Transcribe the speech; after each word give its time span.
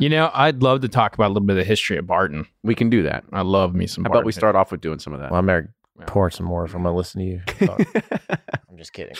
You 0.00 0.08
know, 0.08 0.30
I'd 0.32 0.62
love 0.62 0.80
to 0.80 0.88
talk 0.88 1.14
about 1.14 1.26
a 1.26 1.32
little 1.34 1.46
bit 1.46 1.58
of 1.58 1.58
the 1.58 1.64
history 1.68 1.98
of 1.98 2.06
Barton. 2.06 2.46
We 2.62 2.74
can 2.74 2.88
do 2.88 3.02
that. 3.02 3.22
I 3.34 3.42
love 3.42 3.74
me 3.74 3.86
some 3.86 4.02
How 4.04 4.08
Barton. 4.08 4.20
about 4.20 4.26
we 4.26 4.32
start 4.32 4.56
off 4.56 4.72
with 4.72 4.80
doing 4.80 4.98
some 4.98 5.12
of 5.12 5.20
that? 5.20 5.30
Well, 5.30 5.38
I'm 5.40 5.46
gonna 5.46 5.68
Yeah. 5.98 6.04
pour 6.06 6.30
some 6.30 6.46
more 6.46 6.64
if 6.64 6.74
I'm 6.74 6.82
gonna 6.84 6.96
listen 6.96 7.20
to 7.20 7.26
you. 7.26 7.40
talk. 7.66 7.80
I'm 8.70 8.78
just 8.78 8.94
kidding. 8.94 9.14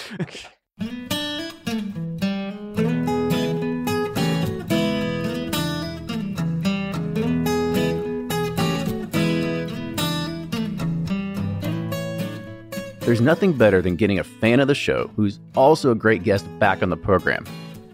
There's 13.01 13.21
nothing 13.21 13.54
better 13.54 13.83
than 13.83 13.97
getting 13.97 14.19
a 14.19 14.24
fan 14.24 14.60
of 14.60 14.69
the 14.69 14.74
show 14.74 15.10
who's 15.17 15.40
also 15.56 15.90
a 15.90 15.94
great 15.94 16.23
guest 16.23 16.47
back 16.60 16.83
on 16.83 16.91
the 16.91 16.97
program. 16.97 17.45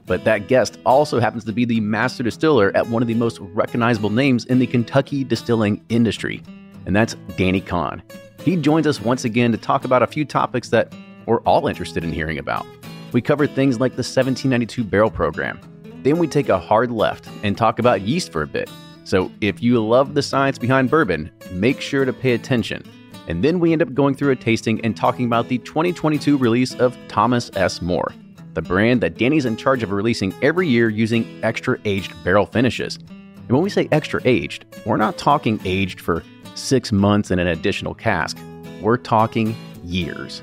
But 0.06 0.24
that 0.24 0.46
guest 0.48 0.78
also 0.86 1.18
happens 1.18 1.44
to 1.44 1.52
be 1.52 1.64
the 1.64 1.80
master 1.80 2.22
distiller 2.22 2.74
at 2.76 2.86
one 2.86 3.02
of 3.02 3.08
the 3.08 3.14
most 3.14 3.38
recognizable 3.40 4.10
names 4.10 4.44
in 4.44 4.58
the 4.58 4.66
Kentucky 4.66 5.24
distilling 5.24 5.84
industry, 5.88 6.42
and 6.86 6.94
that's 6.94 7.16
Danny 7.36 7.60
Kahn. 7.60 8.02
He 8.40 8.56
joins 8.56 8.86
us 8.86 9.00
once 9.00 9.24
again 9.24 9.50
to 9.50 9.58
talk 9.58 9.84
about 9.84 10.02
a 10.02 10.06
few 10.06 10.24
topics 10.24 10.68
that 10.68 10.94
we're 11.26 11.40
all 11.40 11.66
interested 11.66 12.04
in 12.04 12.12
hearing 12.12 12.38
about. 12.38 12.64
We 13.12 13.20
cover 13.20 13.46
things 13.46 13.80
like 13.80 13.92
the 13.92 14.04
1792 14.04 14.84
barrel 14.84 15.10
program. 15.10 15.60
Then 16.04 16.18
we 16.18 16.28
take 16.28 16.48
a 16.48 16.58
hard 16.58 16.92
left 16.92 17.28
and 17.42 17.58
talk 17.58 17.80
about 17.80 18.02
yeast 18.02 18.30
for 18.30 18.42
a 18.42 18.46
bit. 18.46 18.70
So 19.02 19.32
if 19.40 19.62
you 19.62 19.84
love 19.84 20.14
the 20.14 20.22
science 20.22 20.58
behind 20.58 20.90
bourbon, 20.90 21.30
make 21.50 21.80
sure 21.80 22.04
to 22.04 22.12
pay 22.12 22.32
attention. 22.32 22.84
And 23.26 23.42
then 23.42 23.58
we 23.58 23.72
end 23.72 23.82
up 23.82 23.92
going 23.92 24.14
through 24.14 24.30
a 24.30 24.36
tasting 24.36 24.80
and 24.84 24.96
talking 24.96 25.26
about 25.26 25.48
the 25.48 25.58
2022 25.58 26.36
release 26.36 26.74
of 26.74 26.96
Thomas 27.08 27.50
S. 27.56 27.82
Moore, 27.82 28.14
the 28.56 28.62
brand 28.62 29.02
that 29.02 29.18
Danny's 29.18 29.44
in 29.44 29.56
charge 29.56 29.82
of 29.82 29.92
releasing 29.92 30.34
every 30.42 30.66
year 30.66 30.88
using 30.88 31.38
extra 31.44 31.78
aged 31.84 32.12
barrel 32.24 32.46
finishes. 32.46 32.96
And 32.96 33.50
when 33.50 33.62
we 33.62 33.68
say 33.68 33.86
extra 33.92 34.20
aged, 34.24 34.64
we're 34.86 34.96
not 34.96 35.18
talking 35.18 35.60
aged 35.64 36.00
for 36.00 36.24
six 36.54 36.90
months 36.90 37.30
in 37.30 37.38
an 37.38 37.46
additional 37.46 37.94
cask. 37.94 38.38
We're 38.80 38.96
talking 38.96 39.54
years. 39.84 40.42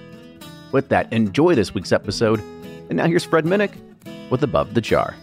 With 0.72 0.90
that, 0.90 1.12
enjoy 1.12 1.56
this 1.56 1.74
week's 1.74 1.92
episode. 1.92 2.40
And 2.90 2.94
now 2.98 3.08
here's 3.08 3.24
Fred 3.24 3.46
Minnick 3.46 3.74
with 4.30 4.44
Above 4.44 4.76
the 4.76 4.82
Char. 4.82 5.16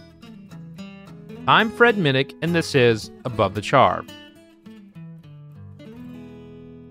I'm 1.47 1.71
Fred 1.71 1.95
Minnick, 1.95 2.35
and 2.41 2.53
this 2.53 2.75
is 2.75 3.09
Above 3.23 3.55
the 3.55 3.61
Char. 3.61 4.03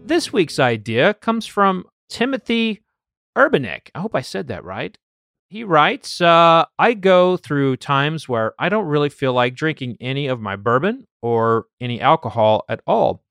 This 0.06 0.32
week's 0.32 0.58
idea 0.58 1.12
comes 1.12 1.46
from 1.46 1.84
Timothy 2.08 2.80
Urbanek. 3.36 3.90
I 3.94 4.00
hope 4.00 4.14
I 4.14 4.22
said 4.22 4.48
that 4.48 4.64
right. 4.64 4.96
He 5.50 5.64
writes 5.64 6.20
uh, 6.20 6.64
I 6.78 6.94
go 6.94 7.36
through 7.36 7.78
times 7.78 8.28
where 8.28 8.54
I 8.60 8.68
don't 8.68 8.86
really 8.86 9.08
feel 9.08 9.32
like 9.32 9.56
drinking 9.56 9.96
any 10.00 10.28
of 10.28 10.40
my 10.40 10.54
bourbon 10.54 11.08
or 11.22 11.66
any 11.80 12.00
alcohol 12.00 12.64
at 12.68 12.80
all. 12.86 13.24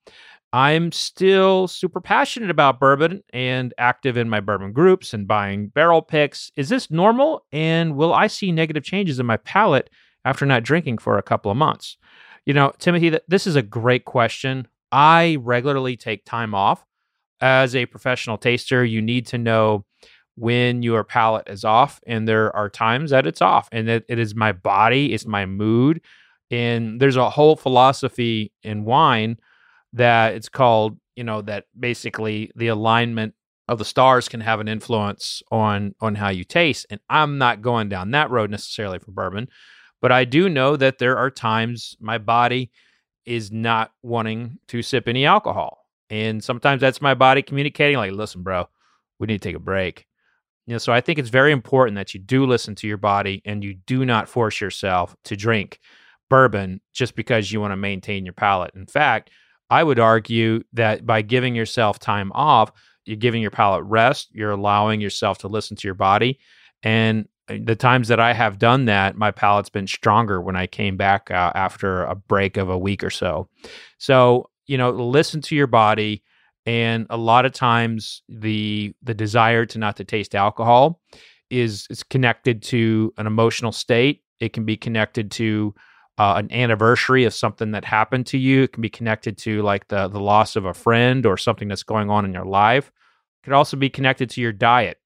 I'm 0.51 0.91
still 0.91 1.69
super 1.69 2.01
passionate 2.01 2.49
about 2.49 2.77
bourbon 2.77 3.23
and 3.31 3.73
active 3.77 4.17
in 4.17 4.29
my 4.29 4.41
bourbon 4.41 4.73
groups 4.73 5.13
and 5.13 5.29
buying 5.29 5.69
barrel 5.69 6.01
picks. 6.01 6.51
Is 6.57 6.67
this 6.67 6.91
normal? 6.91 7.45
And 7.53 7.95
will 7.95 8.13
I 8.13 8.27
see 8.27 8.51
negative 8.51 8.83
changes 8.83 9.19
in 9.19 9.25
my 9.25 9.37
palate 9.37 9.89
after 10.25 10.45
not 10.45 10.63
drinking 10.63 10.97
for 10.97 11.17
a 11.17 11.23
couple 11.23 11.49
of 11.49 11.55
months? 11.55 11.95
You 12.45 12.53
know, 12.53 12.73
Timothy, 12.79 13.17
this 13.29 13.47
is 13.47 13.55
a 13.55 13.61
great 13.61 14.03
question. 14.03 14.67
I 14.91 15.37
regularly 15.39 15.95
take 15.95 16.25
time 16.25 16.53
off. 16.53 16.83
As 17.39 17.75
a 17.77 17.85
professional 17.85 18.37
taster, 18.37 18.83
you 18.83 19.01
need 19.01 19.27
to 19.27 19.37
know 19.37 19.85
when 20.39 20.81
your 20.81 21.03
palate 21.03 21.49
is 21.49 21.65
off, 21.65 21.99
and 22.07 22.25
there 22.25 22.55
are 22.55 22.69
times 22.69 23.11
that 23.11 23.27
it's 23.27 23.41
off, 23.41 23.67
and 23.73 23.89
it, 23.89 24.05
it 24.07 24.17
is 24.17 24.33
my 24.33 24.53
body, 24.53 25.13
it's 25.13 25.25
my 25.25 25.45
mood. 25.45 26.01
And 26.49 26.99
there's 26.99 27.17
a 27.17 27.29
whole 27.29 27.57
philosophy 27.57 28.53
in 28.63 28.85
wine 28.85 29.37
that 29.93 30.35
it's 30.35 30.49
called, 30.49 30.97
you 31.15 31.25
know, 31.25 31.41
that 31.41 31.65
basically 31.77 32.51
the 32.55 32.69
alignment 32.69 33.33
of 33.67 33.77
the 33.77 33.85
stars 33.85 34.29
can 34.29 34.39
have 34.39 34.59
an 34.59 34.67
influence 34.67 35.43
on 35.51 35.93
on 35.99 36.15
how 36.15 36.29
you 36.29 36.43
taste. 36.43 36.87
And 36.89 36.99
I'm 37.09 37.37
not 37.37 37.61
going 37.61 37.89
down 37.89 38.11
that 38.11 38.31
road 38.31 38.49
necessarily 38.49 38.97
for 38.97 39.11
bourbon, 39.11 39.49
but 40.01 40.11
I 40.11 40.25
do 40.25 40.49
know 40.49 40.75
that 40.77 40.97
there 40.97 41.17
are 41.17 41.29
times 41.29 41.97
my 41.99 42.17
body 42.17 42.71
is 43.25 43.51
not 43.51 43.91
wanting 44.01 44.57
to 44.69 44.81
sip 44.81 45.07
any 45.07 45.25
alcohol. 45.25 45.85
And 46.09 46.43
sometimes 46.43 46.81
that's 46.81 47.01
my 47.01 47.13
body 47.13 47.43
communicating, 47.43 47.97
like, 47.97 48.13
listen, 48.13 48.41
bro, 48.41 48.67
we 49.19 49.27
need 49.27 49.41
to 49.41 49.49
take 49.49 49.55
a 49.55 49.59
break. 49.59 50.07
You 50.69 50.75
know, 50.75 50.77
so 50.77 50.93
I 50.93 51.01
think 51.01 51.17
it's 51.17 51.29
very 51.29 51.51
important 51.51 51.95
that 51.95 52.13
you 52.13 52.19
do 52.19 52.45
listen 52.45 52.75
to 52.75 52.87
your 52.87 52.97
body 52.97 53.41
and 53.43 53.63
you 53.63 53.73
do 53.73 54.05
not 54.05 54.29
force 54.29 54.61
yourself 54.61 55.15
to 55.23 55.35
drink 55.35 55.79
bourbon 56.29 56.79
just 56.93 57.15
because 57.15 57.51
you 57.51 57.59
want 57.59 57.71
to 57.71 57.75
maintain 57.75 58.23
your 58.23 58.33
palate. 58.33 58.75
In 58.75 58.85
fact, 58.85 59.31
I 59.71 59.83
would 59.83 59.97
argue 59.97 60.61
that 60.73 61.07
by 61.07 61.23
giving 61.23 61.55
yourself 61.55 61.97
time 61.97 62.31
off, 62.35 62.71
you're 63.03 63.17
giving 63.17 63.41
your 63.41 63.49
palate 63.49 63.83
rest, 63.85 64.29
you're 64.31 64.51
allowing 64.51 65.01
yourself 65.01 65.39
to 65.39 65.47
listen 65.47 65.75
to 65.75 65.87
your 65.87 65.95
body. 65.95 66.37
And 66.83 67.27
uh, 67.49 67.55
the 67.63 67.75
times 67.75 68.07
that 68.09 68.19
I 68.19 68.33
have 68.33 68.59
done 68.59 68.85
that, 68.85 69.17
my 69.17 69.31
palate's 69.31 69.71
been 69.71 69.87
stronger 69.87 70.39
when 70.39 70.55
I 70.55 70.67
came 70.67 70.97
back 70.97 71.31
uh, 71.31 71.51
after 71.55 72.03
a 72.03 72.13
break 72.13 72.57
of 72.57 72.69
a 72.69 72.77
week 72.77 73.03
or 73.03 73.09
so. 73.09 73.49
So, 73.97 74.51
you 74.67 74.77
know, 74.77 74.91
listen 74.91 75.41
to 75.41 75.55
your 75.55 75.65
body. 75.65 76.21
And 76.65 77.07
a 77.09 77.17
lot 77.17 77.45
of 77.45 77.53
times 77.53 78.21
the 78.29 78.93
the 79.01 79.13
desire 79.13 79.65
to 79.67 79.79
not 79.79 79.97
to 79.97 80.03
taste 80.03 80.35
alcohol 80.35 81.01
is 81.49 81.87
is 81.89 82.03
connected 82.03 82.61
to 82.63 83.13
an 83.17 83.27
emotional 83.27 83.71
state. 83.71 84.23
It 84.39 84.53
can 84.53 84.65
be 84.65 84.77
connected 84.77 85.31
to 85.31 85.73
uh, 86.17 86.33
an 86.35 86.51
anniversary 86.51 87.23
of 87.23 87.33
something 87.33 87.71
that 87.71 87.85
happened 87.85 88.27
to 88.27 88.37
you. 88.37 88.63
It 88.63 88.73
can 88.73 88.81
be 88.81 88.89
connected 88.89 89.37
to 89.39 89.61
like 89.61 89.87
the 89.87 90.07
the 90.07 90.19
loss 90.19 90.55
of 90.55 90.65
a 90.65 90.73
friend 90.73 91.25
or 91.25 91.37
something 91.37 91.67
that's 91.67 91.83
going 91.83 92.09
on 92.09 92.25
in 92.25 92.33
your 92.33 92.45
life. 92.45 92.87
It 92.87 93.45
could 93.45 93.53
also 93.53 93.77
be 93.77 93.89
connected 93.89 94.29
to 94.31 94.41
your 94.41 94.51
diet. 94.51 94.97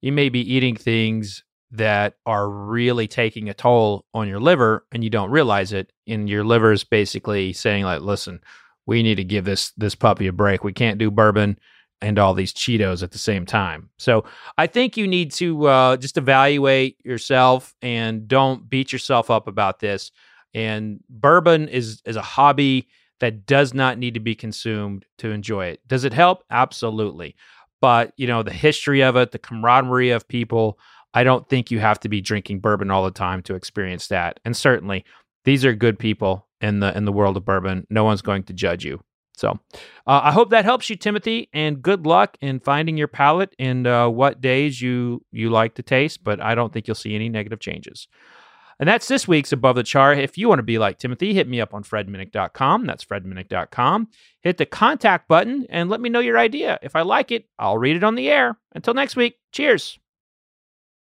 You 0.00 0.12
may 0.12 0.28
be 0.28 0.40
eating 0.40 0.76
things 0.76 1.44
that 1.72 2.14
are 2.26 2.48
really 2.48 3.06
taking 3.06 3.48
a 3.48 3.54
toll 3.54 4.04
on 4.12 4.28
your 4.28 4.40
liver 4.40 4.86
and 4.92 5.04
you 5.04 5.10
don't 5.10 5.30
realize 5.30 5.72
it. 5.72 5.92
And 6.06 6.28
your 6.28 6.44
liver 6.44 6.72
is 6.72 6.84
basically 6.84 7.52
saying, 7.52 7.84
like, 7.84 8.00
listen, 8.00 8.40
we 8.90 9.04
need 9.04 9.14
to 9.14 9.24
give 9.24 9.44
this 9.44 9.70
this 9.76 9.94
puppy 9.94 10.26
a 10.26 10.32
break. 10.32 10.64
We 10.64 10.72
can't 10.72 10.98
do 10.98 11.12
bourbon 11.12 11.56
and 12.02 12.18
all 12.18 12.34
these 12.34 12.52
Cheetos 12.52 13.04
at 13.04 13.12
the 13.12 13.18
same 13.18 13.46
time. 13.46 13.88
So 13.98 14.24
I 14.58 14.66
think 14.66 14.96
you 14.96 15.06
need 15.06 15.30
to 15.34 15.66
uh, 15.66 15.96
just 15.96 16.16
evaluate 16.16 16.96
yourself 17.04 17.72
and 17.82 18.26
don't 18.26 18.68
beat 18.68 18.92
yourself 18.92 19.30
up 19.30 19.46
about 19.46 19.78
this. 19.78 20.10
And 20.54 20.98
bourbon 21.08 21.68
is 21.68 22.02
is 22.04 22.16
a 22.16 22.22
hobby 22.22 22.88
that 23.20 23.46
does 23.46 23.72
not 23.72 23.96
need 23.96 24.14
to 24.14 24.20
be 24.20 24.34
consumed 24.34 25.06
to 25.18 25.30
enjoy 25.30 25.66
it. 25.66 25.86
Does 25.86 26.04
it 26.04 26.12
help? 26.12 26.42
Absolutely. 26.50 27.36
But 27.80 28.12
you 28.16 28.26
know 28.26 28.42
the 28.42 28.52
history 28.52 29.02
of 29.04 29.14
it, 29.14 29.30
the 29.30 29.38
camaraderie 29.38 30.10
of 30.10 30.26
people. 30.26 30.80
I 31.14 31.22
don't 31.22 31.48
think 31.48 31.70
you 31.70 31.78
have 31.78 32.00
to 32.00 32.08
be 32.08 32.20
drinking 32.20 32.58
bourbon 32.58 32.90
all 32.90 33.04
the 33.04 33.12
time 33.12 33.42
to 33.42 33.54
experience 33.54 34.08
that. 34.08 34.40
And 34.44 34.56
certainly, 34.56 35.04
these 35.44 35.64
are 35.64 35.74
good 35.74 35.96
people 35.96 36.48
in 36.60 36.80
the 36.80 36.96
in 36.96 37.04
the 37.04 37.12
world 37.12 37.36
of 37.36 37.44
bourbon. 37.44 37.86
No 37.90 38.04
one's 38.04 38.22
going 38.22 38.44
to 38.44 38.52
judge 38.52 38.84
you. 38.84 39.00
So, 39.36 39.58
uh, 40.06 40.20
I 40.24 40.32
hope 40.32 40.50
that 40.50 40.66
helps 40.66 40.90
you, 40.90 40.96
Timothy, 40.96 41.48
and 41.54 41.80
good 41.82 42.04
luck 42.04 42.36
in 42.42 42.60
finding 42.60 42.98
your 42.98 43.08
palate 43.08 43.54
and 43.58 43.86
uh, 43.86 44.08
what 44.08 44.42
days 44.42 44.82
you 44.82 45.24
you 45.32 45.48
like 45.48 45.76
to 45.76 45.82
taste. 45.82 46.22
But 46.22 46.42
I 46.42 46.54
don't 46.54 46.72
think 46.72 46.86
you'll 46.86 46.94
see 46.94 47.14
any 47.14 47.28
negative 47.28 47.60
changes. 47.60 48.06
And 48.80 48.88
that's 48.88 49.08
this 49.08 49.28
week's 49.28 49.52
Above 49.52 49.76
the 49.76 49.82
Char. 49.82 50.14
If 50.14 50.38
you 50.38 50.48
want 50.48 50.58
to 50.58 50.62
be 50.62 50.78
like 50.78 50.98
Timothy, 50.98 51.34
hit 51.34 51.46
me 51.46 51.60
up 51.60 51.74
on 51.74 51.84
fredminnick.com. 51.84 52.86
That's 52.86 53.04
fredminnick.com. 53.04 54.08
Hit 54.40 54.56
the 54.56 54.64
contact 54.64 55.28
button 55.28 55.66
and 55.68 55.90
let 55.90 56.00
me 56.00 56.08
know 56.08 56.20
your 56.20 56.38
idea. 56.38 56.78
If 56.82 56.96
I 56.96 57.02
like 57.02 57.30
it, 57.30 57.44
I'll 57.58 57.76
read 57.76 57.96
it 57.96 58.04
on 58.04 58.14
the 58.14 58.30
air. 58.30 58.56
Until 58.74 58.94
next 58.94 59.16
week, 59.16 59.36
cheers. 59.52 59.98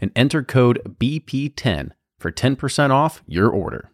and 0.00 0.10
enter 0.14 0.42
code 0.42 0.96
BP10 0.98 1.90
for 2.18 2.32
10% 2.32 2.90
off 2.90 3.22
your 3.26 3.48
order. 3.48 3.90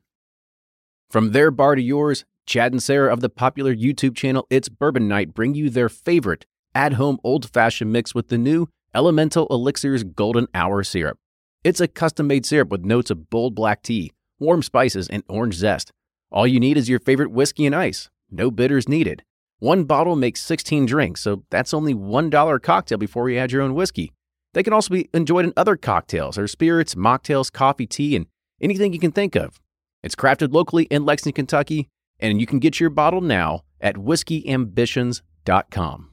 From 1.11 1.33
their 1.33 1.51
bar 1.51 1.75
to 1.75 1.83
yours, 1.83 2.25
Chad 2.47 2.73
and 2.73 2.83
Sarah 2.83 3.13
of 3.13 3.21
the 3.21 3.29
popular 3.29 3.75
YouTube 3.75 4.17
channel 4.17 4.47
It's 4.51 4.69
Bourbon 4.69 5.09
Night 5.09 5.35
bring 5.35 5.55
you 5.55 5.71
their 5.71 5.89
favorite 5.89 6.45
at 6.75 6.95
home 6.95 7.19
old 7.25 7.49
fashioned 7.49 7.93
mix 7.93 8.15
with 8.15 8.29
the 8.29 8.39
new 8.39 8.69
Elemental 8.95 9.47
Elixirs 9.51 10.05
Golden 10.05 10.47
Hour 10.55 10.83
Syrup. 10.85 11.19
It's 11.63 11.81
a 11.81 11.89
custom 11.89 12.27
made 12.27 12.45
syrup 12.45 12.69
with 12.69 12.85
notes 12.85 13.11
of 13.11 13.31
bold 13.31 13.55
black 13.55 13.83
tea, 13.83 14.13
warm 14.39 14.63
spices, 14.63 15.09
and 15.09 15.23
orange 15.29 15.55
zest. 15.55 15.93
All 16.31 16.47
you 16.47 16.61
need 16.61 16.77
is 16.77 16.89
your 16.89 17.01
favorite 17.01 17.31
whiskey 17.31 17.65
and 17.65 17.75
ice. 17.75 18.11
No 18.31 18.51
bitters 18.51 18.89
needed. 18.89 19.23
One 19.61 19.85
bottle 19.85 20.17
makes 20.17 20.43
16 20.43 20.85
drinks, 20.87 21.23
so 21.23 21.45
that's 21.51 21.73
only 21.73 21.95
$1 21.95 22.55
a 22.55 22.61
cocktail 22.61 22.99
before 22.99 23.31
you 23.31 23.39
add 23.39 23.53
your 23.53 23.63
own 23.63 23.75
whiskey. 23.75 24.13
They 24.55 24.63
can 24.63 24.73
also 24.73 24.95
be 24.95 25.11
enjoyed 25.13 25.45
in 25.45 25.53
other 25.57 25.77
cocktails 25.77 26.39
or 26.39 26.49
spirits, 26.49 26.95
mocktails, 26.95 27.53
coffee, 27.53 27.87
tea, 27.87 28.17
and 28.17 28.25
anything 28.61 28.93
you 28.93 28.99
can 28.99 29.13
think 29.13 29.37
of. 29.37 29.61
It's 30.03 30.15
crafted 30.15 30.55
locally 30.55 30.85
in 30.85 31.05
Lexington, 31.05 31.35
Kentucky, 31.35 31.89
and 32.21 32.41
you 32.41 32.47
can 32.47 32.61
get 32.61 32.81
your 32.81 32.91
bottle 32.91 33.21
now 33.21 33.63
at 33.81 33.97
whiskeyambitions.com. 33.97 36.11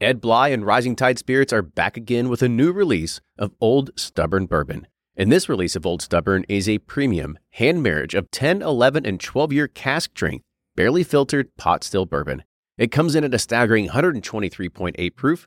Ed 0.00 0.20
Bly 0.20 0.48
and 0.48 0.66
Rising 0.66 0.96
Tide 0.96 1.18
Spirits 1.18 1.52
are 1.52 1.62
back 1.62 1.96
again 1.96 2.28
with 2.28 2.42
a 2.42 2.48
new 2.48 2.72
release 2.72 3.20
of 3.38 3.52
Old 3.60 3.90
Stubborn 3.96 4.46
Bourbon. 4.46 4.86
And 5.16 5.30
this 5.30 5.48
release 5.48 5.76
of 5.76 5.84
Old 5.84 6.02
Stubborn 6.02 6.44
is 6.48 6.68
a 6.68 6.78
premium 6.78 7.38
hand 7.50 7.82
marriage 7.82 8.14
of 8.14 8.30
10, 8.30 8.62
11, 8.62 9.04
and 9.04 9.20
12 9.20 9.52
year 9.52 9.68
cask 9.68 10.10
strength, 10.10 10.44
barely 10.74 11.04
filtered 11.04 11.54
pot 11.56 11.84
still 11.84 12.06
bourbon. 12.06 12.44
It 12.78 12.90
comes 12.90 13.14
in 13.14 13.24
at 13.24 13.34
a 13.34 13.38
staggering 13.38 13.88
123.8 13.88 15.14
proof. 15.14 15.46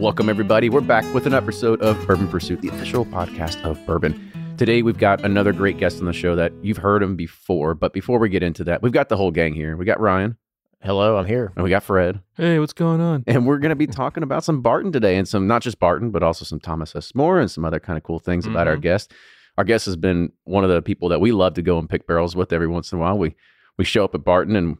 Welcome, 0.00 0.28
everybody. 0.30 0.70
We're 0.70 0.80
back 0.80 1.04
with 1.14 1.26
an 1.26 1.34
episode 1.34 1.80
of 1.82 2.06
Bourbon 2.06 2.26
Pursuit, 2.28 2.62
the 2.62 2.68
official 2.68 3.04
podcast 3.04 3.62
of 3.64 3.84
bourbon. 3.86 4.54
Today, 4.56 4.80
we've 4.82 4.96
got 4.98 5.22
another 5.24 5.52
great 5.52 5.76
guest 5.78 6.00
on 6.00 6.06
the 6.06 6.12
show 6.12 6.34
that 6.36 6.52
you've 6.62 6.78
heard 6.78 7.02
him 7.02 7.16
before. 7.16 7.74
But 7.74 7.92
before 7.92 8.18
we 8.18 8.28
get 8.30 8.42
into 8.42 8.64
that, 8.64 8.82
we've 8.82 8.92
got 8.92 9.08
the 9.10 9.16
whole 9.16 9.30
gang 9.30 9.52
here. 9.54 9.76
We 9.76 9.84
got 9.84 10.00
Ryan 10.00 10.36
Hello, 10.82 11.16
I'm 11.18 11.26
here. 11.26 11.52
and 11.54 11.62
we 11.62 11.68
got 11.70 11.82
Fred. 11.82 12.20
Hey, 12.36 12.58
what's 12.58 12.72
going 12.72 13.00
on? 13.02 13.24
And 13.26 13.46
we're 13.46 13.58
going 13.58 13.70
to 13.70 13.76
be 13.76 13.86
talking 13.86 14.22
about 14.22 14.42
some 14.42 14.62
Barton 14.62 14.90
today 14.90 15.16
and 15.16 15.28
some, 15.28 15.46
not 15.46 15.60
just 15.62 15.78
Barton, 15.78 16.10
but 16.10 16.22
also 16.22 16.44
some 16.46 16.60
Thomas 16.60 16.96
S. 16.96 17.14
Moore 17.14 17.38
and 17.38 17.50
some 17.50 17.64
other 17.66 17.78
kind 17.80 17.98
of 17.98 18.02
cool 18.02 18.18
things 18.18 18.46
about 18.46 18.66
our 18.66 18.76
Mhm. 18.78 18.82
guest. 18.82 19.12
Our 19.58 19.64
guest 19.64 19.84
has 19.84 19.96
been 19.96 20.32
one 20.44 20.64
of 20.64 20.70
the 20.70 20.80
people 20.80 21.10
that 21.10 21.20
we 21.20 21.32
love 21.32 21.54
to 21.54 21.62
go 21.62 21.78
and 21.78 21.88
pick 21.88 22.06
barrels 22.06 22.34
with 22.34 22.52
every 22.54 22.68
once 22.68 22.90
in 22.92 22.98
a 22.98 23.00
while. 23.02 23.18
We, 23.18 23.36
we 23.76 23.84
show 23.84 24.04
up 24.04 24.14
at 24.14 24.24
Barton 24.24 24.56
and 24.56 24.78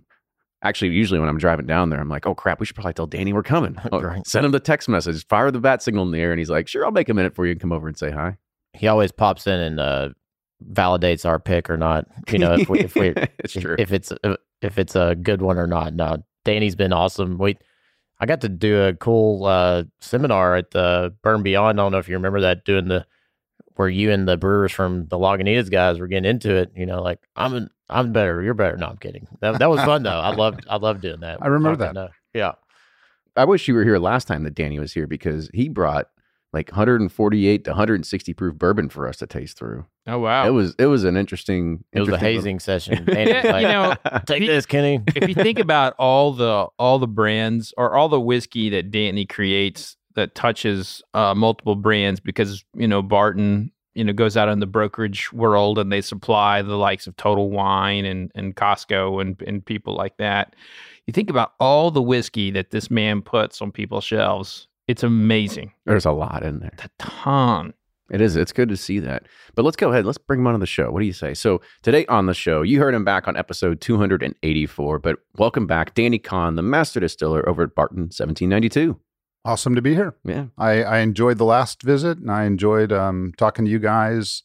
actually, 0.62 0.90
usually 0.92 1.20
when 1.20 1.28
I'm 1.28 1.38
driving 1.38 1.66
down 1.66 1.90
there, 1.90 2.00
I'm 2.00 2.08
like, 2.08 2.26
oh 2.26 2.34
crap, 2.34 2.60
we 2.60 2.66
should 2.66 2.76
probably 2.76 2.92
tell 2.92 3.06
Danny 3.06 3.32
we're 3.32 3.42
coming. 3.42 3.76
Oh, 3.92 4.00
Right. 4.02 4.26
Send 4.26 4.44
him 4.46 4.52
the 4.52 4.60
text 4.60 4.88
message, 4.88 5.26
fire 5.26 5.50
the 5.50 5.60
bat 5.60 5.82
signal 5.82 6.04
in 6.04 6.10
the 6.10 6.20
air. 6.20 6.32
And 6.32 6.38
he's 6.38 6.50
like, 6.50 6.68
sure, 6.68 6.84
I'll 6.84 6.90
make 6.92 7.08
a 7.08 7.14
minute 7.14 7.34
for 7.34 7.46
you 7.46 7.52
and 7.52 7.60
come 7.60 7.72
over 7.72 7.88
and 7.88 7.96
say 7.96 8.10
hi. 8.10 8.36
He 8.72 8.86
always 8.86 9.12
pops 9.12 9.46
in 9.46 9.58
and 9.58 9.80
uh, 9.80 10.10
validates 10.72 11.24
our 11.26 11.38
pick 11.38 11.68
or 11.70 11.76
not. 11.76 12.06
You 12.30 12.38
know, 12.38 12.54
if 12.54 12.68
we 12.68 12.80
if 12.80 12.94
we 12.94 13.08
it's 13.38 13.56
if, 13.56 13.62
true. 13.62 13.76
if 13.78 13.92
it's 13.92 14.12
uh, 14.12 14.36
if 14.62 14.78
it's 14.78 14.94
a 14.94 15.14
good 15.14 15.42
one 15.42 15.58
or 15.58 15.66
not. 15.66 15.94
No, 15.94 16.22
Danny's 16.44 16.76
been 16.76 16.92
awesome. 16.92 17.38
We 17.38 17.56
I 18.20 18.26
got 18.26 18.42
to 18.42 18.48
do 18.48 18.82
a 18.82 18.94
cool 18.94 19.46
uh, 19.46 19.84
seminar 20.00 20.54
at 20.54 20.70
the 20.72 21.14
Burn 21.22 21.42
Beyond. 21.42 21.80
I 21.80 21.82
don't 21.82 21.92
know 21.92 21.98
if 21.98 22.08
you 22.08 22.14
remember 22.14 22.40
that 22.42 22.64
doing 22.64 22.88
the 22.88 23.06
where 23.80 23.88
you 23.88 24.12
and 24.12 24.28
the 24.28 24.36
brewers 24.36 24.70
from 24.72 25.06
the 25.08 25.16
Lagunitas 25.16 25.70
guys 25.70 25.98
were 25.98 26.06
getting 26.06 26.28
into 26.28 26.54
it. 26.54 26.70
You 26.76 26.84
know, 26.84 27.00
like 27.02 27.18
I'm 27.34 27.54
an, 27.54 27.70
I'm 27.88 28.12
better, 28.12 28.42
you're 28.42 28.52
better. 28.52 28.76
No, 28.76 28.88
I'm 28.88 28.98
kidding. 28.98 29.26
That, 29.40 29.58
that 29.58 29.70
was 29.70 29.80
fun 29.80 30.02
though. 30.02 30.10
I 30.20 30.34
loved 30.34 30.66
I 30.68 30.76
loved 30.76 31.00
doing 31.00 31.20
that. 31.20 31.38
I 31.42 31.46
remember 31.46 31.82
Talking, 31.86 31.96
uh, 31.96 32.08
yeah. 32.34 32.52
I 33.36 33.46
wish 33.46 33.66
you 33.68 33.74
were 33.74 33.84
here 33.84 33.98
last 33.98 34.28
time 34.28 34.42
that 34.42 34.54
Danny 34.54 34.78
was 34.78 34.92
here 34.92 35.06
because 35.06 35.48
he 35.54 35.70
brought 35.70 36.08
like 36.52 36.68
148 36.70 37.64
to 37.64 37.70
160 37.70 38.34
proof 38.34 38.54
bourbon 38.56 38.88
for 38.90 39.08
us 39.08 39.16
to 39.18 39.26
taste 39.26 39.56
through. 39.56 39.86
Oh 40.06 40.18
wow! 40.18 40.46
It 40.46 40.50
was 40.50 40.74
it 40.78 40.86
was 40.86 41.04
an 41.04 41.16
interesting. 41.16 41.84
It 41.92 42.00
was 42.00 42.08
a 42.08 42.12
interesting 42.14 42.34
hazing 42.34 42.58
session. 42.60 43.04
Danny 43.06 43.32
was 43.32 43.44
Yeah, 43.44 43.52
like, 43.52 43.62
you 43.62 43.68
know, 43.68 44.20
take 44.26 44.42
he- 44.42 44.48
this, 44.48 44.66
Kenny. 44.66 45.00
if 45.14 45.28
you 45.28 45.34
think 45.34 45.58
about 45.58 45.94
all 45.98 46.32
the 46.32 46.66
all 46.78 46.98
the 46.98 47.06
brands 47.08 47.72
or 47.78 47.94
all 47.96 48.08
the 48.10 48.20
whiskey 48.20 48.68
that 48.70 48.90
Danny 48.90 49.24
creates 49.26 49.96
that 50.14 50.34
touches 50.34 51.02
uh, 51.14 51.34
multiple 51.34 51.76
brands, 51.76 52.20
because 52.20 52.64
you 52.74 52.88
know 52.88 53.02
Barton, 53.02 53.70
you 53.94 54.04
know, 54.04 54.12
goes 54.12 54.36
out 54.36 54.48
in 54.48 54.60
the 54.60 54.66
brokerage 54.66 55.32
world 55.32 55.78
and 55.78 55.90
they 55.92 56.00
supply 56.00 56.62
the 56.62 56.76
likes 56.76 57.06
of 57.06 57.16
Total 57.16 57.50
Wine 57.50 58.04
and 58.04 58.30
and 58.34 58.56
Costco 58.56 59.20
and 59.20 59.40
and 59.42 59.64
people 59.64 59.94
like 59.94 60.16
that. 60.18 60.54
You 61.06 61.12
think 61.12 61.30
about 61.30 61.52
all 61.58 61.90
the 61.90 62.02
whiskey 62.02 62.50
that 62.52 62.70
this 62.70 62.90
man 62.90 63.22
puts 63.22 63.60
on 63.60 63.72
people's 63.72 64.04
shelves. 64.04 64.68
It's 64.86 65.02
amazing. 65.02 65.72
There's 65.86 66.04
a 66.04 66.12
lot 66.12 66.42
in 66.42 66.60
there. 66.60 66.72
A 66.82 66.90
ton. 66.98 67.74
It 68.10 68.20
is. 68.20 68.34
It's 68.34 68.52
good 68.52 68.68
to 68.70 68.76
see 68.76 68.98
that. 68.98 69.26
But 69.54 69.64
let's 69.64 69.76
go 69.76 69.90
ahead. 69.90 70.04
Let's 70.04 70.18
bring 70.18 70.40
him 70.40 70.48
on 70.48 70.54
to 70.54 70.58
the 70.58 70.66
show. 70.66 70.90
What 70.90 71.00
do 71.00 71.06
you 71.06 71.12
say? 71.12 71.32
So 71.32 71.60
today 71.82 72.04
on 72.06 72.26
the 72.26 72.34
show, 72.34 72.62
you 72.62 72.80
heard 72.80 72.94
him 72.94 73.04
back 73.04 73.28
on 73.28 73.36
episode 73.36 73.80
284. 73.80 74.98
But 74.98 75.18
welcome 75.36 75.66
back, 75.68 75.94
Danny 75.94 76.18
Kahn, 76.18 76.56
the 76.56 76.62
master 76.62 76.98
distiller 76.98 77.48
over 77.48 77.62
at 77.62 77.74
Barton 77.74 78.04
1792. 78.04 78.98
Awesome 79.44 79.74
to 79.74 79.82
be 79.82 79.94
here. 79.94 80.14
Yeah. 80.24 80.46
I, 80.58 80.82
I 80.82 80.98
enjoyed 80.98 81.38
the 81.38 81.44
last 81.44 81.82
visit 81.82 82.18
and 82.18 82.30
I 82.30 82.44
enjoyed 82.44 82.92
um, 82.92 83.32
talking 83.38 83.64
to 83.64 83.70
you 83.70 83.78
guys 83.78 84.42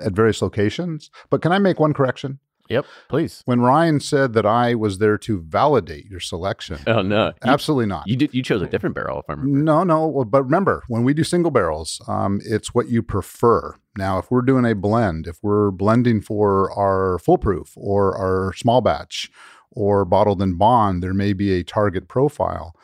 at 0.00 0.12
various 0.12 0.40
locations. 0.40 1.10
But 1.30 1.42
can 1.42 1.50
I 1.52 1.58
make 1.58 1.80
one 1.80 1.92
correction? 1.92 2.38
Yep, 2.68 2.86
please. 3.08 3.42
When 3.46 3.60
Ryan 3.60 3.98
said 3.98 4.32
that 4.34 4.46
I 4.46 4.76
was 4.76 4.98
there 4.98 5.18
to 5.18 5.40
validate 5.40 6.06
your 6.06 6.20
selection, 6.20 6.78
Oh 6.86 7.02
no, 7.02 7.26
you, 7.26 7.32
absolutely 7.42 7.86
not. 7.86 8.06
you 8.06 8.14
did. 8.14 8.32
You 8.32 8.44
chose 8.44 8.62
a 8.62 8.68
different 8.68 8.94
barrel, 8.94 9.18
if 9.18 9.24
I 9.28 9.32
remember. 9.32 9.58
No, 9.64 9.82
no. 9.82 10.06
well, 10.06 10.24
But 10.24 10.44
remember, 10.44 10.84
when 10.86 11.02
we 11.02 11.12
do 11.12 11.24
single 11.24 11.50
barrels, 11.50 12.00
um, 12.06 12.40
it's 12.44 12.72
what 12.72 12.88
you 12.88 13.02
prefer. 13.02 13.74
Now, 13.98 14.18
if 14.20 14.30
we're 14.30 14.42
doing 14.42 14.64
a 14.64 14.76
blend, 14.76 15.26
if 15.26 15.38
we're 15.42 15.72
blending 15.72 16.20
for 16.20 16.70
our 16.78 17.18
foolproof 17.18 17.72
or 17.76 18.16
our 18.16 18.52
small 18.52 18.80
batch 18.80 19.28
or 19.72 20.04
bottled 20.04 20.40
in 20.40 20.56
bond, 20.56 21.02
there 21.02 21.12
may 21.14 21.32
be 21.32 21.50
a 21.54 21.64
target 21.64 22.06
profile. 22.06 22.76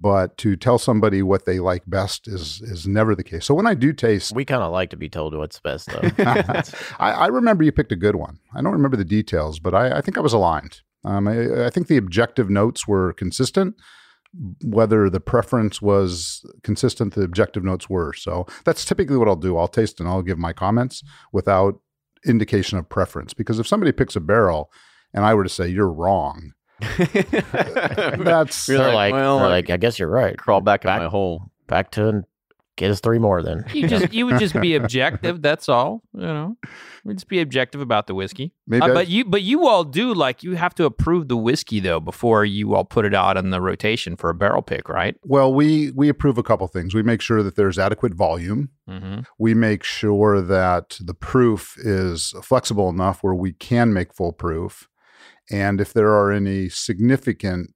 But 0.00 0.36
to 0.38 0.54
tell 0.54 0.78
somebody 0.78 1.22
what 1.22 1.44
they 1.44 1.58
like 1.58 1.82
best 1.86 2.28
is 2.28 2.60
is 2.62 2.86
never 2.86 3.16
the 3.16 3.24
case. 3.24 3.44
So 3.46 3.54
when 3.54 3.66
I 3.66 3.74
do 3.74 3.92
taste, 3.92 4.32
We 4.32 4.44
kind 4.44 4.62
of 4.62 4.70
like 4.70 4.90
to 4.90 4.96
be 4.96 5.08
told 5.08 5.34
what's 5.34 5.58
best, 5.58 5.88
though. 5.88 6.10
I, 6.24 6.62
I 7.00 7.26
remember 7.26 7.64
you 7.64 7.72
picked 7.72 7.90
a 7.90 7.96
good 7.96 8.14
one. 8.14 8.38
I 8.54 8.62
don't 8.62 8.72
remember 8.72 8.96
the 8.96 9.04
details, 9.04 9.58
but 9.58 9.74
I, 9.74 9.98
I 9.98 10.00
think 10.00 10.16
I 10.16 10.20
was 10.20 10.32
aligned. 10.32 10.82
Um, 11.04 11.26
I, 11.26 11.66
I 11.66 11.70
think 11.70 11.88
the 11.88 11.96
objective 11.96 12.48
notes 12.48 12.86
were 12.86 13.12
consistent. 13.12 13.74
Whether 14.62 15.10
the 15.10 15.20
preference 15.20 15.82
was 15.82 16.44
consistent, 16.62 17.14
the 17.14 17.22
objective 17.22 17.64
notes 17.64 17.88
were. 17.88 18.12
So 18.12 18.46
that's 18.64 18.84
typically 18.84 19.16
what 19.16 19.26
I'll 19.26 19.36
do. 19.36 19.56
I'll 19.56 19.68
taste 19.68 19.98
and 19.98 20.08
I'll 20.08 20.22
give 20.22 20.38
my 20.38 20.52
comments 20.52 21.02
without 21.32 21.80
indication 22.26 22.78
of 22.78 22.88
preference. 22.88 23.34
Because 23.34 23.58
if 23.58 23.66
somebody 23.66 23.90
picks 23.90 24.16
a 24.16 24.20
barrel 24.20 24.70
and 25.14 25.24
I 25.24 25.34
were 25.34 25.44
to 25.44 25.48
say 25.48 25.66
you're 25.66 25.90
wrong, 25.90 26.52
that's 28.18 28.68
You're 28.68 28.78
they're 28.78 28.86
like, 28.94 29.12
like, 29.12 29.14
well, 29.14 29.38
they're 29.38 29.48
like, 29.48 29.70
I 29.70 29.76
guess 29.76 29.98
you're 29.98 30.08
right. 30.08 30.36
Crawl 30.36 30.60
back 30.60 30.84
in 30.84 30.88
Back- 30.88 31.02
my 31.02 31.08
hole. 31.08 31.50
Back 31.66 31.90
to 31.92 32.08
and 32.08 32.24
get 32.76 32.90
us 32.90 33.00
three 33.00 33.18
more 33.18 33.42
then. 33.42 33.64
You 33.74 33.88
just 33.88 34.12
you 34.14 34.24
would 34.24 34.38
just 34.38 34.58
be 34.58 34.74
objective. 34.82 35.42
That's 35.42 35.68
all. 35.68 36.02
You 36.14 36.20
know, 36.22 36.56
we'd 37.04 37.14
just 37.14 37.28
be 37.28 37.40
objective 37.40 37.80
about 37.82 38.06
the 38.06 38.14
whiskey. 38.14 38.54
maybe. 38.66 38.82
Uh, 38.86 38.94
but 38.94 39.08
you 39.08 39.24
but 39.26 39.42
you 39.42 39.66
all 39.66 39.84
do 39.84 40.14
like 40.14 40.42
you 40.42 40.54
have 40.54 40.74
to 40.76 40.84
approve 40.84 41.28
the 41.28 41.36
whiskey 41.36 41.80
though 41.80 42.00
before 42.00 42.44
you 42.44 42.74
all 42.74 42.84
put 42.84 43.04
it 43.04 43.14
out 43.14 43.36
in 43.36 43.50
the 43.50 43.60
rotation 43.60 44.16
for 44.16 44.30
a 44.30 44.34
barrel 44.34 44.62
pick, 44.62 44.88
right? 44.88 45.16
well, 45.24 45.52
we 45.52 45.90
we 45.90 46.08
approve 46.08 46.38
a 46.38 46.42
couple 46.42 46.66
things. 46.68 46.94
We 46.94 47.02
make 47.02 47.20
sure 47.20 47.42
that 47.42 47.56
there's 47.56 47.78
adequate 47.78 48.14
volume. 48.14 48.70
Mm-hmm. 48.88 49.20
we 49.38 49.52
make 49.52 49.84
sure 49.84 50.40
that 50.40 50.96
the 51.02 51.12
proof 51.12 51.74
is 51.76 52.32
flexible 52.42 52.88
enough 52.88 53.22
where 53.22 53.34
we 53.34 53.52
can 53.52 53.92
make 53.92 54.14
full 54.14 54.32
proof. 54.32 54.88
And 55.50 55.80
if 55.80 55.92
there 55.92 56.10
are 56.12 56.30
any 56.32 56.68
significant 56.68 57.70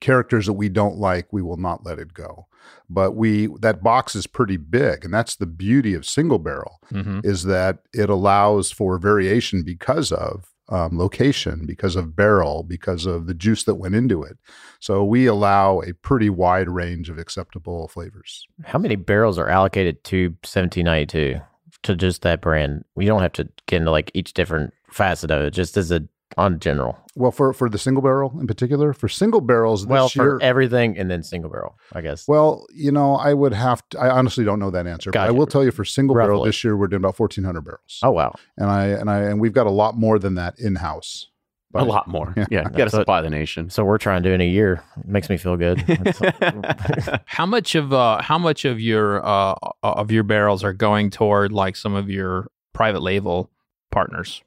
characters 0.00 0.46
that 0.46 0.52
we 0.52 0.68
don't 0.68 0.96
like, 0.96 1.32
we 1.32 1.42
will 1.42 1.56
not 1.56 1.84
let 1.84 1.98
it 1.98 2.14
go. 2.14 2.46
But 2.88 3.12
we 3.16 3.48
that 3.60 3.82
box 3.82 4.14
is 4.14 4.26
pretty 4.26 4.56
big, 4.56 5.04
and 5.04 5.12
that's 5.12 5.36
the 5.36 5.46
beauty 5.46 5.94
of 5.94 6.06
single 6.06 6.38
barrel 6.38 6.78
Mm-hmm. 6.92 7.20
is 7.24 7.44
that 7.44 7.78
it 7.92 8.08
allows 8.08 8.70
for 8.70 8.98
variation 8.98 9.62
because 9.62 10.10
of 10.12 10.46
um, 10.70 10.98
location, 10.98 11.64
because 11.66 11.96
of 11.96 12.14
barrel, 12.14 12.62
because 12.62 13.06
of 13.06 13.26
the 13.26 13.34
juice 13.34 13.64
that 13.64 13.76
went 13.76 13.94
into 13.94 14.22
it. 14.22 14.36
So 14.80 15.02
we 15.04 15.26
allow 15.26 15.80
a 15.80 15.92
pretty 15.94 16.28
wide 16.30 16.68
range 16.68 17.08
of 17.10 17.18
acceptable 17.18 17.88
flavors. 17.88 18.46
How 18.64 18.78
many 18.78 18.96
barrels 18.96 19.38
are 19.38 19.48
allocated 19.48 20.04
to 20.04 20.28
1792 20.44 21.40
to 21.84 21.96
just 21.96 22.22
that 22.22 22.40
brand? 22.42 22.84
We 22.94 23.06
don't 23.06 23.22
have 23.22 23.32
to 23.34 23.48
get 23.66 23.78
into 23.78 23.90
like 23.90 24.10
each 24.14 24.34
different 24.34 24.72
facet 24.90 25.30
of 25.30 25.40
it, 25.42 25.50
just 25.52 25.76
as 25.76 25.90
a 25.90 26.06
on 26.36 26.60
general. 26.60 26.98
Well, 27.16 27.30
for 27.32 27.52
for 27.52 27.68
the 27.68 27.78
single 27.78 28.02
barrel 28.02 28.36
in 28.40 28.46
particular, 28.46 28.92
for 28.92 29.08
single 29.08 29.40
barrels 29.40 29.82
this 29.82 29.90
Well, 29.90 30.10
year, 30.14 30.38
for 30.38 30.42
everything 30.42 30.96
and 30.96 31.10
then 31.10 31.22
single 31.22 31.50
barrel, 31.50 31.76
I 31.92 32.00
guess. 32.00 32.28
Well, 32.28 32.66
you 32.72 32.92
know, 32.92 33.16
I 33.16 33.34
would 33.34 33.52
have 33.54 33.82
to. 33.90 33.98
I 33.98 34.10
honestly 34.10 34.44
don't 34.44 34.58
know 34.60 34.70
that 34.70 34.86
answer. 34.86 35.10
But 35.10 35.20
I 35.20 35.30
will 35.30 35.46
tell 35.46 35.64
you, 35.64 35.70
for 35.72 35.84
single 35.84 36.14
barrel 36.14 36.44
this 36.44 36.62
year, 36.62 36.76
we're 36.76 36.86
doing 36.88 37.02
about 37.02 37.16
fourteen 37.16 37.44
hundred 37.44 37.62
barrels, 37.62 37.98
oh 38.02 38.10
wow, 38.12 38.34
and 38.56 38.70
I 38.70 38.86
and 38.86 39.10
I 39.10 39.22
and 39.22 39.40
we've 39.40 39.52
got 39.54 39.66
a 39.66 39.70
lot 39.70 39.96
more 39.96 40.18
than 40.18 40.34
that 40.36 40.58
in 40.60 40.76
house. 40.76 41.28
a 41.74 41.84
lot 41.84 42.06
more. 42.08 42.32
Yeah. 42.36 42.46
Yeah, 42.50 42.62
you 42.70 42.76
got 42.76 42.84
to 42.84 42.90
supply 43.02 43.20
the 43.20 43.30
nation. 43.30 43.68
so 43.70 43.84
we're 43.84 43.98
trying 43.98 44.22
to 44.22 44.28
do 44.28 44.32
in 44.34 44.40
a 44.40 44.48
year. 44.48 44.82
It 44.98 45.06
makes 45.08 45.28
me 45.28 45.36
feel 45.38 45.56
good. 45.56 45.80
How 47.26 47.46
much 47.46 47.74
of 47.74 47.92
uh 47.92 48.22
how 48.22 48.38
much 48.38 48.64
of 48.64 48.80
your 48.80 49.24
uh 49.26 49.54
of 49.82 50.10
your 50.10 50.22
barrels 50.24 50.62
are 50.64 50.72
going 50.72 51.10
toward 51.10 51.52
like 51.52 51.74
some 51.76 51.94
of 51.94 52.08
your 52.08 52.48
private 52.72 53.00
label 53.02 53.50
partners? 53.90 54.42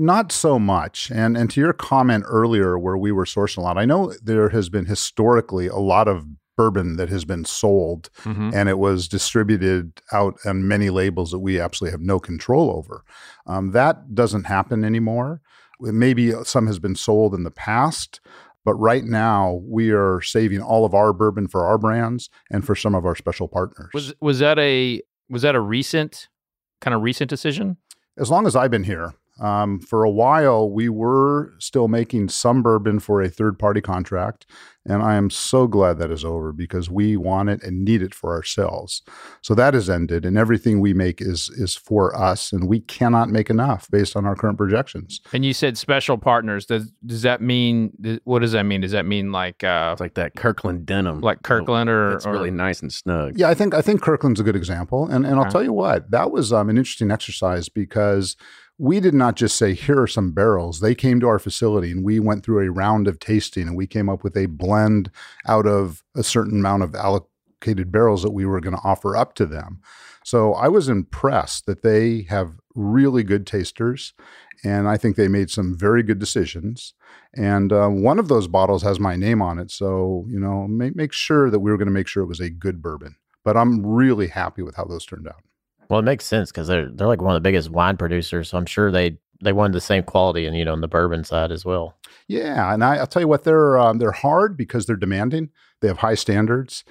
Not 0.00 0.30
so 0.30 0.58
much. 0.60 1.10
And 1.10 1.36
and 1.36 1.50
to 1.50 1.60
your 1.60 1.72
comment 1.72 2.24
earlier, 2.28 2.78
where 2.78 2.96
we 2.96 3.10
were 3.10 3.24
sourcing 3.24 3.58
a 3.58 3.60
lot, 3.62 3.76
I 3.76 3.84
know 3.84 4.14
there 4.22 4.50
has 4.50 4.68
been 4.68 4.86
historically 4.86 5.66
a 5.66 5.76
lot 5.76 6.06
of 6.06 6.24
bourbon 6.56 6.96
that 6.96 7.08
has 7.08 7.24
been 7.24 7.44
sold 7.44 8.08
Mm-hmm. 8.24 8.50
and 8.54 8.68
it 8.68 8.78
was 8.78 9.08
distributed 9.08 10.00
out 10.12 10.34
on 10.44 10.66
many 10.68 10.90
labels 10.90 11.30
that 11.32 11.38
we 11.40 11.60
absolutely 11.60 11.92
have 11.92 12.00
no 12.00 12.18
control 12.20 12.70
over. 12.70 13.04
Um, 13.46 13.72
that 13.72 14.14
doesn't 14.14 14.44
happen 14.44 14.84
anymore. 14.84 15.40
Maybe 15.80 16.32
some 16.44 16.66
has 16.66 16.78
been 16.78 16.96
sold 16.96 17.34
in 17.34 17.42
the 17.44 17.50
past, 17.52 18.20
but 18.64 18.74
right 18.74 19.04
now 19.04 19.60
we 19.64 19.90
are 19.90 20.20
saving 20.20 20.60
all 20.60 20.84
of 20.84 20.94
our 20.94 21.12
bourbon 21.12 21.46
for 21.48 21.64
our 21.64 21.78
brands 21.78 22.28
and 22.50 22.64
for 22.64 22.74
some 22.76 22.94
of 22.94 23.04
our 23.04 23.16
special 23.16 23.48
partners. 23.48 23.90
Was 23.94 24.14
was 24.20 24.38
that 24.38 24.58
a 24.60 25.00
was 25.28 25.42
that 25.42 25.54
a 25.56 25.60
recent 25.60 26.28
kind 26.80 26.94
of 26.94 27.02
recent 27.02 27.28
decision? 27.30 27.78
as 28.20 28.30
long 28.30 28.48
as 28.48 28.56
I've 28.56 28.72
been 28.72 28.82
here, 28.84 29.14
um, 29.40 29.80
for 29.80 30.04
a 30.04 30.10
while, 30.10 30.70
we 30.70 30.88
were 30.88 31.52
still 31.58 31.88
making 31.88 32.28
some 32.28 32.62
bourbon 32.62 32.98
for 32.98 33.22
a 33.22 33.28
third 33.28 33.58
party 33.58 33.80
contract. 33.80 34.46
And 34.90 35.02
I 35.02 35.16
am 35.16 35.28
so 35.28 35.66
glad 35.66 35.98
that 35.98 36.10
is 36.10 36.24
over 36.24 36.50
because 36.50 36.88
we 36.88 37.14
want 37.14 37.50
it 37.50 37.62
and 37.62 37.84
need 37.84 38.00
it 38.00 38.14
for 38.14 38.32
ourselves. 38.32 39.02
So 39.42 39.54
that 39.54 39.74
is 39.74 39.90
ended, 39.90 40.24
and 40.24 40.38
everything 40.38 40.80
we 40.80 40.94
make 40.94 41.20
is 41.20 41.50
is 41.50 41.76
for 41.76 42.16
us, 42.16 42.52
and 42.54 42.66
we 42.66 42.80
cannot 42.80 43.28
make 43.28 43.50
enough 43.50 43.86
based 43.90 44.16
on 44.16 44.24
our 44.24 44.34
current 44.34 44.56
projections. 44.56 45.20
And 45.34 45.44
you 45.44 45.52
said 45.52 45.76
special 45.76 46.16
partners. 46.16 46.64
Does 46.64 46.90
does 47.04 47.20
that 47.20 47.42
mean 47.42 47.92
what 48.24 48.38
does 48.38 48.52
that 48.52 48.62
mean? 48.62 48.80
Does 48.80 48.92
that 48.92 49.04
mean 49.04 49.30
like 49.30 49.62
uh 49.62 49.90
It's 49.92 50.00
like 50.00 50.14
that 50.14 50.34
Kirkland 50.36 50.86
denim. 50.86 51.20
like 51.20 51.42
Kirkland 51.42 51.90
or, 51.90 52.14
It's 52.14 52.24
or 52.24 52.32
really 52.32 52.50
nice 52.50 52.80
and 52.80 52.90
snug. 52.90 53.38
Yeah, 53.38 53.50
I 53.50 53.54
think 53.54 53.74
I 53.74 53.82
think 53.82 54.00
Kirkland's 54.00 54.40
a 54.40 54.44
good 54.44 54.56
example, 54.56 55.06
and 55.06 55.26
and 55.26 55.34
I'll 55.34 55.42
Okay. 55.42 55.50
tell 55.50 55.62
you 55.62 55.74
what 55.74 56.10
that 56.12 56.30
was 56.30 56.50
um, 56.50 56.70
an 56.70 56.78
interesting 56.78 57.10
exercise 57.10 57.68
because 57.68 58.36
we 58.78 59.00
did 59.00 59.14
not 59.14 59.34
just 59.34 59.56
say 59.56 59.74
here 59.74 60.00
are 60.00 60.06
some 60.06 60.30
barrels. 60.30 60.78
They 60.78 60.94
came 60.94 61.18
to 61.20 61.28
our 61.28 61.40
facility 61.40 61.90
and 61.90 62.04
we 62.04 62.20
went 62.20 62.44
through 62.44 62.64
a 62.64 62.70
round 62.70 63.08
of 63.08 63.18
tasting, 63.18 63.66
and 63.66 63.76
we 63.76 63.88
came 63.88 64.08
up 64.08 64.22
with 64.22 64.36
a 64.36 64.46
blend 64.46 65.10
out 65.46 65.66
of 65.66 66.04
a 66.14 66.22
certain 66.22 66.60
amount 66.60 66.84
of 66.84 66.94
allocated 66.94 67.90
barrels 67.90 68.22
that 68.22 68.30
we 68.30 68.46
were 68.46 68.60
going 68.60 68.76
to 68.76 68.82
offer 68.84 69.16
up 69.16 69.34
to 69.34 69.46
them. 69.46 69.80
So 70.24 70.54
I 70.54 70.68
was 70.68 70.88
impressed 70.88 71.66
that 71.66 71.82
they 71.82 72.22
have 72.28 72.56
really 72.74 73.24
good 73.24 73.46
tasters, 73.46 74.12
and 74.62 74.88
I 74.88 74.96
think 74.96 75.16
they 75.16 75.28
made 75.28 75.50
some 75.50 75.76
very 75.76 76.02
good 76.02 76.18
decisions. 76.18 76.94
And 77.34 77.72
uh, 77.72 77.88
one 77.88 78.18
of 78.18 78.28
those 78.28 78.46
bottles 78.46 78.82
has 78.82 79.00
my 79.00 79.16
name 79.16 79.42
on 79.42 79.58
it, 79.58 79.72
so 79.72 80.24
you 80.28 80.38
know, 80.38 80.68
make 80.68 80.94
make 80.94 81.12
sure 81.12 81.50
that 81.50 81.60
we 81.60 81.70
were 81.70 81.78
going 81.78 81.86
to 81.86 81.92
make 81.92 82.06
sure 82.06 82.22
it 82.22 82.26
was 82.26 82.40
a 82.40 82.50
good 82.50 82.80
bourbon. 82.80 83.16
But 83.42 83.56
I'm 83.56 83.84
really 83.84 84.28
happy 84.28 84.62
with 84.62 84.76
how 84.76 84.84
those 84.84 85.04
turned 85.04 85.26
out. 85.26 85.42
Well, 85.88 86.00
it 86.00 86.04
makes 86.04 86.26
sense 86.26 86.50
because 86.50 86.68
they're 86.68 86.88
they're 86.88 87.06
like 87.06 87.22
one 87.22 87.34
of 87.34 87.42
the 87.42 87.46
biggest 87.48 87.70
wine 87.70 87.96
producers. 87.96 88.50
So 88.50 88.58
I'm 88.58 88.66
sure 88.66 88.90
they 88.90 89.18
they 89.42 89.52
wanted 89.52 89.72
the 89.72 89.80
same 89.80 90.02
quality 90.02 90.46
and 90.46 90.56
you 90.56 90.64
know 90.64 90.72
on 90.72 90.80
the 90.80 90.88
bourbon 90.88 91.24
side 91.24 91.52
as 91.52 91.64
well. 91.64 91.96
Yeah, 92.26 92.72
and 92.72 92.84
I, 92.84 92.96
I'll 92.96 93.06
tell 93.06 93.22
you 93.22 93.28
what, 93.28 93.44
they're 93.44 93.78
um, 93.78 93.98
they're 93.98 94.12
hard 94.12 94.56
because 94.56 94.86
they're 94.86 94.96
demanding. 94.96 95.50
They 95.80 95.88
have 95.88 95.98
high 95.98 96.14
standards. 96.14 96.84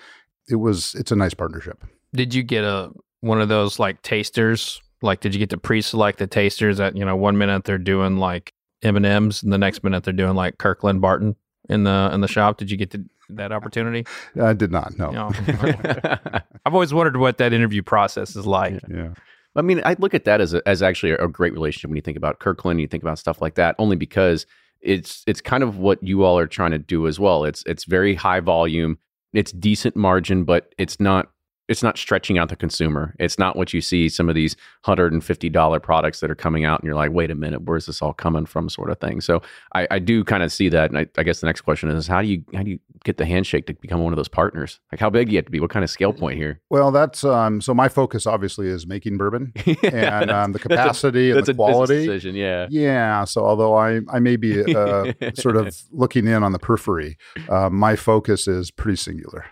It 0.50 0.56
was 0.56 0.96
it's 0.96 1.12
a 1.12 1.16
nice 1.16 1.34
partnership. 1.34 1.84
did 2.14 2.34
you 2.34 2.44
get 2.44 2.64
a 2.64 2.92
one 3.22 3.42
of 3.42 3.50
those 3.50 3.80
like 3.80 4.02
tasters? 4.02 4.82
Like 5.02 5.20
did 5.20 5.34
you 5.34 5.40
get 5.40 5.50
to 5.52 5.58
pre-select 5.58 6.20
the 6.20 6.28
tasters 6.28 6.78
that, 6.78 6.96
you 6.96 7.06
know, 7.06 7.16
one 7.16 7.38
minute 7.38 7.66
they're 7.66 7.78
doing 7.78 8.18
like 8.18 8.54
M&Ms 8.82 9.44
and 9.44 9.52
the 9.52 9.58
next 9.58 9.84
minute 9.84 10.04
they're 10.04 10.14
doing 10.14 10.36
like 10.36 10.58
Kirkland 10.58 11.02
Barton 11.02 11.36
in 11.70 11.84
the 11.84 12.10
in 12.14 12.22
the 12.22 12.28
shop? 12.28 12.58
Did 12.58 12.72
you 12.72 12.78
get 12.78 12.92
to 12.92 13.06
that 13.30 13.52
opportunity? 13.52 14.06
I 14.42 14.54
did 14.54 14.72
not 14.72 14.98
know. 14.98 15.12
No. 15.12 15.32
I've 16.66 16.74
always 16.74 16.94
wondered 16.94 17.18
what 17.18 17.38
that 17.38 17.54
interview 17.54 17.82
process 17.82 18.36
is 18.36 18.46
like. 18.46 18.80
Yeah. 18.90 19.10
I 19.56 19.62
mean, 19.62 19.82
I 19.84 19.96
look 19.98 20.14
at 20.14 20.26
that 20.26 20.40
as 20.40 20.54
a, 20.54 20.68
as 20.68 20.84
actually 20.84 21.14
a 21.14 21.28
great 21.28 21.54
relationship 21.54 21.90
when 21.90 21.96
you 21.96 22.02
think 22.02 22.18
about 22.18 22.40
Kirkland, 22.40 22.80
you 22.80 22.88
think 22.88 23.04
about 23.04 23.18
stuff 23.18 23.42
like 23.42 23.56
that, 23.56 23.76
only 23.80 23.96
because 23.96 24.46
it's 24.82 25.24
it's 25.26 25.42
kind 25.42 25.64
of 25.64 25.78
what 25.78 26.02
you 26.04 26.24
all 26.24 26.38
are 26.38 26.48
trying 26.48 26.72
to 26.72 26.78
do 26.78 27.08
as 27.08 27.20
well. 27.20 27.44
It's 27.44 27.64
it's 27.66 27.86
very 27.86 28.14
high 28.14 28.40
volume, 28.40 29.00
it's 29.34 29.52
decent 29.52 29.96
margin, 29.96 30.44
but 30.44 30.74
it's 30.78 31.00
not 31.00 31.32
it's 31.68 31.84
not 31.84 31.98
stretching 31.98 32.38
out 32.38 32.50
the 32.50 32.56
consumer. 32.56 33.14
It's 33.20 33.38
not 33.38 33.56
what 33.56 33.74
you 33.74 33.82
see 33.82 34.08
some 34.10 34.30
of 34.30 34.36
these 34.36 34.56
hundred 34.84 35.14
and 35.14 35.24
fifty 35.24 35.50
dollar 35.50 35.80
products 35.80 36.20
that 36.22 36.32
are 36.32 36.36
coming 36.36 36.66
out, 36.66 36.80
and 36.80 36.86
you're 36.88 36.96
like, 36.96 37.12
wait 37.12 37.30
a 37.32 37.36
minute, 37.36 37.64
where's 37.64 37.86
this 37.88 38.02
all 38.02 38.14
coming 38.14 38.46
from, 38.46 38.70
sort 38.70 38.90
of 38.90 39.00
thing. 39.00 39.22
So 39.22 39.42
I, 39.76 39.88
I 39.92 40.00
do 40.00 40.24
kind 40.24 40.44
of 40.44 40.52
see 40.52 40.70
that, 40.70 40.90
and 40.90 40.98
I, 41.00 41.08
I 41.18 41.24
guess 41.24 41.42
the 41.42 41.48
next 41.48 41.62
question 41.62 41.90
is, 41.90 42.08
how 42.08 42.22
do 42.22 42.28
you 42.28 42.44
how 42.54 42.64
do 42.64 42.72
you 42.72 42.80
get 43.04 43.18
the 43.18 43.26
handshake 43.26 43.68
to 43.68 43.74
become 43.74 44.02
one 44.02 44.14
of 44.14 44.18
those 44.18 44.28
partners? 44.28 44.80
Like, 44.92 45.00
how 45.00 45.10
big 45.10 45.28
do 45.28 45.34
you 45.34 45.38
have 45.38 45.46
to 45.46 45.52
be? 45.52 45.60
What 45.60 45.70
kind 45.70 45.84
of 45.84 45.90
scale 45.90 46.14
point 46.14 46.38
here? 46.38 46.62
Well, 46.70 46.92
that's 46.92 47.24
um, 47.24 47.62
so 47.62 47.74
my 47.74 47.90
focus 47.90 48.26
obviously 48.26 48.68
is 48.68 48.88
making 48.88 49.18
bourbon 49.18 49.52
and 49.84 50.32
um, 50.32 50.54
the 50.54 50.60
That's 50.60 50.66
a- 50.66 50.70
capacity 50.70 51.32
and 51.32 51.46
the 51.46 51.54
quality. 51.54 52.06
decision, 52.06 52.36
yeah. 52.36 52.68
Yeah. 52.70 53.24
So 53.26 53.46
although 53.46 53.76
I 53.76 54.02
I 54.12 54.20
may 54.20 54.36
be 54.38 54.64
uh, 54.74 55.12
sort 55.36 55.58
of 55.58 55.76
looking 55.92 56.28
in 56.28 56.44
on 56.44 56.52
the 56.54 56.60
periphery, 56.60 57.18
uh, 57.50 57.70
my 57.70 57.96
focus 57.96 58.48
is 58.48 58.72
pretty 58.72 58.96
singular. 58.98 59.46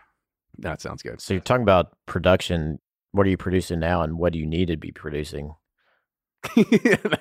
That 0.59 0.81
sounds 0.81 1.01
good. 1.01 1.21
So 1.21 1.33
you're 1.33 1.41
talking 1.41 1.63
about 1.63 1.95
production. 2.05 2.79
What 3.11 3.25
are 3.27 3.29
you 3.29 3.37
producing 3.37 3.79
now, 3.79 4.01
and 4.01 4.17
what 4.17 4.33
do 4.33 4.39
you 4.39 4.45
need 4.45 4.67
to 4.67 4.77
be 4.77 4.91
producing? 4.91 5.55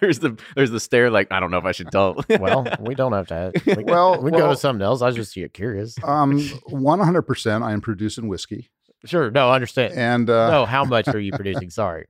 there's 0.00 0.18
the 0.18 0.38
there's 0.54 0.70
the 0.70 0.80
stare. 0.80 1.10
Like 1.10 1.28
I 1.30 1.40
don't 1.40 1.50
know 1.50 1.58
if 1.58 1.64
I 1.64 1.72
should 1.72 1.90
tell. 1.90 2.22
Well, 2.28 2.66
we 2.80 2.94
don't 2.94 3.12
have 3.12 3.28
to. 3.28 3.52
We, 3.76 3.84
Well, 3.84 4.20
we 4.20 4.30
can 4.30 4.40
go 4.40 4.50
to 4.50 4.56
something 4.56 4.82
else. 4.82 5.02
I 5.02 5.06
was 5.06 5.16
just 5.16 5.34
get 5.34 5.54
curious. 5.54 5.96
Um, 6.02 6.38
100%. 6.38 7.62
I 7.62 7.72
am 7.72 7.80
producing 7.80 8.28
whiskey, 8.28 8.70
Sure. 9.04 9.30
No, 9.30 9.48
I 9.50 9.54
understand. 9.56 9.94
and 9.94 10.30
uh, 10.30 10.50
no, 10.50 10.66
how 10.66 10.84
much 10.84 11.08
are 11.08 11.20
you 11.20 11.32
producing? 11.36 11.70
Sorry. 11.70 12.06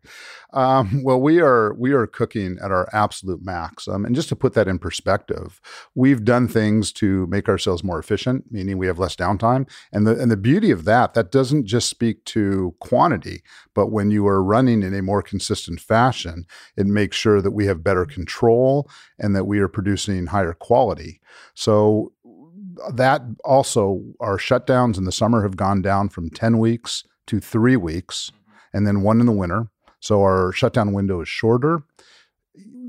Um, 0.53 1.03
well, 1.03 1.21
we 1.21 1.41
are 1.41 1.75
we 1.75 1.93
are 1.93 2.07
cooking 2.07 2.59
at 2.63 2.71
our 2.71 2.89
absolute 2.93 3.43
max. 3.45 3.89
Um, 3.89 4.05
and 4.05 4.15
just 4.15 4.29
to 4.29 4.37
put 4.37 4.55
that 4.55 4.69
in 4.69 4.79
perspective, 4.79 5.61
we've 5.95 6.25
done 6.25 6.47
things 6.47 6.93
to 6.93 7.27
make 7.27 7.49
ourselves 7.49 7.83
more 7.83 7.99
efficient, 7.99 8.45
meaning 8.51 8.79
we 8.79 8.87
have 8.87 8.99
less 8.99 9.17
downtime. 9.17 9.69
And 9.93 10.07
the 10.07 10.19
and 10.21 10.31
the 10.31 10.37
beauty 10.37 10.71
of 10.71 10.85
that, 10.85 11.15
that 11.15 11.33
doesn't 11.33 11.67
just 11.67 11.89
speak 11.89 12.25
to 12.27 12.75
quantity, 12.79 13.43
but 13.75 13.89
when 13.89 14.11
you 14.13 14.27
are 14.29 14.43
running 14.43 14.83
in 14.83 14.95
a 14.95 15.03
more 15.03 15.23
consistent 15.23 15.81
fashion, 15.81 16.47
it 16.77 16.87
makes 16.87 17.17
sure 17.17 17.43
that 17.43 17.51
we 17.51 17.67
have 17.67 17.83
better 17.83 18.07
control 18.07 18.89
and 19.19 19.35
that 19.35 19.45
we 19.45 19.59
are 19.59 19.69
producing 19.69 20.27
higher 20.27 20.55
quality. 20.55 21.21
So 21.55 22.13
that 22.95 23.23
also 23.45 24.03
our 24.21 24.39
shutdowns 24.39 24.99
in 24.99 25.05
the 25.05 25.13
summer 25.13 25.43
have 25.43 25.57
gone 25.57 25.83
down 25.83 26.09
from 26.09 26.31
10 26.31 26.59
weeks 26.59 27.05
to 27.27 27.41
three 27.41 27.77
weeks 27.77 28.33
and 28.73 28.87
then 28.87 29.03
one 29.03 29.21
in 29.21 29.27
the 29.27 29.33
winter 29.33 29.69
so 30.05 30.21
our 30.21 30.53
shutdown 30.53 30.93
window 30.93 31.23
is 31.23 31.29
shorter. 31.31 31.83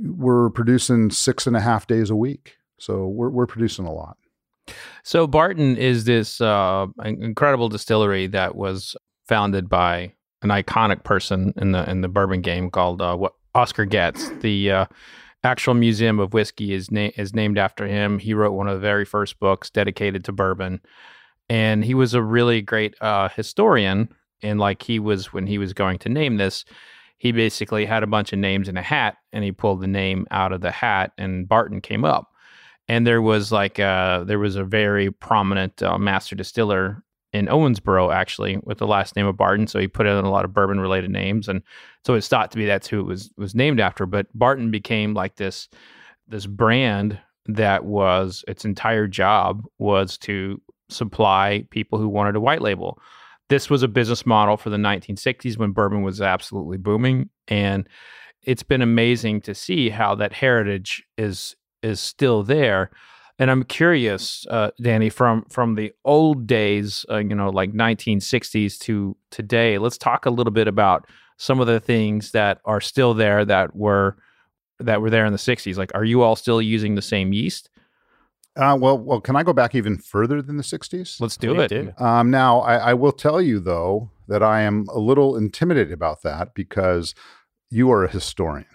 We're 0.03 0.49
producing 0.49 1.11
six 1.11 1.47
and 1.47 1.55
a 1.55 1.61
half 1.61 1.87
days 1.87 2.09
a 2.09 2.15
week. 2.15 2.57
So 2.77 3.07
we're, 3.07 3.29
we're 3.29 3.47
producing 3.47 3.85
a 3.85 3.93
lot. 3.93 4.17
So 5.03 5.25
Barton 5.25 5.77
is 5.77 6.03
this 6.03 6.41
uh, 6.41 6.87
incredible 7.05 7.69
distillery 7.69 8.27
that 8.27 8.57
was 8.57 8.97
founded 9.29 9.69
by 9.69 10.11
an 10.41 10.49
iconic 10.49 11.05
person 11.05 11.53
in 11.55 11.71
the 11.71 11.89
in 11.89 12.01
the 12.01 12.09
bourbon 12.09 12.41
game 12.41 12.69
called 12.69 13.01
uh, 13.01 13.15
what 13.15 13.31
Oscar 13.53 13.85
Getz. 13.85 14.29
The 14.41 14.71
uh, 14.71 14.85
actual 15.45 15.73
museum 15.75 16.19
of 16.19 16.33
whiskey 16.33 16.73
is 16.73 16.91
na- 16.91 17.11
is 17.17 17.33
named 17.33 17.57
after 17.57 17.87
him. 17.87 18.19
He 18.19 18.33
wrote 18.33 18.53
one 18.53 18.67
of 18.67 18.75
the 18.75 18.81
very 18.87 19.05
first 19.05 19.39
books 19.39 19.69
dedicated 19.69 20.25
to 20.25 20.31
bourbon, 20.33 20.81
and 21.49 21.85
he 21.85 21.93
was 21.93 22.13
a 22.13 22.21
really 22.21 22.61
great 22.61 22.95
uh, 23.01 23.29
historian. 23.29 24.09
And 24.41 24.59
like 24.59 24.83
he 24.83 24.99
was 24.99 25.33
when 25.33 25.47
he 25.47 25.57
was 25.57 25.73
going 25.73 25.99
to 25.99 26.09
name 26.09 26.37
this, 26.37 26.65
he 27.17 27.31
basically 27.31 27.85
had 27.85 28.03
a 28.03 28.07
bunch 28.07 28.33
of 28.33 28.39
names 28.39 28.67
in 28.69 28.77
a 28.77 28.81
hat, 28.81 29.17
and 29.33 29.43
he 29.43 29.51
pulled 29.51 29.81
the 29.81 29.87
name 29.87 30.27
out 30.31 30.51
of 30.51 30.61
the 30.61 30.71
hat, 30.71 31.11
and 31.17 31.47
Barton 31.47 31.81
came 31.81 32.05
up. 32.05 32.31
and 32.87 33.07
there 33.07 33.21
was 33.21 33.51
like 33.51 33.79
uh 33.79 34.23
there 34.25 34.39
was 34.39 34.55
a 34.55 34.63
very 34.63 35.11
prominent 35.11 35.81
uh, 35.81 35.97
master 35.97 36.35
distiller 36.35 37.03
in 37.35 37.47
Owensboro 37.47 38.13
actually 38.13 38.57
with 38.63 38.77
the 38.77 38.87
last 38.87 39.15
name 39.17 39.25
of 39.25 39.35
Barton. 39.35 39.67
So 39.67 39.77
he 39.77 39.89
put 39.89 40.07
in 40.07 40.13
a 40.13 40.31
lot 40.31 40.45
of 40.45 40.53
bourbon 40.53 40.79
related 40.79 41.11
names, 41.11 41.49
and 41.49 41.61
so 42.05 42.13
it's 42.13 42.29
thought 42.29 42.49
to 42.51 42.57
be 42.57 42.65
that's 42.65 42.87
who 42.87 43.01
it 43.01 43.05
was 43.05 43.29
was 43.37 43.53
named 43.53 43.81
after. 43.81 44.05
But 44.05 44.27
Barton 44.33 44.71
became 44.71 45.13
like 45.13 45.35
this 45.35 45.67
this 46.27 46.45
brand 46.45 47.19
that 47.47 47.83
was 47.83 48.45
its 48.47 48.63
entire 48.63 49.05
job 49.05 49.65
was 49.77 50.17
to 50.19 50.61
supply 50.89 51.65
people 51.71 51.99
who 51.99 52.07
wanted 52.07 52.37
a 52.37 52.39
white 52.39 52.61
label. 52.61 52.99
This 53.49 53.69
was 53.69 53.83
a 53.83 53.87
business 53.87 54.25
model 54.25 54.57
for 54.57 54.69
the 54.69 54.77
1960s 54.77 55.57
when 55.57 55.71
bourbon 55.71 56.03
was 56.03 56.21
absolutely 56.21 56.77
booming, 56.77 57.29
and 57.49 57.87
it's 58.43 58.63
been 58.63 58.81
amazing 58.81 59.41
to 59.41 59.53
see 59.53 59.89
how 59.89 60.15
that 60.15 60.31
heritage 60.31 61.03
is 61.17 61.55
is 61.83 61.99
still 61.99 62.43
there. 62.43 62.91
And 63.37 63.51
I'm 63.51 63.63
curious, 63.63 64.45
uh, 64.49 64.71
Danny, 64.81 65.09
from 65.09 65.45
from 65.49 65.75
the 65.75 65.91
old 66.05 66.47
days, 66.47 67.05
uh, 67.09 67.17
you 67.17 67.35
know, 67.35 67.49
like 67.49 67.73
1960s 67.73 68.79
to 68.79 69.17
today. 69.29 69.77
Let's 69.77 69.97
talk 69.97 70.25
a 70.25 70.29
little 70.29 70.53
bit 70.53 70.67
about 70.67 71.05
some 71.37 71.59
of 71.59 71.67
the 71.67 71.81
things 71.81 72.31
that 72.31 72.61
are 72.63 72.79
still 72.79 73.13
there 73.13 73.43
that 73.43 73.75
were 73.75 74.15
that 74.79 75.01
were 75.01 75.09
there 75.09 75.25
in 75.25 75.33
the 75.33 75.39
60s. 75.39 75.77
Like, 75.77 75.91
are 75.95 76.03
you 76.03 76.21
all 76.21 76.35
still 76.35 76.61
using 76.61 76.95
the 76.95 77.01
same 77.01 77.33
yeast? 77.33 77.69
Uh, 78.57 78.77
well, 78.79 78.97
well, 78.97 79.19
can 79.19 79.35
I 79.35 79.43
go 79.43 79.51
back 79.51 79.75
even 79.75 79.97
further 79.97 80.41
than 80.41 80.55
the 80.55 80.63
60s? 80.63 81.19
Let's 81.19 81.35
do 81.35 81.53
Please 81.55 81.71
it. 81.71 82.01
Um, 82.01 82.31
now, 82.31 82.61
I, 82.61 82.75
I 82.77 82.93
will 82.93 83.11
tell 83.11 83.41
you, 83.41 83.59
though, 83.59 84.11
that 84.29 84.41
I 84.41 84.61
am 84.61 84.85
a 84.93 84.99
little 84.99 85.35
intimidated 85.35 85.91
about 85.91 86.21
that 86.21 86.53
because 86.53 87.13
you 87.69 87.91
are 87.91 88.05
a 88.05 88.09
historian 88.09 88.65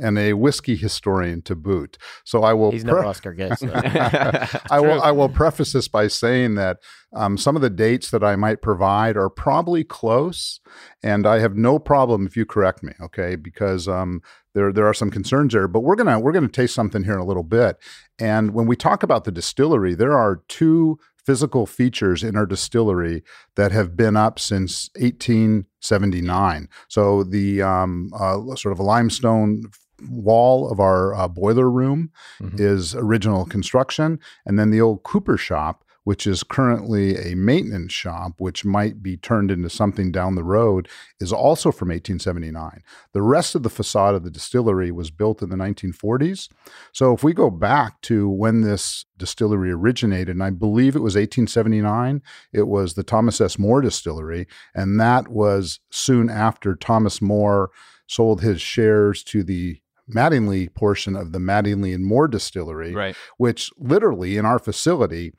and 0.00 0.18
a 0.18 0.32
whiskey 0.32 0.76
historian 0.76 1.42
to 1.42 1.54
boot. 1.54 1.98
So 2.24 2.42
I 2.42 2.52
will. 2.52 2.70
He's 2.70 2.84
no 2.84 2.96
pre- 2.96 3.06
Oscar 3.06 3.32
Getz. 3.32 3.62
I 4.70 4.80
will. 4.80 5.00
I 5.02 5.10
will 5.10 5.28
preface 5.28 5.72
this 5.72 5.88
by 5.88 6.08
saying 6.08 6.54
that 6.56 6.78
um, 7.14 7.36
some 7.36 7.56
of 7.56 7.62
the 7.62 7.70
dates 7.70 8.10
that 8.10 8.24
I 8.24 8.36
might 8.36 8.62
provide 8.62 9.16
are 9.16 9.30
probably 9.30 9.84
close, 9.84 10.60
and 11.02 11.26
I 11.26 11.40
have 11.40 11.56
no 11.56 11.78
problem 11.78 12.26
if 12.26 12.36
you 12.36 12.46
correct 12.46 12.82
me. 12.82 12.92
Okay, 13.00 13.36
because 13.36 13.88
um, 13.88 14.22
there 14.54 14.72
there 14.72 14.86
are 14.86 14.94
some 14.94 15.10
concerns 15.10 15.52
there. 15.52 15.68
But 15.68 15.80
we're 15.80 15.96
gonna 15.96 16.18
we're 16.18 16.32
gonna 16.32 16.48
taste 16.48 16.74
something 16.74 17.04
here 17.04 17.14
in 17.14 17.20
a 17.20 17.26
little 17.26 17.44
bit. 17.44 17.76
And 18.18 18.52
when 18.52 18.66
we 18.66 18.76
talk 18.76 19.02
about 19.02 19.24
the 19.24 19.32
distillery, 19.32 19.94
there 19.94 20.16
are 20.16 20.42
two 20.48 20.98
physical 21.24 21.66
features 21.66 22.22
in 22.22 22.36
our 22.36 22.46
distillery 22.46 23.22
that 23.54 23.72
have 23.72 23.96
been 23.96 24.16
up 24.16 24.38
since 24.38 24.90
1879. 24.96 26.68
So 26.88 27.22
the 27.22 27.62
um, 27.62 28.10
uh, 28.18 28.38
sort 28.56 28.72
of 28.72 28.78
a 28.78 28.82
limestone 28.82 29.62
wall 30.08 30.70
of 30.70 30.80
our 30.80 31.14
uh, 31.14 31.28
boiler 31.28 31.70
room 31.70 32.10
Mhm. 32.40 32.58
is 32.60 32.94
original 32.94 33.44
construction, 33.44 34.18
and 34.46 34.58
then 34.58 34.70
the 34.70 34.80
old 34.80 35.02
Cooper 35.02 35.36
shop, 35.36 35.84
which 36.04 36.26
is 36.26 36.42
currently 36.42 37.14
a 37.18 37.36
maintenance 37.36 37.92
shop, 37.92 38.32
which 38.38 38.64
might 38.64 39.02
be 39.02 39.18
turned 39.18 39.50
into 39.50 39.68
something 39.68 40.10
down 40.10 40.34
the 40.34 40.42
road, 40.42 40.88
is 41.20 41.30
also 41.30 41.70
from 41.70 41.90
1879. 41.90 42.80
The 43.12 43.20
rest 43.20 43.54
of 43.54 43.62
the 43.62 43.68
facade 43.68 44.14
of 44.14 44.24
the 44.24 44.30
distillery 44.30 44.90
was 44.90 45.10
built 45.10 45.42
in 45.42 45.50
the 45.50 45.56
1940s. 45.56 46.48
So 46.92 47.12
if 47.12 47.22
we 47.22 47.34
go 47.34 47.50
back 47.50 48.00
to 48.02 48.28
when 48.30 48.62
this 48.62 49.04
distillery 49.18 49.70
originated, 49.72 50.30
and 50.30 50.42
I 50.42 50.50
believe 50.50 50.96
it 50.96 51.02
was 51.02 51.16
1879, 51.16 52.22
it 52.50 52.66
was 52.66 52.94
the 52.94 53.02
Thomas 53.04 53.38
S. 53.40 53.58
Moore 53.58 53.82
Distillery, 53.82 54.46
and 54.74 54.98
that 54.98 55.28
was 55.28 55.80
soon 55.90 56.30
after 56.30 56.74
Thomas 56.74 57.20
Moore 57.20 57.70
sold 58.06 58.40
his 58.40 58.60
shares 58.60 59.22
to 59.24 59.44
the 59.44 59.80
Mattingly 60.14 60.72
portion 60.74 61.16
of 61.16 61.32
the 61.32 61.38
Mattingly 61.38 61.94
and 61.94 62.04
Moore 62.04 62.28
Distillery, 62.28 62.94
Right. 62.94 63.16
which 63.38 63.70
literally 63.78 64.36
in 64.36 64.44
our 64.44 64.58
facility, 64.58 65.32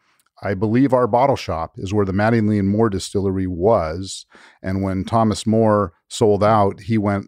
I 0.44 0.56
believe 0.56 0.92
our 0.92 1.06
bottle 1.08 1.36
shop 1.36 1.74
is 1.78 1.94
where 1.94 2.06
the 2.06 2.13
Mattingly 2.13 2.58
and 2.58 2.68
Moore 2.68 2.90
distillery 2.90 3.46
was. 3.46 4.25
And 4.63 4.82
when 4.82 5.04
Thomas 5.04 5.46
Moore 5.46 5.94
sold 6.08 6.44
out, 6.44 6.80
he 6.82 6.98
went 6.98 7.28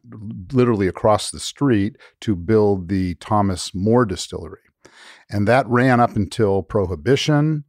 literally 0.51 0.87
across 0.87 1.29
the 1.29 1.39
street 1.39 1.95
to 2.21 2.35
build 2.35 2.89
the 2.89 3.13
Thomas 3.15 3.73
Moore 3.75 4.05
distillery. 4.05 4.61
And 5.29 5.47
that 5.47 5.67
ran 5.67 5.99
up 5.99 6.15
until 6.15 6.63
Prohibition. 6.63 7.65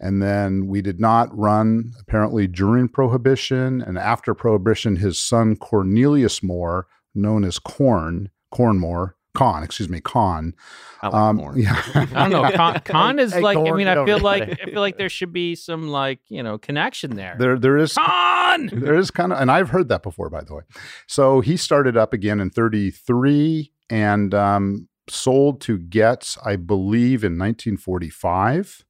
And 0.00 0.22
then 0.22 0.66
we 0.68 0.80
did 0.80 1.00
not 1.00 1.36
run 1.36 1.92
apparently 2.00 2.46
during 2.46 2.88
Prohibition. 2.88 3.80
And 3.82 3.98
after 3.98 4.32
Prohibition, 4.32 4.96
his 4.96 5.18
son 5.18 5.56
Cornelius 5.56 6.42
Moore, 6.42 6.86
known 7.16 7.44
as 7.44 7.58
Corn, 7.58 8.30
Cornmore, 8.54 9.14
Con, 9.34 9.62
excuse 9.64 9.88
me, 9.88 10.00
Con. 10.00 10.54
I 11.02 11.08
like 11.08 11.14
Um, 11.14 11.38
corn. 11.38 11.58
yeah. 11.58 11.82
I 11.94 12.28
don't 12.28 12.30
know. 12.30 12.50
Con, 12.52 12.80
con 12.84 13.18
is 13.18 13.32
Hey, 13.32 13.40
like. 13.40 13.58
I 13.58 13.72
mean, 13.72 13.88
I 13.88 13.94
feel 13.94 14.04
there. 14.06 14.18
like 14.18 14.58
I 14.62 14.66
feel 14.70 14.80
like 14.80 14.96
there 14.96 15.08
should 15.08 15.32
be 15.32 15.54
some 15.56 15.88
like 15.88 16.20
you 16.28 16.42
know 16.42 16.56
connection 16.56 17.16
there. 17.16 17.34
there, 17.38 17.58
there 17.58 17.76
is 17.76 17.94
Con. 17.94 18.66
there 18.72 18.94
is 18.94 19.10
kind 19.10 19.32
of, 19.32 19.40
and 19.40 19.50
I've 19.50 19.70
heard 19.70 19.88
that 19.88 20.02
before, 20.02 20.30
by 20.30 20.42
the 20.44 20.54
way. 20.54 20.62
So 21.08 21.40
he 21.40 21.56
started 21.56 21.96
up 21.96 22.12
again 22.12 22.40
in 22.40 22.50
33 22.50 23.72
and 23.90 24.32
um, 24.34 24.88
sold 25.10 25.60
to 25.62 25.78
Getz, 25.78 26.38
I 26.44 26.56
believe, 26.56 27.24
in 27.24 27.36
1945. 27.38 28.84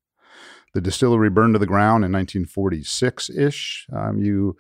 The 0.75 0.81
distillery 0.81 1.31
burned 1.31 1.55
to 1.55 1.59
the 1.59 1.67
ground 1.67 2.05
in 2.05 2.13
1946 2.13 3.31
ish. 3.31 3.87
Um, 3.93 4.19
you 4.19 4.57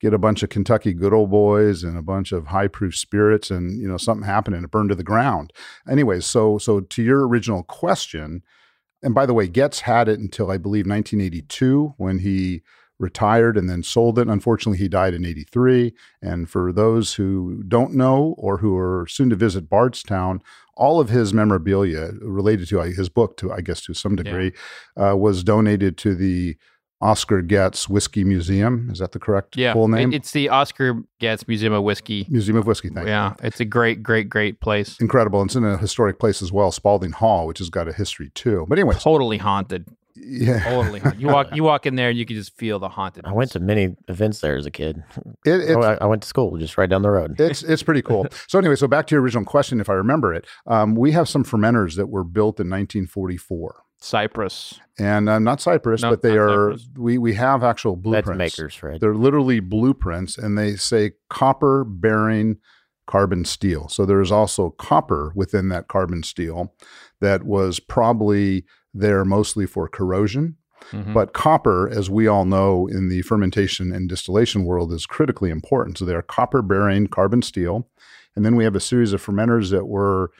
get 0.00 0.14
a 0.14 0.18
bunch 0.18 0.42
of 0.42 0.48
Kentucky 0.48 0.92
good 0.92 1.12
old 1.12 1.30
boys 1.30 1.82
and 1.82 1.96
a 1.96 2.02
bunch 2.02 2.32
of 2.32 2.48
high 2.48 2.68
proof 2.68 2.96
spirits, 2.96 3.50
and 3.50 3.80
you 3.80 3.88
know 3.88 3.96
something 3.96 4.26
happened 4.26 4.56
and 4.56 4.64
it 4.64 4.70
burned 4.70 4.90
to 4.90 4.94
the 4.94 5.02
ground. 5.02 5.52
Anyways, 5.88 6.26
so 6.26 6.58
so 6.58 6.80
to 6.80 7.02
your 7.02 7.26
original 7.26 7.62
question, 7.62 8.42
and 9.02 9.14
by 9.14 9.26
the 9.26 9.34
way, 9.34 9.48
Getz 9.48 9.80
had 9.80 10.08
it 10.08 10.18
until 10.18 10.50
I 10.50 10.58
believe 10.58 10.86
1982 10.86 11.94
when 11.96 12.20
he 12.20 12.62
retired 12.98 13.56
and 13.56 13.70
then 13.70 13.82
sold 13.82 14.18
it. 14.18 14.28
Unfortunately, 14.28 14.78
he 14.78 14.88
died 14.88 15.14
in 15.14 15.24
83. 15.24 15.94
And 16.20 16.50
for 16.50 16.72
those 16.72 17.14
who 17.14 17.62
don't 17.66 17.94
know 17.94 18.34
or 18.38 18.58
who 18.58 18.76
are 18.76 19.06
soon 19.08 19.30
to 19.30 19.36
visit 19.36 19.70
Bardstown, 19.70 20.42
all 20.76 21.00
of 21.00 21.08
his 21.08 21.32
memorabilia 21.32 22.12
related 22.20 22.68
to 22.68 22.80
uh, 22.80 22.84
his 22.84 23.08
book, 23.08 23.36
to 23.38 23.52
I 23.52 23.60
guess 23.60 23.80
to 23.82 23.94
some 23.94 24.16
degree, 24.16 24.52
uh, 25.00 25.16
was 25.16 25.44
donated 25.44 25.96
to 25.98 26.14
the 26.14 26.56
Oscar 27.00 27.42
Getz 27.42 27.88
Whiskey 27.88 28.24
Museum. 28.24 28.88
Is 28.90 28.98
that 28.98 29.12
the 29.12 29.18
correct 29.20 29.56
Yeah, 29.56 29.72
full 29.72 29.86
name? 29.88 30.12
it- 30.12 30.16
it's 30.16 30.32
the 30.32 30.48
Oscar 30.48 31.02
Getz 31.20 31.46
Museum 31.46 31.72
of 31.72 31.84
Whiskey. 31.84 32.26
Museum 32.28 32.56
of 32.56 32.66
Whiskey. 32.66 32.88
Thank 32.88 33.06
you. 33.06 33.12
Yeah, 33.12 33.34
it's 33.42 33.60
a 33.60 33.64
great, 33.64 34.02
great, 34.02 34.28
great 34.28 34.60
place. 34.60 34.98
Incredible. 35.00 35.42
It's 35.42 35.54
in 35.54 35.64
a 35.64 35.76
historic 35.76 36.18
place 36.18 36.42
as 36.42 36.50
well, 36.52 36.72
Spalding 36.72 37.12
Hall, 37.12 37.46
which 37.46 37.58
has 37.58 37.70
got 37.70 37.86
a 37.88 37.92
history 37.92 38.30
too. 38.34 38.66
But 38.68 38.78
anyway. 38.78 38.96
Totally 38.98 39.38
haunted. 39.38 39.86
yeah, 40.16 40.58
Totally. 40.64 40.98
haunted. 40.98 41.20
You 41.20 41.28
walk. 41.28 41.54
You 41.54 41.62
walk 41.62 41.86
in 41.86 41.94
there, 41.94 42.08
and 42.08 42.18
you 42.18 42.26
can 42.26 42.34
just 42.34 42.56
feel 42.58 42.80
the 42.80 42.88
haunted. 42.88 43.24
I 43.24 43.32
went 43.32 43.52
to 43.52 43.60
many 43.60 43.94
events 44.08 44.40
there 44.40 44.56
as 44.56 44.66
a 44.66 44.70
kid. 44.72 45.04
it, 45.46 45.52
it's, 45.60 45.70
Oh, 45.76 45.80
I, 45.82 45.94
I 46.00 46.06
went 46.06 46.22
to 46.22 46.28
school 46.28 46.56
just 46.58 46.76
right 46.76 46.90
down 46.90 47.02
the 47.02 47.10
road. 47.10 47.38
it's 47.40 47.62
it's 47.62 47.84
pretty 47.84 48.02
cool. 48.02 48.26
So 48.48 48.58
anyway, 48.58 48.74
so 48.74 48.88
back 48.88 49.06
to 49.06 49.14
your 49.14 49.22
original 49.22 49.44
question, 49.44 49.78
if 49.80 49.88
I 49.88 49.92
remember 49.92 50.34
it, 50.34 50.44
um, 50.66 50.96
we 50.96 51.12
have 51.12 51.28
some 51.28 51.44
fermenters 51.44 51.94
that 51.94 52.08
were 52.08 52.24
built 52.24 52.58
in 52.58 52.68
1944, 52.68 53.84
Cypress. 54.00 54.78
and 54.98 55.28
uh, 55.28 55.38
not 55.38 55.60
Cypress, 55.60 56.02
No, 56.02 56.10
but 56.10 56.22
they 56.22 56.36
are 56.36 56.72
Cypress. 56.78 56.88
we 56.96 57.18
we 57.18 57.34
have 57.34 57.62
actual 57.64 57.96
That's 57.96 58.02
blueprints. 58.02 58.38
makers, 58.38 58.74
Fred. 58.74 59.00
They're 59.00 59.14
literally 59.14 59.60
blueprints, 59.60 60.38
and 60.38 60.56
they 60.56 60.76
say 60.76 61.12
copper 61.28 61.84
bearing 61.84 62.56
carbon 63.06 63.44
steel. 63.44 63.88
So 63.88 64.04
there 64.04 64.20
is 64.20 64.30
also 64.30 64.70
copper 64.70 65.32
within 65.34 65.68
that 65.70 65.88
carbon 65.88 66.22
steel 66.22 66.74
that 67.20 67.42
was 67.44 67.80
probably 67.80 68.64
there 68.94 69.24
mostly 69.24 69.66
for 69.66 69.88
corrosion. 69.88 70.56
Mhm. 70.92 71.12
But 71.12 71.32
copper, 71.32 71.88
as 71.88 72.08
we 72.10 72.26
all 72.28 72.44
know 72.44 72.86
in 72.86 73.08
the 73.08 73.22
fermentation 73.22 73.92
and 73.92 74.08
distillation 74.08 74.64
world, 74.64 74.92
is 74.92 75.06
critically 75.06 75.50
important. 75.50 75.98
So 75.98 76.04
they 76.04 76.14
are 76.14 76.22
copper 76.22 76.62
bearing 76.62 77.06
carbon 77.08 77.42
steel. 77.42 77.88
And 78.36 78.44
then 78.44 78.54
we 78.56 78.64
have 78.64 78.76
a 78.76 78.80
series 78.80 79.12
of 79.12 79.24
fermenters 79.24 79.70
that 79.70 79.86
were 79.86 80.30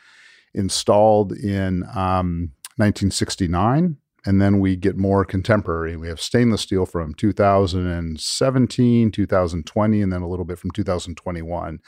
installed 0.54 1.32
in 1.32 1.84
um, 1.94 2.52
1969. 2.78 3.96
And 4.26 4.40
then 4.42 4.58
we 4.58 4.74
get 4.74 4.96
more 4.96 5.24
contemporary. 5.24 5.96
We 5.96 6.08
have 6.08 6.20
stainless 6.20 6.62
steel 6.62 6.86
from 6.86 7.14
2017, 7.14 9.10
2020, 9.12 10.02
and 10.02 10.12
then 10.12 10.22
a 10.22 10.28
little 10.28 10.44
bit 10.44 10.58
from 10.58 10.72
2021. 10.72 11.78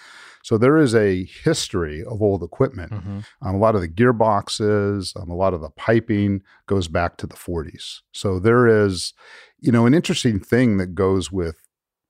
So 0.42 0.56
there 0.56 0.78
is 0.78 0.94
a 0.94 1.24
history 1.24 2.04
of 2.04 2.22
old 2.22 2.42
equipment. 2.42 2.92
Mhm. 2.92 3.24
Um, 3.42 3.54
a 3.54 3.58
lot 3.58 3.74
of 3.74 3.80
the 3.80 3.88
gearboxes, 3.88 5.20
um, 5.20 5.28
a 5.28 5.34
lot 5.34 5.54
of 5.54 5.60
the 5.60 5.70
piping 5.70 6.42
goes 6.66 6.88
back 6.88 7.16
to 7.18 7.26
the 7.26 7.36
40s. 7.36 8.02
So 8.12 8.38
there 8.38 8.66
is, 8.66 9.12
you 9.58 9.72
know, 9.72 9.84
an 9.86 9.92
interesting 9.92 10.38
thing 10.40 10.78
that 10.78 10.94
goes 10.94 11.30
with 11.32 11.56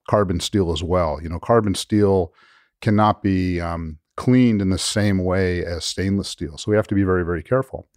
carbon 0.09 0.39
steel 0.41 0.71
as 0.71 0.83
well. 0.83 1.19
You 1.23 1.29
know, 1.31 1.39
carbon 1.39 1.75
steel 1.75 2.33
cannot 2.81 3.23
be 3.23 3.61
um, 3.61 3.99
cleaned 4.17 4.61
in 4.61 4.71
the 4.71 4.79
same 4.79 5.25
way 5.25 5.65
as 5.65 5.85
stainless 5.85 6.29
steel. 6.29 6.59
So 6.59 6.71
we 6.71 6.77
have 6.77 6.87
to 6.89 6.95
be 6.95 7.05
very, 7.05 7.25
very 7.25 7.43
careful. 7.43 7.89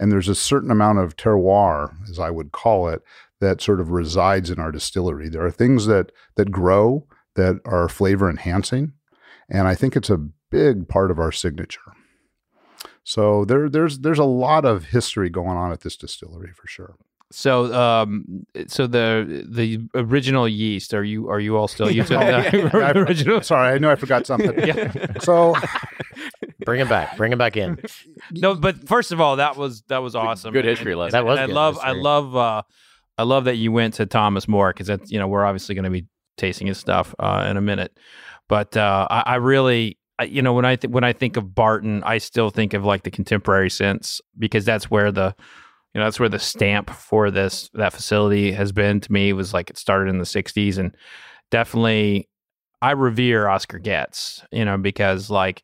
And 0.00 0.12
there's 0.12 0.28
a 0.28 0.34
certain 0.34 0.70
amount 0.70 0.98
of 0.98 1.16
terroir, 1.16 1.94
as 2.08 2.18
I 2.18 2.30
would 2.30 2.52
call 2.52 2.88
it, 2.88 3.02
that 3.40 3.60
sort 3.60 3.80
of 3.80 3.90
resides 3.90 4.50
in 4.50 4.58
our 4.58 4.72
distillery. 4.72 5.28
There 5.28 5.44
are 5.44 5.50
things 5.50 5.86
that 5.86 6.12
that 6.36 6.50
grow 6.50 7.06
that 7.34 7.60
are 7.64 7.88
flavor 7.88 8.28
enhancing, 8.30 8.92
and 9.48 9.66
I 9.68 9.74
think 9.74 9.96
it's 9.96 10.10
a 10.10 10.18
big 10.50 10.88
part 10.88 11.10
of 11.10 11.18
our 11.18 11.32
signature. 11.32 11.92
So 13.04 13.44
there 13.44 13.68
there's 13.68 14.00
there's 14.00 14.18
a 14.18 14.24
lot 14.24 14.64
of 14.64 14.86
history 14.86 15.30
going 15.30 15.56
on 15.56 15.72
at 15.72 15.80
this 15.80 15.96
distillery 15.96 16.52
for 16.52 16.66
sure. 16.66 16.94
So, 17.30 17.72
um, 17.74 18.46
so 18.68 18.86
the 18.86 19.44
the 19.48 19.80
original 19.94 20.48
yeast. 20.48 20.94
Are 20.94 21.04
you 21.04 21.28
are 21.28 21.40
you 21.40 21.56
all 21.56 21.68
still 21.68 21.90
using 22.00 22.16
Oh, 22.16 22.20
the 22.42 22.92
original? 22.98 23.42
Sorry, 23.42 23.74
I 23.74 23.78
know 23.78 23.90
I 23.90 23.96
forgot 23.96 24.26
something. 24.26 24.54
Yeah. 24.66 25.18
So 25.20 25.54
Bring 26.68 26.80
him 26.80 26.88
back. 26.88 27.16
Bring 27.16 27.32
him 27.32 27.38
back 27.38 27.56
in. 27.56 27.78
No, 28.30 28.54
but 28.54 28.86
first 28.86 29.10
of 29.12 29.20
all, 29.20 29.36
that 29.36 29.56
was 29.56 29.82
that 29.88 29.98
was 30.02 30.14
awesome. 30.14 30.52
good 30.52 30.64
history 30.66 30.92
And- 30.92 31.00
lesson. 31.00 31.12
That 31.12 31.24
was 31.24 31.38
I 31.38 31.46
good 31.46 31.54
love 31.54 31.78
I 31.82 31.92
love 31.92 32.36
uh, 32.36 32.62
I 33.16 33.22
love 33.22 33.44
that 33.44 33.56
you 33.56 33.72
went 33.72 33.94
to 33.94 34.06
Thomas 34.06 34.46
Moore 34.46 34.70
because 34.72 34.86
that's 34.88 35.10
you 35.10 35.18
know 35.18 35.26
we're 35.28 35.44
obviously 35.44 35.74
going 35.74 35.84
to 35.86 35.90
be 35.90 36.06
tasting 36.36 36.66
his 36.66 36.78
stuff 36.78 37.14
uh, 37.18 37.46
in 37.50 37.56
a 37.56 37.60
minute, 37.60 37.96
but 38.48 38.76
uh, 38.76 39.06
I, 39.10 39.22
I 39.26 39.34
really. 39.36 39.98
I- 40.20 40.24
You 40.24 40.42
know, 40.42 40.52
when 40.52 40.64
I 40.64 40.76
th- 40.76 40.90
when 40.92 41.04
I 41.04 41.12
think 41.12 41.36
of 41.36 41.54
Barton, 41.54 42.02
I 42.04 42.18
still 42.18 42.50
think 42.50 42.74
of 42.74 42.84
like 42.84 43.02
the 43.04 43.10
contemporary 43.10 43.70
sense 43.70 44.20
because 44.38 44.64
that's 44.64 44.90
where 44.90 45.10
the, 45.12 45.32
you 45.94 46.00
know, 46.00 46.04
that's 46.06 46.18
where 46.20 46.28
the 46.28 46.40
stamp 46.40 46.90
for 46.90 47.30
this 47.30 47.70
that 47.74 47.92
facility 47.92 48.50
has 48.52 48.72
been 48.72 49.00
to 49.00 49.12
me. 49.12 49.28
It 49.30 49.34
was 49.34 49.54
like 49.54 49.70
it 49.70 49.78
started 49.78 50.10
in 50.10 50.18
the 50.18 50.24
'60s, 50.24 50.76
and 50.76 50.92
definitely, 51.50 52.28
I 52.82 52.90
revere 52.92 53.48
Oscar 53.48 53.78
Getz. 53.78 54.42
You 54.52 54.64
know, 54.64 54.76
because 54.76 55.30
like 55.30 55.62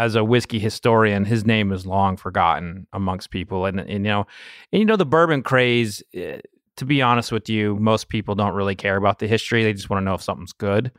as 0.00 0.14
a 0.14 0.24
whiskey 0.24 0.58
historian, 0.58 1.26
his 1.26 1.44
name 1.44 1.72
is 1.72 1.84
long 1.84 2.16
forgotten 2.16 2.86
amongst 2.94 3.30
people, 3.30 3.66
and, 3.66 3.78
and 3.78 3.90
you 3.90 3.98
know, 3.98 4.26
and 4.72 4.80
you 4.80 4.86
know 4.86 4.96
the 4.96 5.04
bourbon 5.04 5.42
craze. 5.42 6.02
eh, 6.14 6.40
to 6.76 6.86
be 6.86 7.02
honest 7.02 7.30
with 7.30 7.50
you, 7.50 7.76
most 7.76 8.08
people 8.08 8.34
don't 8.34 8.54
really 8.54 8.74
care 8.74 8.96
about 8.96 9.18
the 9.18 9.26
history; 9.26 9.62
they 9.62 9.74
just 9.74 9.90
want 9.90 10.00
to 10.00 10.04
know 10.06 10.14
if 10.14 10.22
something's 10.22 10.54
good, 10.54 10.90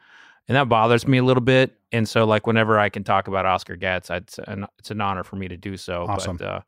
and 0.48 0.56
that 0.56 0.70
bothers 0.70 1.08
me 1.08 1.18
a 1.18 1.24
little 1.24 1.42
bit. 1.42 1.76
And 1.92 2.08
so, 2.08 2.26
like, 2.26 2.46
whenever 2.46 2.78
I 2.78 2.90
can 2.90 3.04
talk 3.04 3.28
about 3.28 3.48
Oscar 3.48 3.76
Getz, 3.76 4.12
it's 4.12 4.40
an 4.46 4.68
it's 4.78 4.92
an 4.92 5.02
honor 5.02 5.24
for 5.24 5.36
me 5.36 5.48
to 5.48 5.58
do 5.58 5.78
so. 5.78 6.06
Awesome. 6.08 6.38
But, 6.38 6.46
uh, 6.46 6.60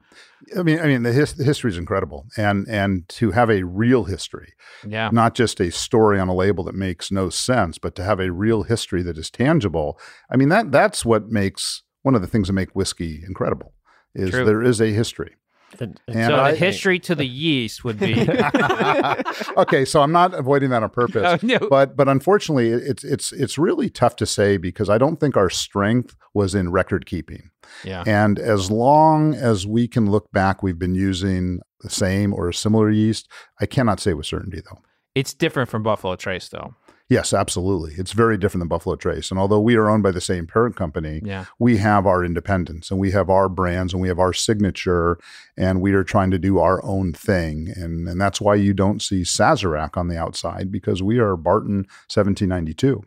I 0.57 0.63
mean, 0.63 0.79
I 0.79 0.87
mean, 0.87 1.03
the, 1.03 1.11
his, 1.11 1.35
the 1.35 1.43
history 1.43 1.69
is 1.69 1.77
incredible, 1.77 2.25
and 2.35 2.67
and 2.67 3.07
to 3.09 3.29
have 3.29 3.51
a 3.51 3.61
real 3.61 4.05
history, 4.05 4.53
yeah, 4.87 5.11
not 5.13 5.35
just 5.35 5.61
a 5.61 5.69
story 5.71 6.19
on 6.19 6.29
a 6.29 6.33
label 6.33 6.63
that 6.63 6.73
makes 6.73 7.11
no 7.11 7.29
sense, 7.29 7.77
but 7.77 7.93
to 7.97 8.03
have 8.03 8.19
a 8.19 8.31
real 8.31 8.63
history 8.63 9.03
that 9.03 9.19
is 9.19 9.29
tangible. 9.29 9.99
I 10.31 10.37
mean, 10.37 10.49
that 10.49 10.71
that's 10.71 11.05
what 11.05 11.29
makes 11.29 11.83
one 12.03 12.15
of 12.15 12.21
the 12.21 12.27
things 12.27 12.47
that 12.47 12.53
make 12.53 12.75
whiskey 12.75 13.23
incredible. 13.27 13.73
Is 14.15 14.29
True. 14.29 14.45
there 14.45 14.61
is 14.61 14.79
a 14.79 14.87
history. 14.91 15.35
And- 15.79 15.99
And 16.07 16.27
so 16.27 16.35
I- 16.39 16.51
the 16.51 16.57
history 16.57 16.99
to 16.99 17.15
the 17.15 17.25
yeast 17.25 17.83
would 17.83 17.99
be. 17.99 18.13
okay, 19.57 19.85
so 19.85 20.01
I'm 20.01 20.11
not 20.11 20.33
avoiding 20.33 20.69
that 20.69 20.83
on 20.83 20.89
purpose. 20.91 21.23
Oh, 21.43 21.45
no. 21.45 21.57
but 21.69 21.95
but 21.95 22.07
unfortunately 22.07 22.69
it's 22.69 23.03
it's 23.03 23.31
it's 23.31 23.57
really 23.57 23.89
tough 23.89 24.15
to 24.17 24.25
say 24.25 24.57
because 24.57 24.89
I 24.89 24.97
don't 24.99 25.19
think 25.19 25.35
our 25.35 25.49
strength 25.49 26.15
was 26.33 26.53
in 26.53 26.71
record 26.71 27.05
keeping. 27.05 27.49
yeah, 27.83 28.03
And 28.05 28.37
as 28.39 28.69
long 28.69 29.33
as 29.33 29.65
we 29.65 29.87
can 29.87 30.09
look 30.11 30.31
back, 30.31 30.61
we've 30.61 30.77
been 30.79 30.95
using 30.95 31.59
the 31.81 31.89
same 31.89 32.33
or 32.33 32.49
a 32.49 32.53
similar 32.53 32.89
yeast. 32.91 33.27
I 33.59 33.65
cannot 33.65 33.99
say 33.99 34.13
with 34.13 34.25
certainty 34.27 34.61
though. 34.69 34.79
it's 35.15 35.33
different 35.33 35.69
from 35.69 35.81
Buffalo 35.83 36.15
Trace, 36.15 36.49
though. 36.49 36.75
Yes, 37.09 37.33
absolutely. 37.33 37.93
It's 37.97 38.13
very 38.13 38.37
different 38.37 38.61
than 38.61 38.69
Buffalo 38.69 38.95
Trace. 38.95 39.29
And 39.29 39.39
although 39.39 39.59
we 39.59 39.75
are 39.75 39.89
owned 39.89 40.03
by 40.03 40.11
the 40.11 40.21
same 40.21 40.47
parent 40.47 40.75
company, 40.75 41.21
Yeah, 41.23 41.45
we 41.59 41.77
have 41.77 42.07
our 42.07 42.23
independence 42.23 42.89
and 42.89 42.99
we 42.99 43.11
have 43.11 43.29
our 43.29 43.49
brands 43.49 43.93
and 43.93 44.01
we 44.01 44.07
have 44.07 44.19
our 44.19 44.33
signature 44.33 45.19
and 45.57 45.81
we 45.81 45.93
are 45.93 46.03
trying 46.03 46.31
to 46.31 46.39
do 46.39 46.59
our 46.59 46.83
own 46.83 47.13
thing. 47.13 47.71
And, 47.75 48.07
and 48.07 48.19
that's 48.19 48.39
why 48.39 48.55
you 48.55 48.73
don't 48.73 49.01
see 49.01 49.21
Sazerac 49.21 49.97
on 49.97 50.07
the 50.07 50.17
outside 50.17 50.71
because 50.71 51.03
we 51.03 51.19
are 51.19 51.35
Barton 51.35 51.85
1792. 52.09 53.03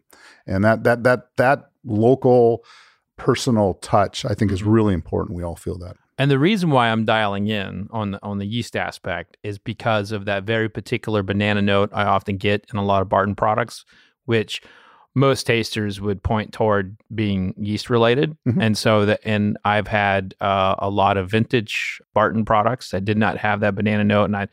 And 0.46 0.62
that, 0.62 0.84
that, 0.84 1.02
that, 1.04 1.28
that 1.36 1.70
local 1.84 2.64
personal 3.16 3.74
touch, 3.74 4.24
I 4.24 4.34
think 4.34 4.52
is 4.52 4.60
mm-hmm. 4.60 4.70
really 4.70 4.94
important. 4.94 5.36
We 5.36 5.42
all 5.42 5.56
feel 5.56 5.78
that. 5.78 5.96
And 6.18 6.30
the 6.30 6.38
reason 6.38 6.70
why 6.70 6.88
I'm 6.88 7.04
dialing 7.04 7.46
in 7.48 7.88
on 7.90 8.12
the, 8.12 8.22
on 8.22 8.38
the 8.38 8.46
yeast 8.46 8.74
aspect 8.74 9.36
is 9.42 9.58
because 9.58 10.12
of 10.12 10.24
that 10.24 10.44
very 10.44 10.68
particular 10.68 11.22
banana 11.22 11.60
note 11.60 11.90
I 11.92 12.04
often 12.04 12.38
get 12.38 12.64
in 12.72 12.78
a 12.78 12.84
lot 12.84 13.02
of 13.02 13.08
Barton 13.08 13.34
products, 13.34 13.84
which 14.24 14.62
most 15.14 15.44
tasters 15.44 16.00
would 16.00 16.22
point 16.22 16.52
toward 16.52 16.96
being 17.14 17.54
yeast 17.58 17.88
related. 17.90 18.36
Mhm. 18.46 18.62
And 18.62 18.78
so 18.78 19.06
that, 19.06 19.20
and 19.24 19.56
I've 19.64 19.88
had 19.88 20.34
uh, 20.40 20.74
a 20.78 20.90
lot 20.90 21.16
of 21.16 21.30
vintage 21.30 22.00
Barton 22.14 22.44
products 22.44 22.90
that 22.90 23.04
did 23.04 23.16
not 23.16 23.38
have 23.38 23.60
that 23.60 23.74
banana 23.74 24.04
note, 24.04 24.24
and 24.26 24.36
I 24.36 24.48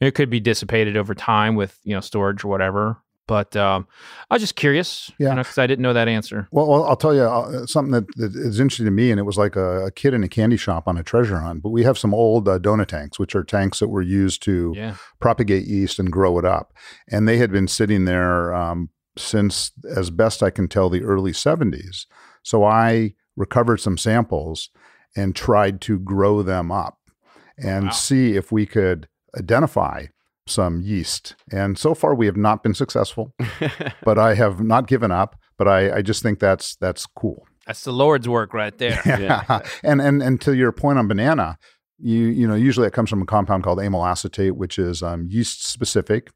it 0.00 0.14
could 0.14 0.30
be 0.30 0.40
dissipated 0.40 0.96
over 0.96 1.14
time 1.14 1.54
with 1.56 1.78
you 1.84 1.94
know 1.94 2.00
storage 2.00 2.44
or 2.44 2.48
whatever. 2.48 2.98
But 3.28 3.54
um, 3.54 3.86
I 4.30 4.34
was 4.34 4.42
just 4.42 4.56
curious, 4.56 5.12
Yeah. 5.18 5.34
because 5.36 5.58
I 5.58 5.66
didn't 5.68 5.82
know 5.84 5.92
that 5.92 6.08
answer. 6.08 6.48
Well, 6.50 6.72
I'll- 6.72 6.84
I'll 6.84 6.96
tell 6.96 7.14
you 7.14 7.20
uh, 7.22 7.66
something 7.66 7.92
that, 7.92 8.06
that 8.16 8.34
is 8.34 8.58
interesting 8.58 8.86
to 8.86 8.90
me, 8.90 9.12
and 9.12 9.20
it 9.20 9.24
was 9.24 9.36
like 9.38 9.54
a, 9.54 9.84
a 9.86 9.90
kid 9.92 10.14
in 10.14 10.24
a 10.24 10.28
candy 10.28 10.56
shop 10.56 10.88
on 10.88 10.96
a 10.98 11.02
treasure 11.04 11.38
hunt. 11.38 11.62
But 11.62 11.68
we 11.68 11.84
have 11.84 11.96
some 11.98 12.12
old 12.14 12.48
uh, 12.48 12.58
donut 12.58 12.86
tanks, 12.86 13.18
which 13.20 13.36
are 13.36 13.44
tanks 13.44 13.78
that 13.78 13.88
were 13.88 14.02
used 14.02 14.42
to 14.44 14.72
Yeah, 14.74 14.96
propagate 15.20 15.66
yeast 15.66 15.98
and 16.00 16.10
grow 16.10 16.38
it 16.38 16.44
up. 16.44 16.72
And 17.06 17.28
they 17.28 17.36
had 17.36 17.52
been 17.52 17.68
sitting 17.68 18.06
there 18.06 18.52
um, 18.54 18.88
since, 19.16 19.70
as 19.94 20.10
best 20.10 20.42
I 20.42 20.50
can 20.50 20.66
tell, 20.66 20.88
the 20.88 21.04
early 21.04 21.32
70s. 21.32 22.06
So 22.42 22.64
I 22.64 23.14
recovered 23.36 23.76
some 23.80 23.98
samples 23.98 24.70
and 25.14 25.36
tried 25.36 25.80
to 25.82 25.98
grow 25.98 26.42
them 26.42 26.72
up 26.72 26.98
and 27.58 27.86
Wow. 27.86 27.90
see 27.92 28.36
if 28.36 28.50
we 28.50 28.64
could 28.66 29.06
identify 29.36 30.06
some 30.48 30.80
yeast. 30.82 31.34
And 31.52 31.78
so 31.78 31.94
far, 31.94 32.14
we 32.14 32.26
have 32.26 32.36
not 32.36 32.62
been 32.62 32.74
successful, 32.74 33.34
but 34.04 34.18
I 34.18 34.34
have 34.34 34.60
not 34.62 34.86
given 34.86 35.10
up. 35.10 35.36
But 35.56 35.68
I, 35.68 35.96
I 35.96 36.02
just 36.02 36.22
think 36.22 36.38
that's 36.38 36.76
that's 36.76 37.04
cool. 37.06 37.46
that's 37.66 37.82
the 37.82 37.92
Lord's 37.92 38.28
work 38.28 38.54
right 38.54 38.76
there. 38.78 39.00
Yeah. 39.06 39.60
and 39.82 40.00
and 40.00 40.22
and 40.22 40.40
to 40.42 40.54
your 40.54 40.72
point 40.72 40.98
on 40.98 41.08
banana, 41.08 41.58
you 41.98 42.26
you 42.26 42.46
know 42.46 42.54
usually 42.54 42.86
it 42.86 42.92
comes 42.92 43.10
from 43.10 43.22
a 43.22 43.26
compound 43.26 43.64
called 43.64 43.80
amyl 43.80 44.04
acetate, 44.06 44.56
which 44.56 44.78
is 44.78 45.02
um, 45.02 45.26
yeast 45.28 45.66
specific. 45.66 46.30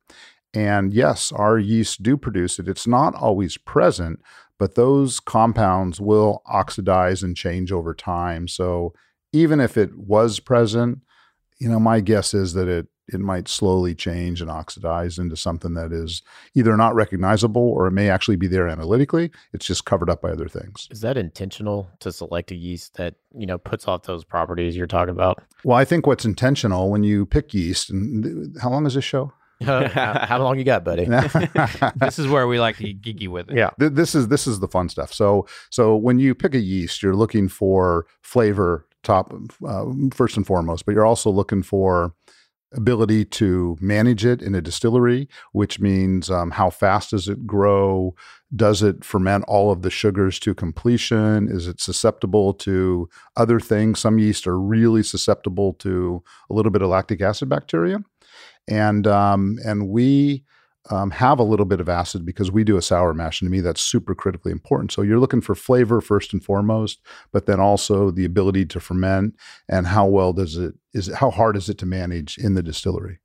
And 0.55 0.93
yes, 0.93 1.33
our 1.33 1.59
yeasts 1.59 1.97
do 1.97 2.17
produce 2.17 2.59
it. 2.59 2.69
It's 2.69 2.87
not 2.87 3.15
always 3.15 3.57
present, 3.57 4.21
but 4.59 4.75
those 4.75 5.19
compounds 5.19 6.01
will 6.01 6.43
oxidize 6.47 7.23
and 7.23 7.37
change 7.37 7.73
over 7.73 7.95
time. 7.95 8.49
So 8.49 8.93
even 9.33 9.61
if 9.61 9.77
it 9.79 9.97
was 9.97 10.41
present, 10.41 10.99
you 11.59 11.69
know, 11.69 11.81
my 11.81 12.01
guess 12.01 12.35
is 12.35 12.53
that 12.53 12.69
it 12.69 12.87
it 13.13 13.21
might 13.21 13.49
slowly 13.49 13.95
change 13.95 14.41
and 14.41 14.51
oxidize 14.51 15.19
into 15.19 15.37
something 15.37 15.75
that 15.75 15.93
is 15.93 16.23
either 16.55 16.77
not 16.77 16.95
recognizable 16.95 17.63
or 17.63 17.87
it 17.87 17.93
may 17.93 18.09
actually 18.09 18.37
be 18.37 18.47
there 18.47 18.69
analytically. 18.69 19.31
It's 19.53 19.67
just 19.67 19.85
covered 19.85 20.11
up 20.11 20.23
by 20.23 20.31
other 20.31 20.49
things. 20.49 20.89
Is 20.91 21.01
that 21.03 21.17
intentional 21.17 21.91
to 22.01 22.13
select 22.13 22.51
a 22.51 22.55
yeast 22.55 22.97
that, 22.97 23.15
you 23.37 23.47
know, 23.47 23.59
puts 23.59 23.87
off 23.89 24.03
those 24.05 24.25
properties 24.25 24.77
you're 24.77 24.87
talking 24.87 25.11
about? 25.11 25.43
Well, 25.65 25.77
I 25.77 25.85
think 25.85 26.07
what's 26.07 26.25
intentional 26.25 26.91
when 26.91 27.03
you 27.03 27.27
pick 27.27 27.55
yeast, 27.55 27.91
and 27.91 28.25
th- 28.25 28.63
how 28.63 28.71
long 28.71 28.87
is 28.87 28.95
this 28.95 29.05
show? 29.05 29.33
how, 29.63 30.27
how 30.27 30.43
long 30.43 30.59
you 30.59 30.65
got, 30.65 30.85
buddy? 30.85 31.05
this 31.97 32.19
is 32.19 32.27
where 32.27 32.47
we 32.49 32.59
like 32.59 32.77
to 32.79 32.93
get 32.93 33.01
geeky 33.03 33.29
with 33.29 33.51
it. 33.51 33.57
Yeah. 33.57 33.71
Th- 33.79 33.93
this 33.93 34.15
is 34.15 34.29
this 34.29 34.47
is 34.47 34.61
the 34.61 34.69
fun 34.69 34.89
stuff. 34.89 35.13
So 35.13 35.47
so 35.71 35.95
when 35.95 36.19
you 36.19 36.35
pick 36.35 36.55
a 36.55 36.59
yeast, 36.59 37.03
you're 37.03 37.15
looking 37.15 37.49
for 37.49 38.07
flavor 38.23 38.87
top 39.03 39.33
uh, 39.67 39.85
first 40.13 40.37
and 40.37 40.47
foremost, 40.47 40.87
but 40.87 40.95
you're 40.95 41.07
also 41.07 41.31
looking 41.31 41.63
for 41.63 42.15
ability 42.75 43.25
to 43.25 43.77
manage 43.81 44.25
it 44.25 44.43
in 44.43 44.55
a 44.55 44.61
distillery, 44.61 45.29
which 45.53 45.81
means 45.81 46.31
um, 46.31 46.53
how 46.53 46.71
fast 46.71 47.11
does 47.11 47.29
it 47.29 47.47
grow? 47.47 48.15
Does 48.55 48.83
it 48.83 49.05
ferment 49.05 49.45
all 49.49 49.71
of 49.71 49.83
the 49.83 49.91
sugars 49.91 50.39
to 50.41 50.55
completion? 50.55 51.49
Is 51.49 51.69
it 51.69 51.81
susceptible 51.81 52.55
to 52.55 53.09
other 53.37 53.61
things? 53.61 54.01
Some 54.01 54.19
yeast 54.19 54.47
are 54.47 54.59
really 54.59 55.03
susceptible 55.03 55.75
to 55.75 56.23
a 56.51 56.55
little 56.55 56.73
bit 56.73 56.83
of 56.83 56.89
lactic 56.89 57.21
acid 57.21 57.49
bacteria, 57.49 57.99
and 58.69 59.07
um, 59.07 59.59
and 59.65 59.89
we 59.89 60.45
um, 60.91 61.11
have 61.13 61.39
a 61.39 61.45
little 61.45 61.67
bit 61.67 61.81
of 61.81 61.89
acid 61.89 62.25
because 62.25 62.51
we 62.51 62.65
do 62.65 62.77
a 62.77 62.83
sour 62.83 63.15
mash. 63.15 63.41
And 63.41 63.49
to 63.49 63.51
me, 63.51 63.61
that's 63.61 63.81
super 63.81 64.15
critically 64.15 64.53
important. 64.53 64.93
So 64.93 65.03
you're 65.03 65.21
looking 65.21 65.41
for 65.41 65.55
flavor 65.55 66.01
first 66.01 66.33
and 66.33 66.43
foremost, 66.43 67.01
but 67.33 67.47
then 67.47 67.61
also 67.61 68.11
the 68.11 68.25
ability 68.25 68.67
to 68.67 68.81
ferment 68.81 69.37
and 69.69 69.87
how 69.87 70.07
well 70.07 70.33
does 70.33 70.57
it 70.57 70.75
is 70.93 71.09
it, 71.09 71.17
how 71.17 71.31
hard 71.31 71.57
is 71.57 71.69
it 71.69 71.79
to 71.79 71.87
manage 71.87 72.37
in 72.39 72.55
the 72.55 72.63
distillery. 72.63 73.21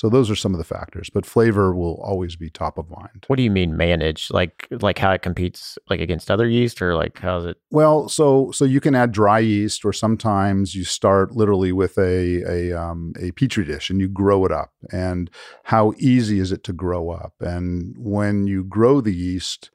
So 0.00 0.08
those 0.08 0.30
are 0.30 0.34
some 0.34 0.54
of 0.54 0.58
the 0.58 0.64
factors, 0.64 1.10
but 1.10 1.26
flavor 1.26 1.74
will 1.74 2.00
always 2.02 2.34
be 2.34 2.48
top 2.48 2.78
of 2.78 2.88
mind. 2.88 3.26
What 3.26 3.36
do 3.36 3.42
you 3.42 3.50
mean 3.50 3.76
manage? 3.76 4.30
Like 4.30 4.66
like 4.70 4.98
how 4.98 5.10
it 5.10 5.20
competes 5.20 5.76
like 5.90 6.00
against 6.00 6.30
other 6.30 6.48
yeast 6.48 6.80
or 6.80 6.96
like 6.96 7.18
how's 7.18 7.44
it 7.44 7.58
Well, 7.70 8.08
so 8.08 8.50
so 8.50 8.64
you 8.64 8.80
can 8.80 8.94
add 8.94 9.12
dry 9.12 9.40
yeast, 9.40 9.84
or 9.84 9.92
sometimes 9.92 10.74
you 10.74 10.84
start 10.84 11.32
literally 11.32 11.70
with 11.72 11.98
a 11.98 12.42
a 12.48 12.72
um, 12.72 13.12
a 13.20 13.32
petri 13.32 13.62
dish 13.66 13.90
and 13.90 14.00
you 14.00 14.08
grow 14.08 14.46
it 14.46 14.52
up. 14.52 14.72
And 14.90 15.30
how 15.64 15.92
easy 15.98 16.40
is 16.40 16.50
it 16.50 16.64
to 16.64 16.72
grow 16.72 17.10
up? 17.10 17.34
And 17.40 17.94
when 17.98 18.46
you 18.46 18.64
grow 18.64 19.02
the 19.02 19.14
yeast, 19.14 19.70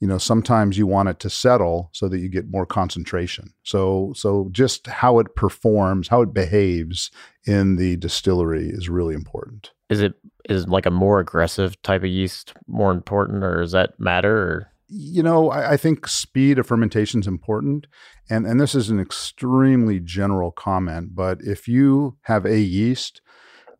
you 0.00 0.08
know 0.08 0.18
sometimes 0.18 0.76
you 0.76 0.86
want 0.86 1.08
it 1.08 1.20
to 1.20 1.30
settle 1.30 1.90
so 1.92 2.08
that 2.08 2.18
you 2.18 2.28
get 2.28 2.50
more 2.50 2.66
concentration. 2.66 3.52
So 3.62 4.12
so 4.16 4.48
just 4.50 4.86
how 4.86 5.18
it 5.20 5.34
performs, 5.36 6.08
how 6.08 6.22
it 6.22 6.34
behaves 6.34 7.10
in 7.46 7.76
the 7.76 7.96
distillery 7.96 8.68
is 8.68 8.88
really 8.88 9.14
important. 9.14 9.70
is 9.88 10.00
it 10.00 10.14
is 10.48 10.66
like 10.66 10.86
a 10.86 10.90
more 10.90 11.20
aggressive 11.20 11.80
type 11.82 12.02
of 12.02 12.08
yeast 12.08 12.54
more 12.66 12.90
important 12.90 13.44
or 13.44 13.60
does 13.60 13.72
that 13.72 13.98
matter 14.00 14.36
or 14.36 14.66
You 14.92 15.22
know, 15.22 15.50
I, 15.50 15.72
I 15.72 15.76
think 15.76 16.08
speed 16.08 16.58
of 16.58 16.66
fermentation 16.66 17.20
is 17.20 17.28
important, 17.28 17.86
and 18.28 18.46
and 18.46 18.58
this 18.60 18.74
is 18.74 18.90
an 18.90 18.98
extremely 18.98 20.00
general 20.00 20.50
comment. 20.50 21.14
But 21.14 21.38
if 21.42 21.68
you 21.68 22.16
have 22.22 22.44
a 22.44 22.58
yeast, 22.58 23.22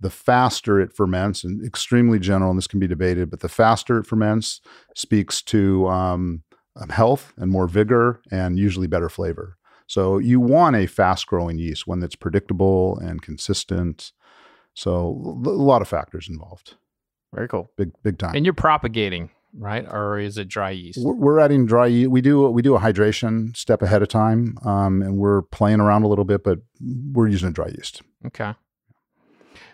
the 0.01 0.11
faster 0.11 0.81
it 0.81 0.93
ferments, 0.95 1.45
and 1.45 1.65
extremely 1.65 2.19
general, 2.19 2.51
and 2.51 2.59
this 2.59 2.67
can 2.67 2.81
be 2.81 2.89
debated, 2.89 3.31
but 3.31 3.41
the 3.41 3.49
faster 3.49 3.99
it 3.99 4.07
ferments 4.07 4.61
speaks 4.97 5.43
to 5.43 5.87
um, 5.89 6.43
health 6.89 7.33
and 7.37 7.51
more 7.51 7.69
vigor, 7.69 8.21
and 8.31 8.59
usually 8.59 8.87
better 8.87 9.09
flavor. 9.09 9.57
So 9.87 10.19
you 10.19 10.41
want 10.41 10.77
a 10.77 10.87
fast 10.87 11.27
growing 11.27 11.59
yeast, 11.59 11.87
one 11.87 12.01
that's 12.01 12.15
predictable 12.15 12.97
and 12.99 13.21
consistent. 13.21 14.13
So 14.75 15.41
a 15.45 15.51
lot 15.51 15.83
of 15.83 15.89
factors 15.89 16.29
involved. 16.29 16.75
Very 17.35 17.49
cool. 17.49 17.71
Big 17.77 17.91
big 18.03 18.19
time. 18.19 18.35
And 18.35 18.47
you're 18.47 18.55
propagating, 18.55 19.31
right? 19.53 19.85
Or 19.91 20.19
is 20.19 20.39
it 20.39 20.49
dry 20.49 20.71
yeast? 20.71 21.01
We're, 21.03 21.15
we're 21.15 21.41
adding 21.41 21.67
dry 21.67 21.87
yeast. 21.87 22.11
We 22.11 22.21
do 22.21 22.49
we 22.51 22.63
do 22.63 22.77
a 22.77 22.81
hydration 22.81 23.57
step 23.57 23.83
ahead 23.83 24.03
of 24.03 24.09
time, 24.09 24.57
um, 24.65 25.03
and 25.03 25.17
we're 25.19 25.43
playing 25.43 25.81
around 25.81 26.05
a 26.05 26.09
little 26.09 26.25
bit, 26.25 26.45
but 26.45 26.61
we're 26.81 27.29
using 27.29 27.49
a 27.49 27.53
dry 27.53 27.69
yeast. 27.69 28.03
Okay. 28.27 28.55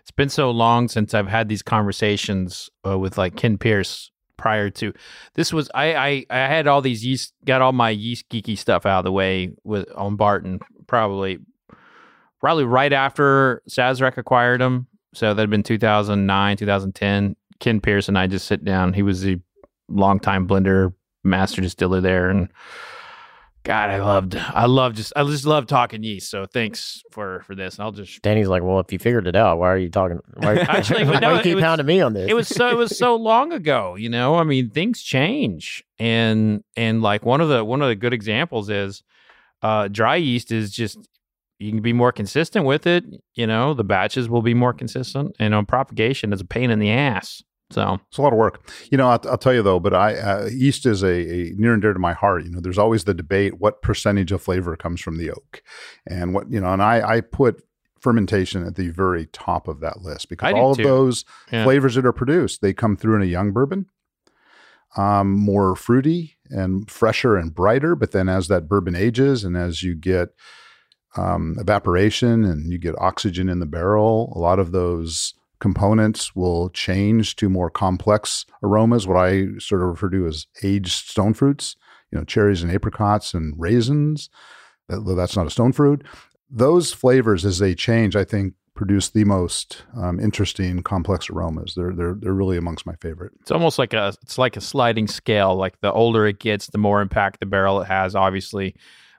It's 0.06 0.12
been 0.12 0.28
so 0.28 0.52
long 0.52 0.86
since 0.86 1.14
I've 1.14 1.26
had 1.26 1.48
these 1.48 1.62
conversations 1.62 2.70
uh, 2.86 2.96
with 2.96 3.18
like 3.18 3.34
Ken 3.34 3.58
Pierce 3.58 4.12
prior 4.36 4.70
to 4.70 4.92
this 5.34 5.52
was 5.52 5.68
I, 5.74 5.96
I 5.96 6.26
I 6.30 6.38
had 6.46 6.68
all 6.68 6.80
these 6.80 7.04
yeast 7.04 7.34
got 7.44 7.60
all 7.60 7.72
my 7.72 7.90
yeast 7.90 8.28
geeky 8.28 8.56
stuff 8.56 8.86
out 8.86 9.00
of 9.00 9.04
the 9.04 9.10
way 9.10 9.50
with 9.64 9.88
on 9.96 10.14
Barton 10.14 10.60
probably 10.86 11.38
probably 12.38 12.62
right 12.62 12.92
after 12.92 13.64
Sazerac 13.68 14.16
acquired 14.16 14.62
him. 14.62 14.86
So 15.12 15.34
that'd 15.34 15.50
been 15.50 15.64
2009, 15.64 16.56
2010. 16.56 17.34
Ken 17.58 17.80
Pierce 17.80 18.08
and 18.08 18.16
I 18.16 18.28
just 18.28 18.46
sit 18.46 18.64
down. 18.64 18.92
He 18.92 19.02
was 19.02 19.22
the 19.22 19.40
longtime 19.88 20.46
blender 20.46 20.94
master 21.24 21.62
distiller 21.62 22.00
there, 22.00 22.30
and 22.30 22.48
God, 23.66 23.90
I 23.90 23.98
loved, 23.98 24.36
I 24.36 24.66
love 24.66 24.94
just, 24.94 25.12
I 25.16 25.24
just 25.24 25.44
love 25.44 25.66
talking 25.66 26.04
yeast. 26.04 26.30
So 26.30 26.46
thanks 26.46 27.02
for 27.10 27.40
for 27.40 27.56
this. 27.56 27.74
And 27.74 27.82
I'll 27.84 27.90
just. 27.90 28.22
Danny's 28.22 28.46
like, 28.46 28.62
well, 28.62 28.78
if 28.78 28.92
you 28.92 28.98
figured 29.00 29.26
it 29.26 29.34
out, 29.34 29.58
why 29.58 29.68
are 29.72 29.76
you 29.76 29.90
talking? 29.90 30.20
Why, 30.34 30.54
Actually, 30.68 31.04
why 31.08 31.18
no, 31.18 31.32
you 31.32 31.40
it 31.40 31.42
keep 31.42 31.54
was- 31.56 31.64
pounding 31.64 31.84
me 31.86 32.00
on 32.00 32.12
this? 32.12 32.30
It 32.30 32.34
was 32.34 32.46
so, 32.46 32.68
it 32.68 32.76
was 32.76 32.96
so 32.96 33.16
long 33.16 33.52
ago. 33.52 33.96
You 33.96 34.08
know, 34.08 34.36
I 34.36 34.44
mean, 34.44 34.70
things 34.70 35.02
change, 35.02 35.82
and 35.98 36.62
and 36.76 37.02
like 37.02 37.24
one 37.26 37.40
of 37.40 37.48
the 37.48 37.64
one 37.64 37.82
of 37.82 37.88
the 37.88 37.96
good 37.96 38.12
examples 38.12 38.70
is, 38.70 39.02
uh, 39.62 39.88
dry 39.88 40.14
yeast 40.14 40.52
is 40.52 40.70
just 40.70 40.98
you 41.58 41.72
can 41.72 41.82
be 41.82 41.92
more 41.92 42.12
consistent 42.12 42.66
with 42.66 42.86
it. 42.86 43.04
You 43.34 43.48
know, 43.48 43.74
the 43.74 43.82
batches 43.82 44.28
will 44.28 44.42
be 44.42 44.54
more 44.54 44.74
consistent, 44.74 45.34
and 45.40 45.54
on 45.56 45.66
propagation, 45.66 46.32
it's 46.32 46.40
a 46.42 46.46
pain 46.46 46.70
in 46.70 46.78
the 46.78 46.92
ass. 46.92 47.42
So 47.70 47.98
It's 48.08 48.18
a 48.18 48.22
lot 48.22 48.32
of 48.32 48.38
work. 48.38 48.70
You 48.90 48.98
know, 48.98 49.08
I'll, 49.08 49.20
I'll 49.28 49.38
tell 49.38 49.52
you 49.54 49.62
though, 49.62 49.80
but 49.80 49.92
I 49.92 50.14
uh, 50.16 50.48
yeast 50.52 50.86
is 50.86 51.02
a, 51.02 51.08
a 51.08 51.52
near 51.56 51.72
and 51.72 51.82
dear 51.82 51.92
to 51.92 51.98
my 51.98 52.12
heart. 52.12 52.44
You 52.44 52.50
know, 52.50 52.60
there's 52.60 52.78
always 52.78 53.04
the 53.04 53.14
debate 53.14 53.58
what 53.60 53.82
percentage 53.82 54.30
of 54.30 54.40
flavor 54.40 54.76
comes 54.76 55.00
from 55.00 55.18
the 55.18 55.30
oak, 55.30 55.62
and 56.06 56.32
what 56.32 56.50
you 56.50 56.60
know, 56.60 56.72
and 56.72 56.82
I 56.82 57.16
I 57.16 57.20
put 57.22 57.62
fermentation 58.00 58.64
at 58.64 58.76
the 58.76 58.90
very 58.90 59.26
top 59.26 59.66
of 59.66 59.80
that 59.80 60.02
list 60.02 60.28
because 60.28 60.52
all 60.52 60.72
of 60.72 60.76
too. 60.76 60.84
those 60.84 61.24
Yeah. 61.50 61.64
flavors 61.64 61.96
that 61.96 62.06
are 62.06 62.12
produced 62.12 62.60
they 62.60 62.72
come 62.72 62.96
through 62.96 63.16
in 63.16 63.22
a 63.22 63.26
young 63.26 63.52
bourbon, 63.52 63.86
um, 64.96 65.32
more 65.32 65.74
fruity 65.74 66.36
and 66.48 66.88
fresher 66.88 67.36
and 67.36 67.52
brighter. 67.52 67.96
But 67.96 68.12
then 68.12 68.28
as 68.28 68.46
that 68.48 68.68
bourbon 68.68 68.94
ages 68.94 69.42
and 69.42 69.56
as 69.56 69.82
you 69.82 69.96
get 69.96 70.28
um, 71.16 71.56
evaporation 71.58 72.44
and 72.44 72.70
you 72.70 72.78
get 72.78 72.94
oxygen 72.98 73.48
in 73.48 73.58
the 73.58 73.66
barrel, 73.66 74.32
a 74.36 74.38
lot 74.38 74.58
of 74.60 74.70
those 74.70 75.34
components 75.60 76.34
will 76.34 76.70
change 76.70 77.36
to 77.36 77.48
more 77.48 77.70
complex 77.70 78.46
aromas, 78.62 79.06
what 79.06 79.16
I 79.16 79.46
sort 79.58 79.82
of 79.82 79.88
refer 79.88 80.10
to 80.10 80.26
as 80.26 80.46
aged 80.62 81.08
stone 81.08 81.34
fruits, 81.34 81.76
you 82.10 82.18
know, 82.18 82.24
cherries 82.24 82.62
and 82.62 82.72
apricots 82.72 83.34
and 83.34 83.54
raisins. 83.56 84.28
Though 84.88 85.16
that's 85.16 85.36
not 85.36 85.46
a 85.46 85.50
stone 85.50 85.72
fruit. 85.72 86.04
Those 86.48 86.92
flavors, 86.92 87.44
as 87.44 87.58
they 87.58 87.74
change, 87.74 88.14
I 88.14 88.22
think 88.22 88.54
produce 88.76 89.08
the 89.08 89.24
most 89.24 89.82
um, 89.96 90.20
interesting, 90.20 90.82
complex 90.82 91.28
aromas. 91.28 91.74
They're 91.74 91.92
they're 91.92 92.14
they're 92.14 92.32
really 92.32 92.56
amongst 92.56 92.86
my 92.86 92.94
favorite. 92.96 93.32
it's 93.40 93.50
almost 93.50 93.78
like 93.78 93.94
a 93.94 94.14
it's 94.22 94.38
like 94.38 94.56
a 94.56 94.60
sliding 94.60 95.08
scale. 95.08 95.56
Like 95.56 95.80
the 95.80 95.92
older 95.92 96.26
it 96.26 96.38
gets, 96.38 96.68
the 96.68 96.78
more 96.78 97.00
impact 97.00 97.40
the 97.40 97.46
barrel 97.46 97.80
it 97.80 97.86
has, 97.86 98.14
obviously. 98.14 98.76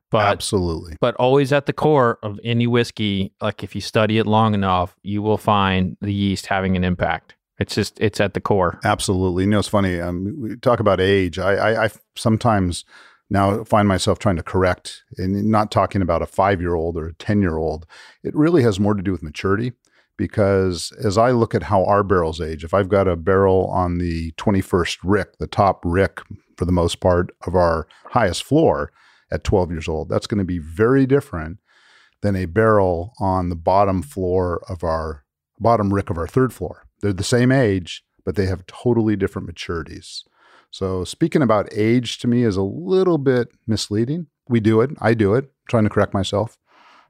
But 0.10 0.28
Absolutely. 0.28 0.96
but 1.02 1.16
always 1.16 1.52
at 1.52 1.66
the 1.66 1.74
core 1.74 2.18
of 2.24 2.40
any 2.44 2.66
whiskey, 2.66 3.34
like 3.42 3.64
if 3.64 3.76
you 3.76 3.82
study 3.82 4.18
it 4.18 4.26
long 4.26 4.54
enough, 4.54 4.96
you 5.04 5.22
will 5.22 5.38
find 5.38 5.98
the 6.00 6.14
yeast 6.14 6.46
having 6.46 6.78
an 6.78 6.84
impact. 6.86 7.36
It's 7.60 7.76
just 7.76 8.00
it's 8.00 8.22
at 8.22 8.34
the 8.34 8.40
core. 8.40 8.80
Absolutely. 8.86 9.44
You 9.44 9.50
know, 9.50 9.60
it's 9.60 9.68
funny. 9.68 10.00
Um, 10.00 10.36
we 10.40 10.56
talk 10.56 10.80
about 10.80 11.02
age. 11.02 11.40
I, 11.40 11.56
I, 11.56 11.86
I 11.86 11.90
sometimes 12.16 12.86
now 13.30 13.64
find 13.64 13.88
myself 13.88 14.20
trying 14.20 14.38
to 14.38 14.44
correct 14.44 15.04
and 15.18 15.50
not 15.50 15.72
talking 15.72 16.02
about 16.02 16.22
a 16.22 16.28
five 16.28 16.62
year 16.62 16.76
old 16.76 16.98
or 16.98 17.08
a 17.08 17.14
10 17.16 17.42
year 17.42 17.58
old. 17.58 17.86
It 18.24 18.36
really 18.36 18.64
has 18.64 18.80
more 18.80 18.94
to 18.94 19.04
do 19.04 19.12
with 19.12 19.24
maturity 19.24 19.74
because 20.18 20.92
as 21.04 21.18
I 21.18 21.32
look 21.32 21.54
at 21.54 21.64
how 21.64 21.84
our 21.86 22.04
barrels 22.04 22.40
age, 22.40 22.64
if 22.64 22.74
I've 22.74 22.90
got 22.90 23.08
a 23.08 23.16
barrel 23.16 23.68
on 23.68 23.98
the 23.98 24.32
21st 24.34 25.00
Rick, 25.04 25.38
the 25.38 25.48
top 25.48 25.82
Rick 25.84 26.22
for 26.58 26.66
the 26.66 26.72
most 26.72 27.00
part 27.00 27.36
of 27.46 27.56
our 27.56 27.88
highest 28.06 28.44
floor 28.44 28.92
at 29.32 29.44
12 29.44 29.72
years 29.72 29.88
old, 29.88 30.10
that's 30.10 30.28
going 30.28 30.40
to 30.40 30.46
be 30.46 30.60
very 30.60 31.06
different 31.06 31.60
than 32.22 32.36
a 32.36 32.46
barrel 32.46 33.14
on 33.20 33.50
the 33.50 33.56
bottom 33.56 34.02
floor 34.02 34.64
of 34.70 34.84
our 34.84 35.24
bottom 35.60 35.94
Rick 35.94 36.10
of 36.10 36.18
our 36.18 36.28
third 36.28 36.54
floor. 36.54 36.88
They're 37.02 37.14
the 37.14 37.24
same 37.24 37.52
age, 37.52 38.04
but 38.26 38.36
they 38.36 38.46
have 38.46 38.66
totally 38.66 39.16
different 39.16 39.50
maturities. 39.50 40.24
So 40.72 41.04
speaking 41.04 41.42
about 41.42 41.70
age 41.72 42.18
to 42.20 42.28
me 42.28 42.44
is 42.44 42.58
a 42.58 42.64
little 42.64 43.18
bit 43.18 43.50
misleading. 43.66 44.28
We 44.50 44.60
do 44.60 44.82
it. 44.82 44.92
I 45.00 45.14
do 45.14 45.34
it. 45.34 45.52
trying 45.70 45.84
to 45.84 45.90
correct 45.90 46.14
myself, 46.14 46.58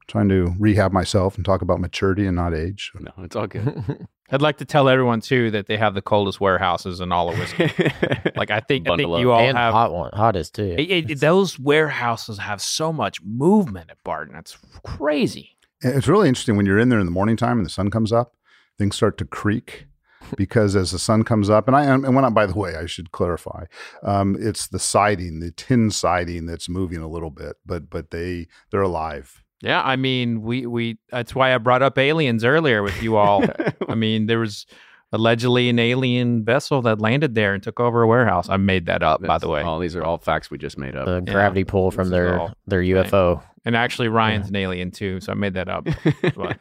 trying 0.07 0.29
to 0.29 0.53
rehab 0.59 0.91
myself 0.91 1.35
and 1.35 1.45
talk 1.45 1.61
about 1.61 1.79
maturity 1.79 2.25
and 2.25 2.35
not 2.35 2.53
age. 2.53 2.91
No, 2.99 3.11
it's 3.19 3.35
all 3.35 3.47
good. 3.47 4.07
I'd 4.29 4.41
like 4.41 4.57
to 4.57 4.65
tell 4.65 4.89
everyone 4.89 5.21
too 5.21 5.51
that 5.51 5.67
they 5.67 5.77
have 5.77 5.93
the 5.93 6.01
coldest 6.01 6.41
warehouses 6.41 6.99
in 6.99 7.11
all 7.13 7.29
of 7.29 7.37
whiskey. 7.39 7.71
like 8.35 8.51
I 8.51 8.59
think 8.59 8.89
I 8.89 8.95
think 8.97 9.09
you 9.19 9.31
all 9.31 9.39
and 9.39 9.57
have 9.57 9.73
hot 9.73 9.93
one, 9.93 10.11
hottest 10.13 10.55
too. 10.55 10.75
it- 10.77 11.09
it- 11.11 11.19
those 11.21 11.57
warehouses 11.57 12.37
have 12.39 12.61
so 12.61 12.91
much 12.91 13.21
movement 13.23 13.89
at 13.89 14.03
Barton. 14.03 14.35
It's 14.35 14.57
crazy. 14.83 15.51
It's 15.81 16.07
really 16.07 16.27
interesting 16.27 16.57
when 16.57 16.65
you're 16.65 16.79
in 16.79 16.89
there 16.89 16.99
in 16.99 17.05
the 17.05 17.11
morning 17.11 17.37
time 17.37 17.57
and 17.57 17.65
the 17.65 17.69
sun 17.69 17.89
comes 17.91 18.11
up, 18.11 18.33
things 18.77 18.95
start 18.95 19.17
to 19.19 19.25
creak 19.25 19.85
because 20.37 20.75
as 20.75 20.91
the 20.91 20.99
sun 20.99 21.23
comes 21.23 21.49
up, 21.49 21.67
and 21.67 21.75
I 21.77 21.85
and 21.85 22.13
when 22.15 22.25
I, 22.25 22.29
by 22.29 22.47
the 22.47 22.57
way, 22.57 22.75
I 22.75 22.85
should 22.85 23.11
clarify, 23.13 23.63
um, 24.03 24.35
it's 24.39 24.67
the 24.67 24.79
siding, 24.79 25.39
the 25.39 25.51
tin 25.51 25.89
siding 25.91 26.47
that's 26.47 26.67
moving 26.67 26.99
a 26.99 27.07
little 27.07 27.29
bit, 27.31 27.55
but 27.65 27.89
but 27.89 28.11
they 28.11 28.47
they're 28.71 28.81
alive. 28.81 29.41
Yeah, 29.61 29.81
I 29.81 29.95
mean, 29.95 30.41
we 30.43 30.65
we 30.67 30.97
that's 31.09 31.33
why 31.33 31.53
I 31.53 31.57
brought 31.57 31.81
up 31.81 31.97
aliens 31.97 32.43
earlier 32.43 32.83
with 32.83 33.01
you 33.01 33.15
all. 33.17 33.43
I 33.89 33.95
mean, 33.95 34.27
there 34.27 34.39
was 34.39 34.65
allegedly 35.11 35.69
an 35.69 35.79
alien 35.79 36.43
vessel 36.43 36.81
that 36.83 36.99
landed 36.99 37.33
there 37.33 37.53
and 37.53 37.63
took 37.63 37.79
over 37.79 38.01
a 38.03 38.07
warehouse. 38.07 38.49
I 38.49 38.57
made 38.57 38.85
that 38.87 39.01
up, 39.03 39.21
by 39.23 39.37
the 39.37 39.47
way. 39.47 39.61
all 39.61 39.79
these 39.79 39.95
are 39.95 40.03
all 40.03 40.17
facts 40.17 40.51
we 40.51 40.57
just 40.57 40.77
made 40.77 40.95
up. 40.95 41.05
the 41.05 41.21
gravity 41.31 41.63
pull 41.63 41.89
from 41.91 42.03
is 42.05 42.09
their 42.11 42.39
all- 42.39 42.53
their 42.67 42.81
UFO. 42.81 43.41
And 43.65 43.75
actually, 43.75 44.07
Ryan's 44.07 44.47
an 44.49 44.55
alien 44.55 44.91
too, 44.91 45.19
so 45.21 45.31
I 45.31 45.35
made 45.35 45.55
that 45.55 45.67
up. 45.69 45.87
But, 46.35 46.57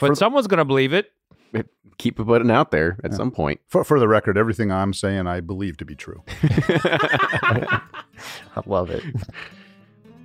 but 0.00 0.16
someone's 0.16 0.46
gonna 0.46 0.64
believe 0.64 0.92
it. 0.92 1.12
Keep 1.98 2.16
putting 2.16 2.50
out 2.50 2.70
there 2.70 2.96
at 3.04 3.10
Yeah. 3.10 3.16
some 3.18 3.30
point. 3.30 3.60
for, 3.68 3.84
for 3.84 4.00
the 4.00 4.08
record, 4.08 4.38
everything 4.38 4.72
I'm 4.72 4.94
saying 4.94 5.26
I 5.26 5.40
believe 5.40 5.76
to 5.78 5.84
be 5.84 5.94
true. 5.94 6.22
I 6.42 7.80
love 8.66 8.90
it. 8.90 9.04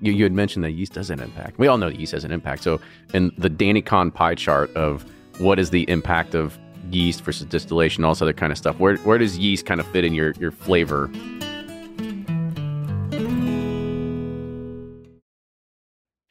You, 0.02 0.12
you 0.12 0.24
had 0.24 0.34
mentioned 0.34 0.64
that 0.66 0.72
yeast 0.72 0.94
does 0.94 1.10
an 1.10 1.20
impact. 1.20 1.58
We 1.58 1.68
all 1.68 1.78
know 1.78 1.90
that 1.90 2.00
yeast 2.00 2.12
has 2.14 2.24
an 2.24 2.32
impact. 2.32 2.64
So, 2.64 2.80
in 3.14 3.32
the 3.38 3.50
Danny 3.50 3.82
Kahn 3.82 4.12
pie 4.12 4.36
chart 4.36 4.74
of 4.76 5.06
what 5.40 5.60
is 5.60 5.70
the 5.70 5.90
impact 5.90 6.36
of 6.36 6.58
yeast 6.92 7.22
versus 7.22 7.48
distillation, 7.48 8.04
all 8.04 8.14
this 8.14 8.22
other 8.22 8.34
kind 8.34 8.52
of 8.52 8.58
stuff, 8.58 8.80
where 8.80 8.98
where 8.98 9.18
does 9.18 9.38
yeast 9.38 9.66
kind 9.66 9.80
of 9.80 9.88
fit 9.88 10.04
in 10.04 10.14
your 10.14 10.32
your 10.40 10.52
flavor? 10.52 11.10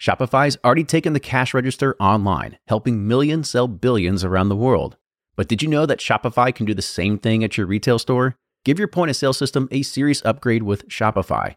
Shopify's 0.01 0.59
already 0.63 0.85
taken 0.85 1.15
the 1.15 1.21
cash 1.21 1.55
register 1.55 1.97
online, 1.99 2.59
helping 2.69 3.09
millions 3.09 3.49
sell 3.49 3.67
billions 3.67 4.23
around 4.23 4.51
the 4.51 4.57
world. 4.57 4.99
But 5.35 5.49
did 5.49 5.63
you 5.63 5.69
know 5.69 5.87
that 5.87 5.99
Shopify 5.99 6.55
can 6.55 6.67
do 6.67 6.75
the 6.75 6.83
same 6.83 7.19
thing 7.19 7.43
at 7.43 7.57
your 7.57 7.67
retail 7.67 7.99
store? 7.99 8.37
Give 8.65 8.79
your 8.79 8.89
point 8.89 9.11
of 9.11 9.17
sale 9.17 9.33
system 9.33 9.67
a 9.71 9.83
serious 9.83 10.23
upgrade 10.25 10.63
with 10.63 10.87
Shopify. 10.89 11.57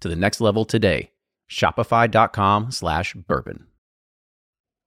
to 0.00 0.08
the 0.08 0.16
next 0.16 0.40
level 0.40 0.64
today. 0.64 1.12
Shopify.com 1.50 2.70
slash 2.70 3.14
bourbon. 3.14 3.66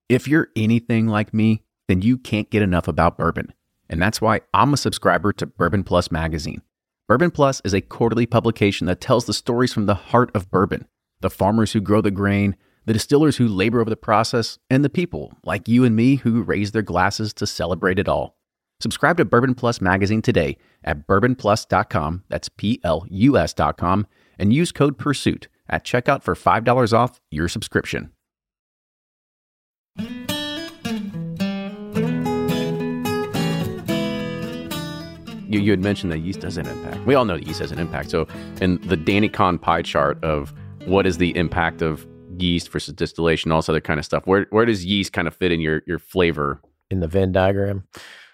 If 0.10 0.28
you're 0.28 0.50
anything 0.56 1.08
like 1.08 1.34
me, 1.34 1.64
then 1.88 2.02
you 2.02 2.18
can't 2.18 2.50
get 2.50 2.62
enough 2.62 2.88
about 2.88 3.18
bourbon. 3.18 3.54
And 3.90 4.02
that's 4.02 4.22
why 4.22 4.42
I'm 4.54 4.74
a 4.74 4.78
subscriber 4.78 5.34
to 5.34 5.46
Bourbon 5.46 5.84
Plus 5.84 6.12
magazine. 6.12 6.62
Bourbon 7.08 7.32
Plus 7.32 7.62
is 7.66 7.74
a 7.74 7.82
quarterly 7.82 8.26
publication 8.26 8.88
that 8.88 9.02
tells 9.02 9.26
the 9.26 9.34
stories 9.34 9.74
from 9.74 9.86
the 9.86 9.96
heart 9.96 10.32
of 10.34 10.50
bourbon 10.50 10.88
the 11.22 11.30
farmers 11.30 11.74
who 11.74 11.80
grow 11.80 12.02
the 12.02 12.10
grain, 12.10 12.56
the 12.86 12.94
distillers 12.94 13.38
who 13.38 13.48
labor 13.48 13.80
over 13.80 13.90
the 13.90 13.96
process, 13.96 14.58
and 14.70 14.84
the 14.84 14.90
people 14.90 15.38
like 15.44 15.68
you 15.68 15.84
and 15.84 15.96
me 15.96 16.16
who 16.16 16.42
raise 16.42 16.72
their 16.72 16.82
glasses 16.82 17.32
to 17.32 17.46
celebrate 17.46 18.00
it 18.00 18.10
all. 18.10 18.38
Subscribe 18.80 19.18
to 19.18 19.26
Bourbon 19.26 19.54
Plus 19.54 19.80
magazine 19.80 20.24
today 20.24 20.58
at 20.84 21.08
bourbonplus.com, 21.08 22.24
that's 22.30 22.50
P 22.50 22.80
L 22.84 23.06
U 23.10 23.38
S.com, 23.38 24.08
and 24.42 24.52
use 24.52 24.72
code 24.72 24.98
PURSUIT 24.98 25.48
at 25.70 25.86
checkout 25.86 26.24
for 26.24 26.36
$5 26.36 26.94
off 26.94 27.22
your 27.30 27.48
subscription. 27.48 28.12
You, 35.48 35.60
you 35.60 35.72
had 35.72 35.82
mentioned 35.82 36.12
that 36.12 36.20
yeast 36.20 36.42
has 36.42 36.58
an 36.58 36.66
impact. 36.66 37.06
We 37.06 37.14
all 37.14 37.26
know 37.26 37.38
that 37.38 37.46
yeast 37.46 37.60
has 37.60 37.72
an 37.72 37.78
impact. 37.80 38.10
So, 38.10 38.26
in 38.62 38.80
the 38.88 38.98
Danny 38.98 39.30
Kahn 39.30 39.60
pie 39.60 39.82
chart 39.82 40.22
of 40.24 40.54
what 40.86 41.06
is 41.06 41.18
the 41.18 41.36
impact 41.38 41.82
of 41.82 42.08
yeast 42.38 42.70
versus 42.70 42.94
distillation, 42.94 43.52
all 43.52 43.60
this 43.60 43.68
other 43.68 43.82
kind 43.82 44.00
of 44.00 44.06
stuff, 44.06 44.26
where 44.26 44.48
where 44.52 44.66
does 44.66 44.86
yeast 44.86 45.12
kind 45.12 45.28
of 45.28 45.36
fit 45.36 45.52
in 45.52 45.60
your 45.60 45.82
your 45.86 46.00
flavor? 46.00 46.62
in 46.92 47.00
the 47.00 47.08
Venn 47.08 47.32
diagram. 47.32 47.88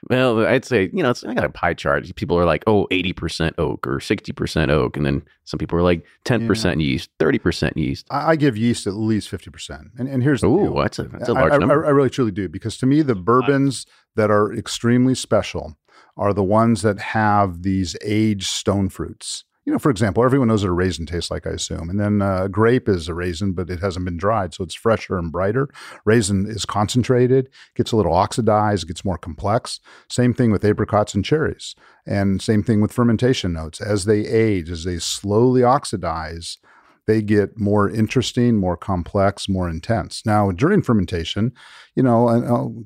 Well, 0.09 0.45
I'd 0.45 0.65
say, 0.65 0.89
you 0.93 1.03
know, 1.03 1.09
it's, 1.09 1.23
I 1.23 1.33
got 1.33 1.43
a 1.43 1.49
pie 1.49 1.73
chart. 1.73 2.13
People 2.15 2.37
are 2.37 2.45
like, 2.45 2.63
oh, 2.67 2.87
80% 2.91 3.53
oak 3.57 3.85
or 3.87 3.97
60% 3.97 4.69
oak. 4.69 4.95
And 4.95 5.05
then 5.05 5.23
some 5.45 5.57
people 5.57 5.77
are 5.77 5.83
like 5.83 6.05
10% 6.25 6.81
yeast, 6.81 7.09
30% 7.19 7.75
yeast. 7.75 8.07
I, 8.09 8.31
I 8.31 8.35
give 8.35 8.57
yeast 8.57 8.87
at 8.87 8.93
least 8.93 9.29
50%. 9.29 9.89
And, 9.97 10.07
and 10.07 10.23
here's 10.23 10.41
the 10.41 10.47
Ooh, 10.47 10.65
deal. 10.65 10.75
that's 10.75 10.99
a, 10.99 11.03
that's 11.03 11.29
a 11.29 11.33
large 11.33 11.53
I, 11.53 11.57
number. 11.57 11.85
I, 11.85 11.89
I 11.89 11.91
really 11.91 12.09
truly 12.09 12.31
do 12.31 12.47
because 12.47 12.77
to 12.77 12.85
me 12.85 13.01
the 13.01 13.15
bourbons 13.15 13.85
that 14.15 14.31
are 14.31 14.53
extremely 14.53 15.15
special 15.15 15.77
are 16.15 16.33
the 16.33 16.43
ones 16.43 16.81
that 16.81 16.99
have 16.99 17.63
these 17.63 17.95
aged 18.03 18.47
stone 18.47 18.89
fruits. 18.89 19.43
You 19.67 19.73
know, 19.73 19.79
for 19.79 19.89
example, 19.89 20.23
everyone 20.23 20.47
knows 20.47 20.63
what 20.63 20.69
a 20.69 20.73
raisin 20.73 21.05
tastes 21.05 21.29
like, 21.29 21.45
I 21.45 21.49
assume. 21.49 21.89
And 21.89 21.99
then 21.99 22.21
uh, 22.21 22.47
grape 22.47 22.87
is 22.87 23.09
a 23.09 23.13
raisin, 23.13 23.51
but 23.51 23.69
it 23.69 23.81
hasn't 23.81 24.05
been 24.05 24.15
dried, 24.15 24.53
so 24.53 24.63
it's 24.63 24.73
fresher 24.73 25.17
and 25.17 25.29
brighter. 25.29 25.67
Raisin 26.05 26.49
is 26.49 26.63
concentrated, 26.63 27.49
gets 27.75 27.91
a 27.91 27.97
little 27.97 28.13
oxidized, 28.13 28.87
gets 28.87 29.03
more 29.03 29.17
complex. 29.17 29.81
Same 30.09 30.33
thing 30.33 30.51
with 30.51 30.63
apricots 30.63 31.13
and 31.15 31.25
cherries, 31.25 31.75
and 32.05 32.41
same 32.41 32.63
thing 32.63 32.79
with 32.79 32.93
fermentation 32.93 33.51
notes. 33.51 33.81
As 33.81 34.05
they 34.05 34.25
age, 34.25 34.69
as 34.69 34.85
they 34.85 34.99
slowly 34.99 35.63
oxidize, 35.63 36.59
they 37.05 37.21
get 37.21 37.59
more 37.59 37.89
interesting, 37.89 38.55
more 38.55 38.77
complex, 38.77 39.49
more 39.49 39.69
intense. 39.69 40.25
Now, 40.25 40.49
during 40.51 40.81
fermentation, 40.81 41.51
you 41.93 42.03
know, 42.03 42.29
and 42.29 42.45
I'll, 42.45 42.85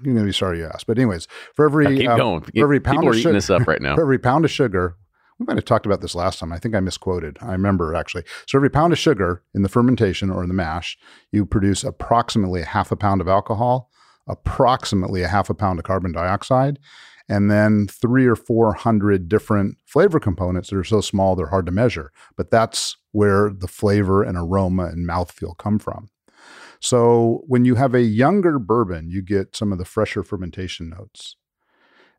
you're 0.00 0.14
going 0.14 0.24
to 0.26 0.30
be 0.30 0.32
sorry 0.32 0.58
you 0.58 0.66
asked, 0.66 0.86
but 0.86 0.96
anyways, 0.96 1.26
for 1.56 1.64
every 1.64 2.04
going. 2.04 2.42
for 2.42 2.52
every 2.54 2.78
pound 2.78 2.98
People 2.98 3.10
of 3.10 3.16
sugar, 3.16 3.32
this 3.32 3.50
up 3.50 3.66
right 3.66 3.82
now. 3.82 3.94
for 3.96 4.02
every 4.02 4.20
pound 4.20 4.44
of 4.44 4.52
sugar, 4.52 4.96
we 5.40 5.46
might 5.46 5.56
have 5.56 5.64
talked 5.64 5.86
about 5.86 6.02
this 6.02 6.14
last 6.14 6.38
time. 6.38 6.52
I 6.52 6.58
think 6.58 6.74
I 6.74 6.80
misquoted. 6.80 7.38
I 7.40 7.52
remember 7.52 7.94
actually. 7.94 8.24
So 8.46 8.58
every 8.58 8.68
pound 8.68 8.92
of 8.92 8.98
sugar 8.98 9.42
in 9.54 9.62
the 9.62 9.70
fermentation 9.70 10.30
or 10.30 10.42
in 10.42 10.48
the 10.48 10.54
mash, 10.54 10.98
you 11.32 11.46
produce 11.46 11.82
approximately 11.82 12.60
a 12.60 12.66
half 12.66 12.92
a 12.92 12.96
pound 12.96 13.22
of 13.22 13.28
alcohol, 13.28 13.90
approximately 14.28 15.22
a 15.22 15.28
half 15.28 15.48
a 15.48 15.54
pound 15.54 15.78
of 15.78 15.86
carbon 15.86 16.12
dioxide, 16.12 16.78
and 17.26 17.50
then 17.50 17.88
three 17.88 18.26
or 18.26 18.36
four 18.36 18.74
hundred 18.74 19.28
different 19.28 19.78
flavor 19.86 20.20
components 20.20 20.68
that 20.68 20.76
are 20.76 20.84
so 20.84 21.00
small 21.00 21.34
they're 21.34 21.46
hard 21.46 21.66
to 21.66 21.72
measure. 21.72 22.12
But 22.36 22.50
that's 22.50 22.98
where 23.12 23.50
the 23.50 23.68
flavor 23.68 24.22
and 24.22 24.36
aroma 24.36 24.86
and 24.86 25.08
mouthfeel 25.08 25.56
come 25.56 25.78
from. 25.78 26.10
So 26.80 27.42
when 27.46 27.64
you 27.64 27.76
have 27.76 27.94
a 27.94 28.02
younger 28.02 28.58
bourbon, 28.58 29.08
you 29.08 29.22
get 29.22 29.56
some 29.56 29.72
of 29.72 29.78
the 29.78 29.84
fresher 29.86 30.22
fermentation 30.22 30.90
notes. 30.90 31.36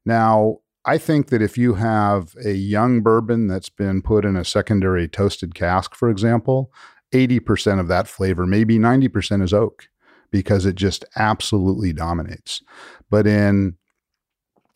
Now, 0.05 0.57
I 0.85 0.97
think 0.97 1.27
that 1.27 1.41
if 1.41 1.57
you 1.57 1.75
have 1.75 2.35
a 2.43 2.53
young 2.53 3.01
bourbon 3.01 3.47
that's 3.47 3.69
been 3.69 4.01
put 4.01 4.25
in 4.25 4.35
a 4.35 4.45
secondary 4.45 5.07
toasted 5.07 5.53
cask, 5.53 5.93
for 5.93 6.09
example, 6.09 6.71
80% 7.13 7.79
of 7.79 7.87
that 7.87 8.07
flavor, 8.07 8.47
maybe 8.47 8.79
90% 8.79 9.43
is 9.43 9.53
oak 9.53 9.89
because 10.31 10.65
it 10.65 10.75
just 10.75 11.05
absolutely 11.15 11.93
dominates. 11.93 12.61
But 13.09 13.27
in 13.27 13.75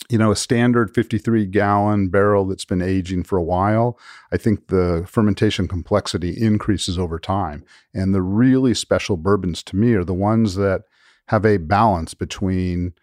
you 0.10 0.18
know, 0.18 0.32
a 0.32 0.36
standard 0.36 0.94
53 0.94 1.48
gallon 1.48 2.10
barrel 2.10 2.46
that's 2.46 2.66
been 2.66 2.82
aging 2.82 3.24
for 3.24 3.38
a 3.38 3.44
while, 3.44 3.98
I 4.32 4.38
think 4.38 4.68
the 4.68 5.06
fermentation 5.08 5.68
complexity 5.68 6.40
increases 6.40 7.00
over 7.00 7.18
time. 7.18 7.64
And 7.94 8.14
the 8.14 8.22
really 8.22 8.74
special 8.74 9.18
bourbons 9.18 9.64
to 9.64 9.76
me 9.76 9.94
are 9.94 10.04
the 10.04 10.14
ones 10.14 10.56
that 10.56 10.84
have 11.30 11.46
a 11.46 11.58
balance 11.58 12.14
between 12.14 12.94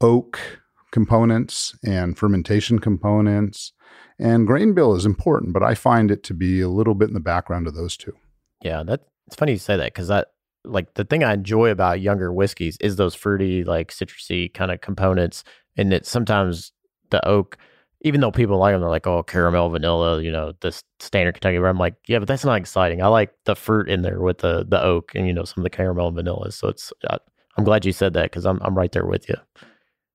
oak 0.00 0.61
components 0.92 1.74
and 1.84 2.16
fermentation 2.16 2.78
components. 2.78 3.72
And 4.18 4.46
grain 4.46 4.74
bill 4.74 4.94
is 4.94 5.04
important, 5.04 5.52
but 5.52 5.62
I 5.62 5.74
find 5.74 6.10
it 6.10 6.22
to 6.24 6.34
be 6.34 6.60
a 6.60 6.68
little 6.68 6.94
bit 6.94 7.08
in 7.08 7.14
the 7.14 7.20
background 7.20 7.66
of 7.66 7.74
those 7.74 7.96
two. 7.96 8.14
Yeah, 8.62 8.84
that 8.84 9.00
it's 9.26 9.36
funny 9.36 9.52
you 9.52 9.58
say 9.58 9.76
that 9.76 9.92
because 9.92 10.08
that 10.08 10.28
like 10.64 10.94
the 10.94 11.04
thing 11.04 11.24
I 11.24 11.32
enjoy 11.34 11.70
about 11.70 12.00
younger 12.00 12.32
whiskeys 12.32 12.76
is 12.80 12.96
those 12.96 13.14
fruity, 13.14 13.64
like 13.64 13.90
citrusy 13.90 14.52
kind 14.52 14.70
of 14.70 14.80
components, 14.80 15.42
and 15.76 15.90
that 15.90 16.06
sometimes 16.06 16.70
the 17.10 17.26
oak, 17.26 17.58
even 18.02 18.20
though 18.20 18.30
people 18.30 18.58
like 18.58 18.74
them, 18.74 18.80
they're 18.80 18.90
like, 18.90 19.06
oh, 19.06 19.22
caramel, 19.22 19.70
vanilla, 19.70 20.22
you 20.22 20.30
know, 20.30 20.52
this 20.60 20.84
standard 21.00 21.32
Kentucky. 21.34 21.58
Where 21.58 21.68
I'm 21.68 21.78
like, 21.78 21.94
yeah, 22.06 22.18
but 22.20 22.28
that's 22.28 22.44
not 22.44 22.58
exciting. 22.58 23.02
I 23.02 23.08
like 23.08 23.32
the 23.44 23.56
fruit 23.56 23.88
in 23.88 24.02
there 24.02 24.20
with 24.20 24.38
the 24.38 24.64
the 24.68 24.80
oak 24.82 25.12
and 25.14 25.26
you 25.26 25.32
know 25.32 25.44
some 25.44 25.62
of 25.62 25.64
the 25.64 25.76
caramel 25.76 26.08
and 26.08 26.16
vanilla. 26.16 26.52
So 26.52 26.68
it's 26.68 26.92
I, 27.10 27.18
I'm 27.56 27.64
glad 27.64 27.84
you 27.84 27.92
said 27.92 28.12
that 28.14 28.30
because 28.30 28.46
I'm 28.46 28.60
I'm 28.62 28.76
right 28.76 28.92
there 28.92 29.06
with 29.06 29.28
you. 29.28 29.36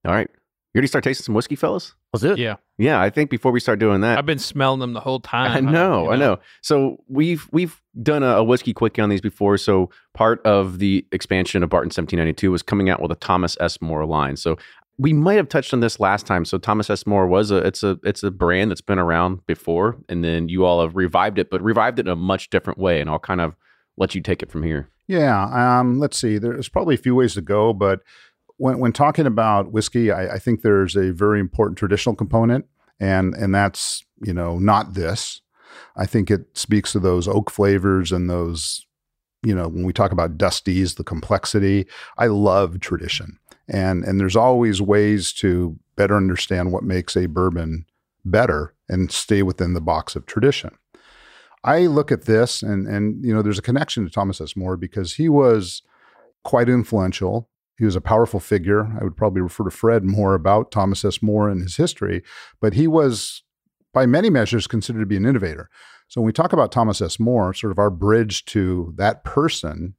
All 0.06 0.14
right. 0.14 0.30
You 0.78 0.82
ready 0.82 0.86
to 0.86 0.90
start 0.90 1.06
tasting 1.06 1.24
some 1.24 1.34
whiskey, 1.34 1.56
fellas? 1.56 1.96
Was 2.14 2.24
it? 2.24 2.38
Yeah. 2.38 2.58
Yeah, 2.78 3.02
I 3.02 3.10
think 3.10 3.32
before 3.32 3.52
we 3.52 3.60
start 3.60 3.80
doing 3.80 4.02
that, 4.02 4.20
I've 4.20 4.28
been 4.28 4.38
smelling 4.38 4.80
them 4.80 4.94
the 4.94 5.00
whole 5.00 5.20
time. 5.20 5.52
I 5.52 5.72
know, 5.72 6.04
you 6.04 6.12
I 6.12 6.16
know. 6.18 6.38
So 6.62 6.98
we've 7.08 7.50
we've 7.52 7.82
done 8.04 8.22
a, 8.22 8.36
a 8.36 8.44
whiskey 8.44 8.76
quickie 8.76 9.02
on 9.02 9.10
these 9.10 9.20
before. 9.20 9.58
So 9.58 9.90
part 10.14 10.40
of 10.46 10.78
the 10.78 11.04
expansion 11.12 11.64
of 11.64 11.72
Barton 11.72 11.88
1792 11.88 12.52
was 12.52 12.62
coming 12.62 12.92
out 12.92 13.02
with 13.02 13.12
a 13.12 13.16
Thomas 13.16 13.58
S. 13.60 13.82
Moore 13.82 14.06
line. 14.06 14.38
So 14.38 14.56
we 15.00 15.14
might 15.14 15.38
have 15.38 15.50
touched 15.50 15.74
on 15.74 15.80
this 15.80 16.00
last 16.00 16.28
time. 16.28 16.46
So 16.46 16.60
Thomas 16.60 16.92
S. 16.92 17.08
Moore 17.08 17.26
was 17.26 17.50
a 17.50 17.58
it's 17.58 17.82
a 17.82 17.98
it's 18.04 18.22
a 18.22 18.30
brand 18.30 18.70
that's 18.70 18.80
been 18.80 19.00
around 19.00 19.48
before, 19.48 19.98
and 20.08 20.24
then 20.24 20.48
you 20.48 20.64
all 20.64 20.84
have 20.84 20.96
revived 20.96 21.40
it, 21.40 21.50
but 21.50 21.60
revived 21.64 21.98
it 21.98 22.06
in 22.06 22.12
a 22.12 22.16
much 22.16 22.52
different 22.52 22.78
way. 22.78 23.02
And 23.02 23.10
I'll 23.10 23.18
kind 23.18 23.42
of 23.42 23.56
let 23.98 24.14
you 24.14 24.22
take 24.22 24.44
it 24.44 24.52
from 24.52 24.62
here. 24.62 24.92
Yeah, 25.08 25.80
um, 25.80 26.00
let's 26.00 26.20
see. 26.20 26.38
There's 26.38 26.68
probably 26.68 26.96
a 26.96 27.00
few 27.00 27.16
ways 27.16 27.34
to 27.36 27.42
go, 27.42 27.74
but 27.74 28.02
when, 28.58 28.80
when 28.80 28.92
talking 28.92 29.26
about 29.26 29.72
whiskey, 29.72 30.12
I, 30.12 30.36
I 30.36 30.40
think 30.40 30.62
there's 30.62 30.96
a 30.96 31.12
very 31.12 31.40
important 31.40 31.78
traditional 31.78 32.16
component, 32.16 32.66
and 33.00 33.34
and 33.36 33.54
that's 33.54 34.04
you 34.22 34.34
know 34.34 34.60
not 34.60 34.94
this. 34.94 35.42
I 35.96 36.06
think 36.06 36.30
it 36.30 36.58
speaks 36.58 36.92
to 36.92 37.00
those 37.00 37.28
oak 37.28 37.52
flavors 37.52 38.12
and 38.12 38.30
those, 38.30 38.86
you 39.44 39.54
know, 39.54 39.68
when 39.68 39.84
we 39.84 39.94
talk 39.94 40.12
about 40.12 40.38
dusties, 40.38 40.96
the 40.96 41.04
complexity. 41.04 41.86
I 42.18 42.28
love 42.28 42.80
tradition, 42.80 43.40
and 43.68 44.04
and 44.04 44.20
there's 44.20 44.36
always 44.36 44.82
ways 44.82 45.32
to 45.34 45.78
better 45.96 46.16
understand 46.16 46.72
what 46.72 46.84
makes 46.84 47.16
a 47.16 47.28
bourbon 47.28 47.86
better 48.26 48.74
and 48.90 49.12
stay 49.12 49.44
within 49.44 49.74
the 49.74 49.82
box 49.82 50.16
of 50.16 50.26
tradition. 50.26 50.72
I 51.64 51.82
look 51.82 52.12
at 52.12 52.26
this 52.26 52.64
and 52.64 52.88
and 52.88 53.24
you 53.24 53.34
know 53.34 53.42
there's 53.42 53.60
a 53.60 53.64
connection 53.64 54.06
to 54.06 54.12
Thomas 54.12 54.42
S. 54.42 54.56
Moore 54.56 54.78
because 54.78 55.16
he 55.16 55.30
was 55.30 55.84
quite 56.44 56.70
influential. 56.70 57.50
He 57.78 57.86
was 57.86 57.96
a 57.96 58.02
powerful 58.02 58.40
figure. 58.40 58.86
I 59.00 59.04
would 59.04 59.16
probably 59.16 59.42
refer 59.42 59.66
to 59.66 59.72
Fred 59.72 60.04
more 60.04 60.34
about 60.34 60.72
Thomas 60.72 61.06
S. 61.06 61.22
Moore 61.22 61.50
and 61.50 61.62
his 61.62 61.78
history, 61.78 62.24
but 62.60 62.74
he 62.74 62.88
was 62.88 63.44
by 63.94 64.06
many 64.06 64.30
measures 64.30 64.68
considered 64.68 65.00
to 65.00 65.06
be 65.06 65.18
an 65.18 65.26
innovator. 65.26 65.70
So 66.08 66.22
when 66.22 66.26
we 66.28 66.34
talk 66.34 66.54
about 66.54 66.72
Thomas 66.72 67.02
S. 67.02 67.20
Moore, 67.20 67.54
sort 67.54 67.72
of 67.72 67.80
our 67.80 67.90
bridge 67.90 68.46
to 68.46 68.94
that 68.98 69.24
person 69.24 69.96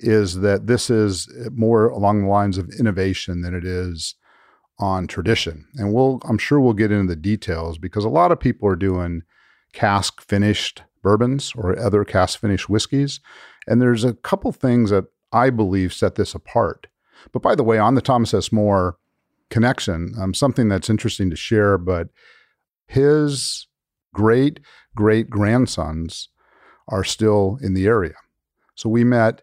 is 0.00 0.40
that 0.40 0.66
this 0.66 0.90
is 0.90 1.28
more 1.52 1.88
along 1.88 2.22
the 2.22 2.28
lines 2.28 2.58
of 2.58 2.70
innovation 2.78 3.42
than 3.42 3.54
it 3.54 3.64
is 3.64 4.14
on 4.78 5.06
tradition. 5.06 5.66
And 5.74 5.92
we'll 5.92 6.20
I'm 6.28 6.38
sure 6.38 6.60
we'll 6.60 6.72
get 6.72 6.92
into 6.92 7.08
the 7.08 7.16
details 7.16 7.78
because 7.78 8.04
a 8.04 8.10
lot 8.10 8.30
of 8.30 8.38
people 8.38 8.68
are 8.68 8.76
doing 8.76 9.22
cask 9.72 10.20
finished 10.20 10.82
bourbons 11.02 11.52
or 11.56 11.78
other 11.78 12.04
cask 12.04 12.40
finished 12.40 12.68
whiskeys. 12.68 13.20
And 13.66 13.80
there's 13.80 14.04
a 14.04 14.14
couple 14.14 14.52
things 14.52 14.90
that 14.90 15.06
I 15.32 15.50
believe 15.50 15.92
set 15.92 16.14
this 16.14 16.34
apart. 16.34 16.86
But 17.32 17.42
by 17.42 17.54
the 17.54 17.64
way, 17.64 17.78
on 17.78 17.94
the 17.94 18.00
Thomas 18.00 18.34
S. 18.34 18.52
Moore 18.52 18.96
connection, 19.50 20.14
um, 20.20 20.34
something 20.34 20.68
that's 20.68 20.90
interesting 20.90 21.30
to 21.30 21.36
share, 21.36 21.78
but 21.78 22.08
his 22.86 23.66
great 24.14 24.60
great 24.94 25.30
grandsons 25.30 26.28
are 26.88 27.04
still 27.04 27.58
in 27.62 27.74
the 27.74 27.86
area. 27.86 28.14
So 28.74 28.88
we 28.88 29.04
met 29.04 29.42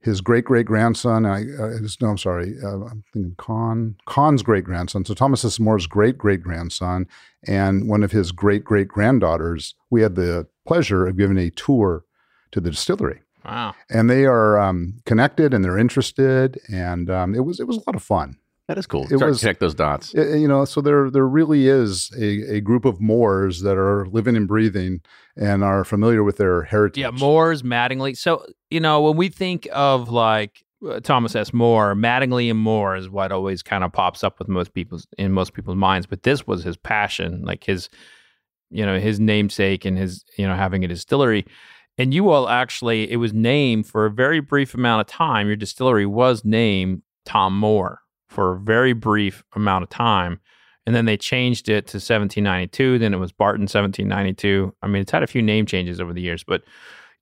his 0.00 0.20
great 0.20 0.44
great 0.44 0.66
grandson. 0.66 1.26
I 1.26 1.42
uh, 1.42 1.78
no, 2.00 2.08
I'm 2.08 2.18
sorry, 2.18 2.54
uh, 2.62 2.84
I'm 2.84 3.04
thinking 3.12 3.34
Con 3.38 3.96
Con's 4.06 4.42
great 4.42 4.64
grandson. 4.64 5.04
So 5.04 5.14
Thomas 5.14 5.44
S. 5.44 5.58
Moore's 5.58 5.86
great 5.86 6.18
great 6.18 6.42
grandson 6.42 7.06
and 7.46 7.88
one 7.88 8.02
of 8.02 8.12
his 8.12 8.32
great 8.32 8.64
great 8.64 8.88
granddaughters. 8.88 9.74
We 9.90 10.02
had 10.02 10.14
the 10.14 10.46
pleasure 10.66 11.06
of 11.06 11.16
giving 11.16 11.38
a 11.38 11.50
tour 11.50 12.04
to 12.52 12.60
the 12.60 12.70
distillery. 12.70 13.20
Wow. 13.44 13.74
And 13.90 14.10
they 14.10 14.24
are 14.26 14.58
um, 14.58 14.94
connected 15.06 15.54
and 15.54 15.64
they're 15.64 15.78
interested, 15.78 16.58
and 16.68 17.08
um, 17.10 17.34
it 17.34 17.44
was 17.44 17.60
it 17.60 17.66
was 17.66 17.76
a 17.76 17.82
lot 17.86 17.94
of 17.96 18.02
fun. 18.02 18.36
That 18.66 18.76
is 18.76 18.86
cool. 18.86 19.04
It 19.04 19.16
Start 19.16 19.30
was- 19.30 19.38
to 19.38 19.44
connect 19.44 19.60
those 19.60 19.74
dots. 19.74 20.14
I- 20.14 20.34
you 20.36 20.46
know, 20.48 20.64
so 20.66 20.80
there 20.82 21.10
there 21.10 21.26
really 21.26 21.68
is 21.68 22.10
a, 22.18 22.56
a 22.56 22.60
group 22.60 22.84
of 22.84 23.00
Moores 23.00 23.62
that 23.62 23.78
are 23.78 24.06
living 24.08 24.36
and 24.36 24.46
breathing 24.46 25.00
and 25.36 25.64
are 25.64 25.84
familiar 25.84 26.22
with 26.22 26.36
their 26.36 26.64
heritage. 26.64 27.00
Yeah, 27.00 27.10
Moore's 27.10 27.62
Mattingly. 27.62 28.16
So 28.16 28.44
you 28.70 28.80
know 28.80 29.00
when 29.00 29.16
we 29.16 29.28
think 29.30 29.66
of 29.72 30.10
like 30.10 30.64
uh, 30.86 31.00
Thomas 31.00 31.34
S. 31.34 31.54
Moore, 31.54 31.94
Mattingly 31.94 32.50
and 32.50 32.58
Moore 32.58 32.94
is 32.96 33.08
what 33.08 33.32
always 33.32 33.62
kind 33.62 33.82
of 33.84 33.92
pops 33.92 34.22
up 34.22 34.38
with 34.38 34.48
most 34.48 34.74
people's 34.74 35.06
in 35.16 35.32
most 35.32 35.54
people's 35.54 35.76
minds. 35.76 36.06
But 36.06 36.24
this 36.24 36.46
was 36.46 36.62
his 36.62 36.76
passion, 36.76 37.42
like 37.44 37.64
his, 37.64 37.88
you 38.70 38.84
know, 38.84 38.98
his 38.98 39.18
namesake 39.18 39.86
and 39.86 39.96
his 39.96 40.24
you 40.36 40.46
know 40.46 40.54
having 40.54 40.84
a 40.84 40.88
distillery. 40.88 41.46
And 41.98 42.14
you 42.14 42.30
all 42.30 42.48
actually, 42.48 43.10
it 43.10 43.16
was 43.16 43.32
named 43.32 43.86
for 43.86 44.06
a 44.06 44.10
very 44.10 44.40
brief 44.40 44.74
amount 44.74 45.00
of 45.00 45.06
time. 45.08 45.48
Your 45.48 45.56
distillery 45.56 46.06
was 46.06 46.44
named 46.44 47.02
Tom 47.26 47.58
Moore 47.58 48.00
for 48.28 48.52
a 48.52 48.58
very 48.58 48.92
brief 48.92 49.42
amount 49.54 49.82
of 49.82 49.90
time. 49.90 50.40
And 50.86 50.94
then 50.94 51.04
they 51.04 51.16
changed 51.16 51.68
it 51.68 51.86
to 51.88 51.96
1792. 51.96 52.98
Then 52.98 53.12
it 53.12 53.18
was 53.18 53.32
Barton 53.32 53.62
1792. 53.62 54.74
I 54.80 54.86
mean, 54.86 55.02
it's 55.02 55.10
had 55.10 55.22
a 55.22 55.26
few 55.26 55.42
name 55.42 55.66
changes 55.66 56.00
over 56.00 56.14
the 56.14 56.22
years, 56.22 56.44
but 56.44 56.62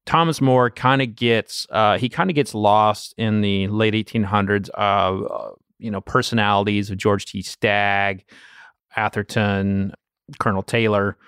Thomas 0.04 0.40
Moore 0.40 0.70
kind 0.70 1.02
of 1.02 1.16
gets 1.16 1.66
uh, 1.70 1.98
he 1.98 2.08
kind 2.08 2.30
of 2.30 2.36
gets 2.36 2.54
lost 2.54 3.12
in 3.18 3.40
the 3.40 3.66
late 3.66 3.92
1800s. 3.92 4.70
Uh, 4.74 5.50
you 5.78 5.90
know, 5.90 6.00
personalities 6.00 6.90
of 6.90 6.96
George 6.96 7.26
T. 7.26 7.42
Stagg, 7.42 8.24
Atherton, 8.94 9.92
Colonel 10.38 10.62
Taylor. 10.62 11.18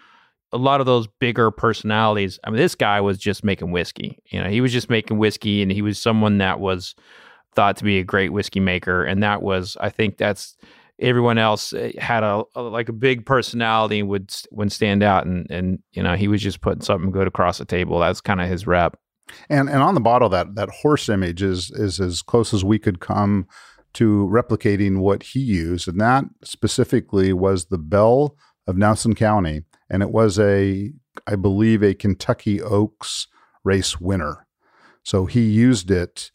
A 0.53 0.59
lot 0.59 0.80
of 0.80 0.86
those 0.86 1.07
bigger 1.20 1.51
personalities. 1.51 2.38
I 2.44 2.51
mean, 2.51 2.59
this 2.59 2.74
guy 2.74 3.01
was 3.01 3.18
just 3.18 3.44
making 3.44 3.70
whiskey. 3.70 4.18
You 4.26 4.42
know, 4.42 4.49
he 4.49 4.61
was 4.61 4.72
just 4.72 4.88
making 4.88 5.18
whiskey, 5.18 5.62
and 5.62 5.70
he 5.70 5.82
was 5.82 5.99
someone 5.99 6.38
that 6.38 6.61
was 6.61 6.94
thought 7.55 7.76
to 7.76 7.84
be 7.84 7.99
a 7.99 8.05
great 8.05 8.32
whiskey 8.32 8.61
maker, 8.61 9.05
and 9.05 9.22
that 9.22 9.42
was, 9.42 9.76
I 9.80 9.90
think, 9.90 10.16
that's 10.16 10.57
everyone 11.01 11.38
else 11.38 11.72
uh, 11.72 11.90
had 11.99 12.22
a, 12.22 12.42
a 12.55 12.62
like 12.62 12.88
a 12.88 12.92
big 12.92 13.24
personality 13.24 14.03
would 14.03 14.34
would 14.51 14.72
stand 14.72 15.03
out, 15.03 15.26
and 15.26 15.46
and 15.51 15.78
you 15.92 16.03
know, 16.03 16.14
he 16.14 16.28
was 16.28 16.42
just 16.42 16.61
putting 16.61 16.82
something 16.82 17.11
good 17.11 17.26
across 17.26 17.59
the 17.59 17.64
table. 17.64 17.99
That's 17.99 18.20
kind 18.20 18.40
of 18.40 18.49
his 18.49 18.66
rep. 18.66 18.99
And 19.49 19.68
and 19.68 19.82
on 19.82 19.94
the 19.94 20.01
bottle, 20.01 20.28
that 20.30 20.55
that 20.55 20.70
horse 20.70 21.09
image 21.09 21.42
is 21.42 21.70
is 21.70 22.01
as 22.01 22.22
close 22.22 22.55
as 22.55 22.64
we 22.64 22.78
could 22.78 23.01
come 23.01 23.46
to 23.94 24.28
replicating 24.32 24.99
what 24.99 25.22
he 25.22 25.40
used, 25.40 25.88
and 25.88 26.01
that 26.01 26.24
specifically 26.44 27.32
was 27.32 27.66
the 27.66 27.78
Belle 27.78 28.36
of 28.66 28.76
Nelson 28.76 29.14
County, 29.14 29.62
and 29.91 30.03
it 30.03 30.11
was 30.11 30.39
a 30.39 30.93
I 31.26 31.36
believe 31.36 31.82
a 31.82 31.95
Kentucky 31.95 32.61
Oaks 32.62 33.26
race 33.64 34.01
winner. 34.01 34.47
So 35.03 35.26
he 35.26 35.41
used 35.43 35.91
it 35.91 36.30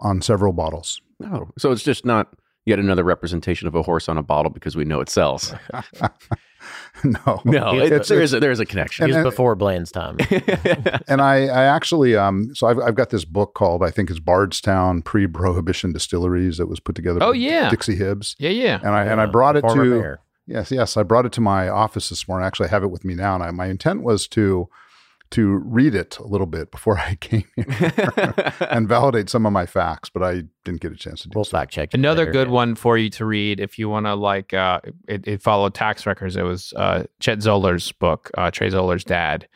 on 0.00 0.20
several 0.22 0.52
bottles. 0.52 1.00
Oh, 1.24 1.48
so 1.58 1.72
it's 1.72 1.82
just 1.82 2.04
not 2.04 2.28
yet 2.66 2.78
another 2.78 3.02
representation 3.04 3.66
of 3.66 3.74
a 3.74 3.82
horse 3.82 4.08
on 4.08 4.18
a 4.18 4.22
bottle 4.22 4.50
because 4.50 4.76
we 4.76 4.84
know 4.84 5.00
it 5.00 5.08
sells. 5.08 5.54
no, 7.04 7.40
No, 7.44 7.78
it, 7.78 7.86
it's- 7.92 8.08
there 8.08 8.20
is 8.20 8.34
a, 8.34 8.40
there 8.40 8.50
is 8.50 8.60
a 8.60 8.66
connection. 8.66 9.06
He 9.06 9.10
was 9.12 9.16
And- 9.16 9.24
before 9.24 9.54
Bland's 9.54 9.90
time. 9.92 10.16
and 11.08 11.20
I, 11.22 11.46
I 11.46 11.64
actually, 11.64 12.16
um, 12.16 12.50
so 12.54 12.66
I've, 12.66 12.78
I've 12.78 12.94
got 12.94 13.10
this 13.10 13.24
book 13.24 13.54
called, 13.54 13.82
I 13.82 13.90
think 13.90 14.10
it's 14.10 14.18
Bardstown 14.20 15.02
Pre-Prohibition 15.02 15.92
Distilleries 15.92 16.58
that 16.58 16.66
was 16.66 16.80
put 16.80 16.94
together. 16.94 17.20
Oh, 17.22 17.32
by 17.32 17.38
yeah. 17.38 17.70
Dixie 17.70 17.94
Hibbs, 17.96 18.36
Yeah, 18.38 18.50
yeah. 18.50 18.80
and 18.82 18.90
I 18.90 19.04
and 19.04 19.20
I 19.20 19.26
brought 19.26 19.56
it 19.56 19.62
former 19.62 19.84
to 19.84 19.90
mayor. 19.90 20.20
Yes, 20.48 20.70
yes, 20.70 20.96
I 20.96 21.02
brought 21.02 21.26
it 21.26 21.32
to 21.32 21.40
my 21.40 21.68
office 21.68 22.08
this 22.08 22.26
morning. 22.26 22.46
Actually, 22.46 22.68
I 22.68 22.70
have 22.70 22.82
it 22.82 22.88
with 22.90 23.04
me 23.04 23.14
now, 23.14 23.34
and 23.34 23.44
I, 23.44 23.50
my 23.50 23.66
intent 23.66 24.02
was 24.02 24.26
to 24.28 24.68
to 25.30 25.56
read 25.58 25.94
it 25.94 26.16
a 26.18 26.26
little 26.26 26.46
bit 26.46 26.70
before 26.70 26.98
I 27.06 27.14
came 27.16 27.44
here 27.54 27.66
and 28.70 28.88
validate 28.88 29.28
some 29.28 29.44
of 29.44 29.52
my 29.52 29.66
facts, 29.66 30.08
but 30.08 30.22
I 30.22 30.44
didn't 30.64 30.80
get 30.80 30.90
a 30.90 30.96
chance 30.96 31.20
to 31.20 31.28
do 31.28 31.32
We'll 31.36 31.44
so. 31.44 31.50
fact 31.50 31.70
check. 31.70 31.92
Another 31.92 32.22
later. 32.22 32.32
good 32.32 32.48
one 32.48 32.74
for 32.74 32.96
you 32.96 33.10
to 33.10 33.26
read 33.26 33.60
if 33.60 33.78
you 33.78 33.90
want 33.90 34.06
to 34.06 34.14
like 34.14 34.54
uh 34.54 34.80
it, 35.06 35.28
it 35.28 35.42
followed 35.42 35.74
tax 35.74 36.06
records. 36.06 36.34
It 36.36 36.44
was 36.44 36.72
uh 36.76 37.04
Chet 37.20 37.40
Zoeller's 37.40 37.92
book, 37.92 38.30
uh 38.38 38.50
Trey 38.50 38.70
Zoeller's 38.70 39.04
dad. 39.04 39.46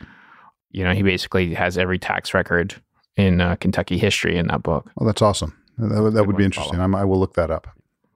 You 0.73 0.85
know, 0.85 0.93
he 0.93 1.03
basically 1.03 1.55
has 1.55 1.79
every 1.79 1.99
tax 1.99 2.35
record 2.35 2.75
in 3.17 3.41
uh, 3.43 3.57
Kentucky 3.57 3.97
history 3.99 4.37
in 4.39 4.47
that 4.49 4.63
book. 4.63 4.91
Well, 4.97 5.07
that's 5.07 5.21
awesome. 5.23 5.57
That, 5.79 6.03
would- 6.03 6.15
that 6.15 6.25
would 6.27 6.37
be 6.37 6.45
interesting. 6.45 6.81
I'm, 6.81 6.95
I 6.95 7.05
will 7.05 7.19
look 7.21 7.35
that 7.35 7.51
up. 7.51 7.67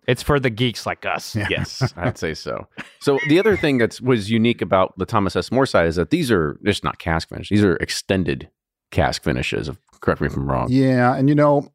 It's 0.07 0.23
for 0.23 0.39
the 0.39 0.51
geeks 0.51 0.87
like 0.87 1.05
us. 1.05 1.35
Yeah. 1.35 1.47
yes, 1.51 1.93
I'd 1.97 2.17
say 2.19 2.35
so. 2.35 2.67
So 3.01 3.19
the 3.29 3.39
other 3.39 3.57
thing 3.57 3.79
that 3.79 4.01
was 4.01 4.31
unique 4.31 4.63
about 4.63 4.97
the 4.99 5.07
Thomas 5.07 5.35
S. 5.37 5.51
Moore 5.51 5.67
side 5.67 5.87
is 5.89 5.97
that 5.97 6.11
these 6.11 6.31
are 6.31 6.59
just 6.65 6.85
not 6.85 6.99
cask 6.99 7.29
finish; 7.29 7.49
these 7.49 7.65
are 7.65 7.77
extended 7.77 8.49
cask 8.91 9.23
finishes. 9.23 9.71
Correct 10.01 10.21
me 10.21 10.27
if 10.29 10.37
I'm 10.37 10.49
wrong. 10.49 10.69
Yeah, 10.71 11.17
and 11.17 11.29
you 11.29 11.35
know, 11.35 11.69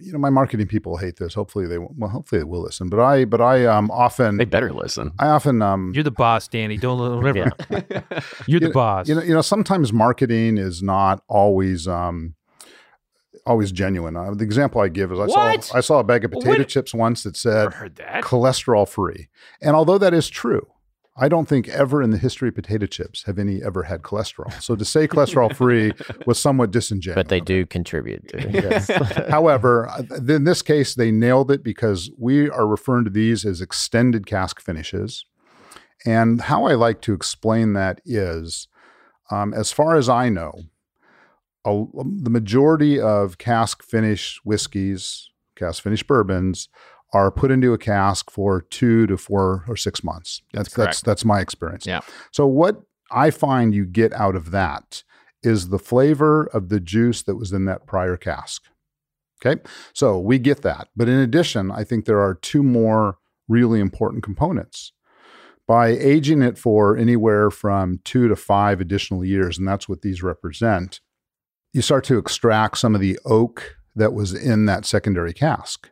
you 0.00 0.12
know, 0.12 0.18
my 0.18 0.28
marketing 0.30 0.66
people 0.66 0.96
hate 0.98 1.16
this. 1.16 1.34
Hopefully 1.34 1.66
they 1.66 1.78
will- 1.78 1.94
well, 1.96 2.10
hopefully 2.10 2.40
they 2.40 2.44
will 2.44 2.62
listen. 2.62 2.88
But 2.88 3.00
I, 3.00 3.24
but 3.24 3.40
I 3.40 3.64
um 3.66 3.90
often, 3.90 4.36
They 4.38 4.44
better 4.44 4.72
listen. 4.72 5.12
I 5.18 5.28
often 5.28 5.62
um 5.62 5.92
You're 5.94 6.04
the 6.04 6.10
boss, 6.10 6.48
Danny. 6.48 6.76
Don't 6.76 6.98
let 7.22 7.36
Yeah. 7.36 7.50
You're 8.46 8.60
the 8.60 8.66
You- 8.66 8.72
boss. 8.72 9.08
you 9.08 9.14
know, 9.14 9.22
you 9.22 9.32
know, 9.34 9.40
sometimes 9.42 9.92
marketing 9.92 10.58
is 10.58 10.82
not 10.82 11.22
always 11.28 11.86
um 11.88 12.34
always 13.50 13.72
genuine. 13.72 14.16
Uh, 14.16 14.32
the 14.34 14.44
example 14.44 14.80
I 14.80 14.88
give 14.88 15.12
is 15.12 15.18
I 15.18 15.26
What? 15.26 15.64
saw 15.64 15.76
I 15.76 15.80
saw 15.80 15.98
a 15.98 16.04
bag 16.04 16.24
of 16.24 16.30
potato 16.30 16.58
What? 16.58 16.68
chips 16.68 16.94
once 16.94 17.22
that 17.24 17.36
said 17.36 17.72
that. 17.96 18.22
cholesterol 18.24 18.88
free, 18.88 19.28
and 19.60 19.76
although 19.76 19.98
that 19.98 20.14
is 20.14 20.28
true. 20.28 20.66
I 21.16 21.28
don't 21.28 21.46
think 21.46 21.68
ever 21.68 22.00
in 22.00 22.10
the 22.10 22.16
history 22.18 22.48
of 22.48 22.54
potato 22.54 22.86
chips 22.86 23.24
have 23.24 23.38
any 23.38 23.60
ever 23.62 23.82
had 23.82 24.00
cholesterol. 24.02 24.50
So 24.62 24.74
to 24.76 24.84
say 24.86 25.06
cholesterol 25.06 25.54
free 25.54 25.92
was 26.26 26.40
somewhat 26.40 26.70
disingenuous. 26.70 27.16
but 27.16 27.28
they 27.28 27.40
do 27.40 27.66
contribute 27.66 28.26
to 28.28 28.38
it. 28.38 28.54
Yes. 28.64 28.88
However, 29.28 29.88
uh, 29.88 30.02
in 30.28 30.44
this 30.44 30.62
case, 30.62 30.94
they 30.94 31.10
nailed 31.10 31.50
it 31.50 31.62
because 31.62 32.10
we 32.16 32.48
are 32.48 32.66
referring 32.66 33.04
to 33.04 33.10
these 33.10 33.44
as 33.44 33.60
extended 33.60 34.24
cask 34.24 34.62
finishes. 34.62 35.26
And 36.06 36.40
how 36.42 36.64
I 36.64 36.74
like 36.74 37.02
to 37.02 37.12
explain 37.12 37.74
that 37.74 38.00
is, 38.06 38.68
um, 39.30 39.52
as 39.52 39.72
far 39.72 39.96
as 39.96 40.08
I 40.08 40.30
know, 40.30 40.52
a, 41.64 41.84
the 41.94 42.30
majority 42.30 43.00
of 43.00 43.38
cask 43.38 43.82
finish 43.82 44.40
whiskeys, 44.44 45.30
cask 45.56 45.82
finish 45.82 46.02
bourbons, 46.02 46.68
are 47.12 47.30
put 47.30 47.50
into 47.50 47.72
a 47.72 47.78
cask 47.78 48.30
for 48.30 48.62
two 48.62 49.06
to 49.06 49.16
four 49.16 49.64
or 49.68 49.76
six 49.76 50.04
months. 50.04 50.42
That's 50.52 50.68
That's 50.68 50.74
that's, 50.74 50.98
correct. 50.98 51.04
that's 51.04 51.24
my 51.24 51.40
experience. 51.40 51.86
Yeah. 51.86 52.00
So 52.32 52.46
what 52.46 52.82
I 53.10 53.30
find 53.30 53.74
you 53.74 53.84
get 53.84 54.12
out 54.12 54.36
of 54.36 54.52
that 54.52 55.02
is 55.42 55.70
the 55.70 55.78
flavor 55.78 56.44
of 56.52 56.68
the 56.68 56.80
juice 56.80 57.22
that 57.22 57.36
was 57.36 57.52
in 57.52 57.64
that 57.64 57.86
prior 57.86 58.16
cask. 58.16 58.62
Okay. 59.44 59.60
So 59.94 60.18
we 60.20 60.38
get 60.38 60.62
that. 60.62 60.88
But 60.94 61.08
in 61.08 61.18
addition, 61.18 61.70
I 61.70 61.82
think 61.82 62.04
there 62.04 62.20
are 62.20 62.34
two 62.34 62.62
more 62.62 63.18
really 63.48 63.80
important 63.80 64.22
components. 64.22 64.92
By 65.66 65.88
aging 65.88 66.42
it 66.42 66.58
for 66.58 66.96
anywhere 66.96 67.50
from 67.50 68.00
two 68.04 68.28
to 68.28 68.34
five 68.34 68.80
additional 68.80 69.24
years, 69.24 69.56
and 69.56 69.66
that's 69.68 69.88
what 69.88 70.02
these 70.02 70.22
represent, 70.22 71.00
you 71.72 71.82
start 71.82 72.04
to 72.04 72.18
extract 72.18 72.78
some 72.78 72.94
of 72.94 73.00
the 73.00 73.18
oak 73.24 73.76
that 73.94 74.12
was 74.12 74.34
in 74.34 74.66
that 74.66 74.84
secondary 74.84 75.32
cask. 75.32 75.90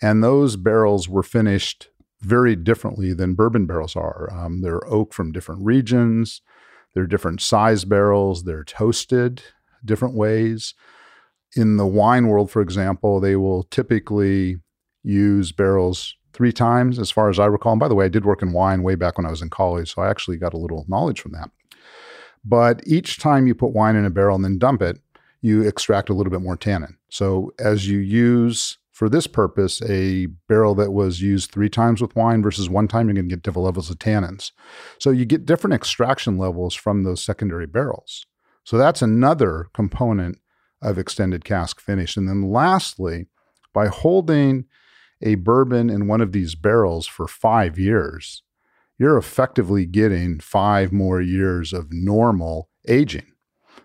And 0.00 0.22
those 0.22 0.56
barrels 0.56 1.08
were 1.08 1.22
finished 1.22 1.88
very 2.20 2.56
differently 2.56 3.12
than 3.12 3.34
bourbon 3.34 3.66
barrels 3.66 3.96
are. 3.96 4.28
Um, 4.32 4.62
they're 4.62 4.86
oak 4.88 5.12
from 5.12 5.32
different 5.32 5.64
regions, 5.64 6.40
they're 6.94 7.06
different 7.06 7.40
size 7.40 7.84
barrels, 7.84 8.44
they're 8.44 8.64
toasted 8.64 9.42
different 9.84 10.14
ways. 10.14 10.74
In 11.54 11.76
the 11.76 11.86
wine 11.86 12.28
world, 12.28 12.50
for 12.50 12.62
example, 12.62 13.20
they 13.20 13.36
will 13.36 13.64
typically 13.64 14.56
use 15.02 15.52
barrels 15.52 16.14
three 16.32 16.52
times, 16.52 16.98
as 16.98 17.10
far 17.10 17.28
as 17.28 17.38
I 17.38 17.46
recall. 17.46 17.72
And 17.72 17.80
by 17.80 17.88
the 17.88 17.94
way, 17.94 18.06
I 18.06 18.08
did 18.08 18.24
work 18.24 18.40
in 18.40 18.52
wine 18.52 18.82
way 18.82 18.94
back 18.94 19.18
when 19.18 19.26
I 19.26 19.30
was 19.30 19.42
in 19.42 19.50
college, 19.50 19.92
so 19.94 20.02
I 20.02 20.08
actually 20.08 20.38
got 20.38 20.54
a 20.54 20.58
little 20.58 20.86
knowledge 20.88 21.20
from 21.20 21.32
that. 21.32 21.50
But 22.44 22.82
each 22.86 23.18
time 23.18 23.46
you 23.46 23.54
put 23.54 23.74
wine 23.74 23.96
in 23.96 24.04
a 24.04 24.10
barrel 24.10 24.36
and 24.36 24.44
then 24.44 24.58
dump 24.58 24.80
it, 24.80 24.98
you 25.42 25.62
extract 25.62 26.08
a 26.08 26.14
little 26.14 26.30
bit 26.30 26.40
more 26.40 26.56
tannin. 26.56 26.96
So 27.10 27.52
as 27.58 27.88
you 27.88 27.98
use 27.98 28.78
for 28.92 29.08
this 29.08 29.26
purpose 29.26 29.82
a 29.82 30.26
barrel 30.48 30.74
that 30.76 30.92
was 30.92 31.20
used 31.20 31.50
three 31.50 31.68
times 31.68 32.00
with 32.00 32.14
wine 32.14 32.42
versus 32.42 32.68
one 32.68 32.86
time, 32.88 33.08
you're 33.08 33.14
going 33.14 33.28
to 33.28 33.34
get 33.34 33.42
different 33.42 33.64
levels 33.64 33.90
of 33.90 33.98
tannins. 33.98 34.52
So 34.98 35.10
you 35.10 35.24
get 35.24 35.44
different 35.44 35.74
extraction 35.74 36.38
levels 36.38 36.74
from 36.74 37.02
those 37.02 37.22
secondary 37.22 37.66
barrels. 37.66 38.26
So 38.64 38.78
that's 38.78 39.02
another 39.02 39.66
component 39.74 40.38
of 40.80 40.98
extended 40.98 41.44
cask 41.44 41.80
finish. 41.80 42.16
And 42.16 42.28
then 42.28 42.42
lastly, 42.42 43.26
by 43.72 43.88
holding 43.88 44.66
a 45.20 45.36
bourbon 45.36 45.90
in 45.90 46.06
one 46.06 46.20
of 46.20 46.32
these 46.32 46.54
barrels 46.54 47.06
for 47.06 47.26
five 47.26 47.78
years, 47.78 48.42
you're 48.98 49.16
effectively 49.16 49.86
getting 49.86 50.38
five 50.38 50.92
more 50.92 51.20
years 51.20 51.72
of 51.72 51.92
normal 51.92 52.68
aging. 52.86 53.31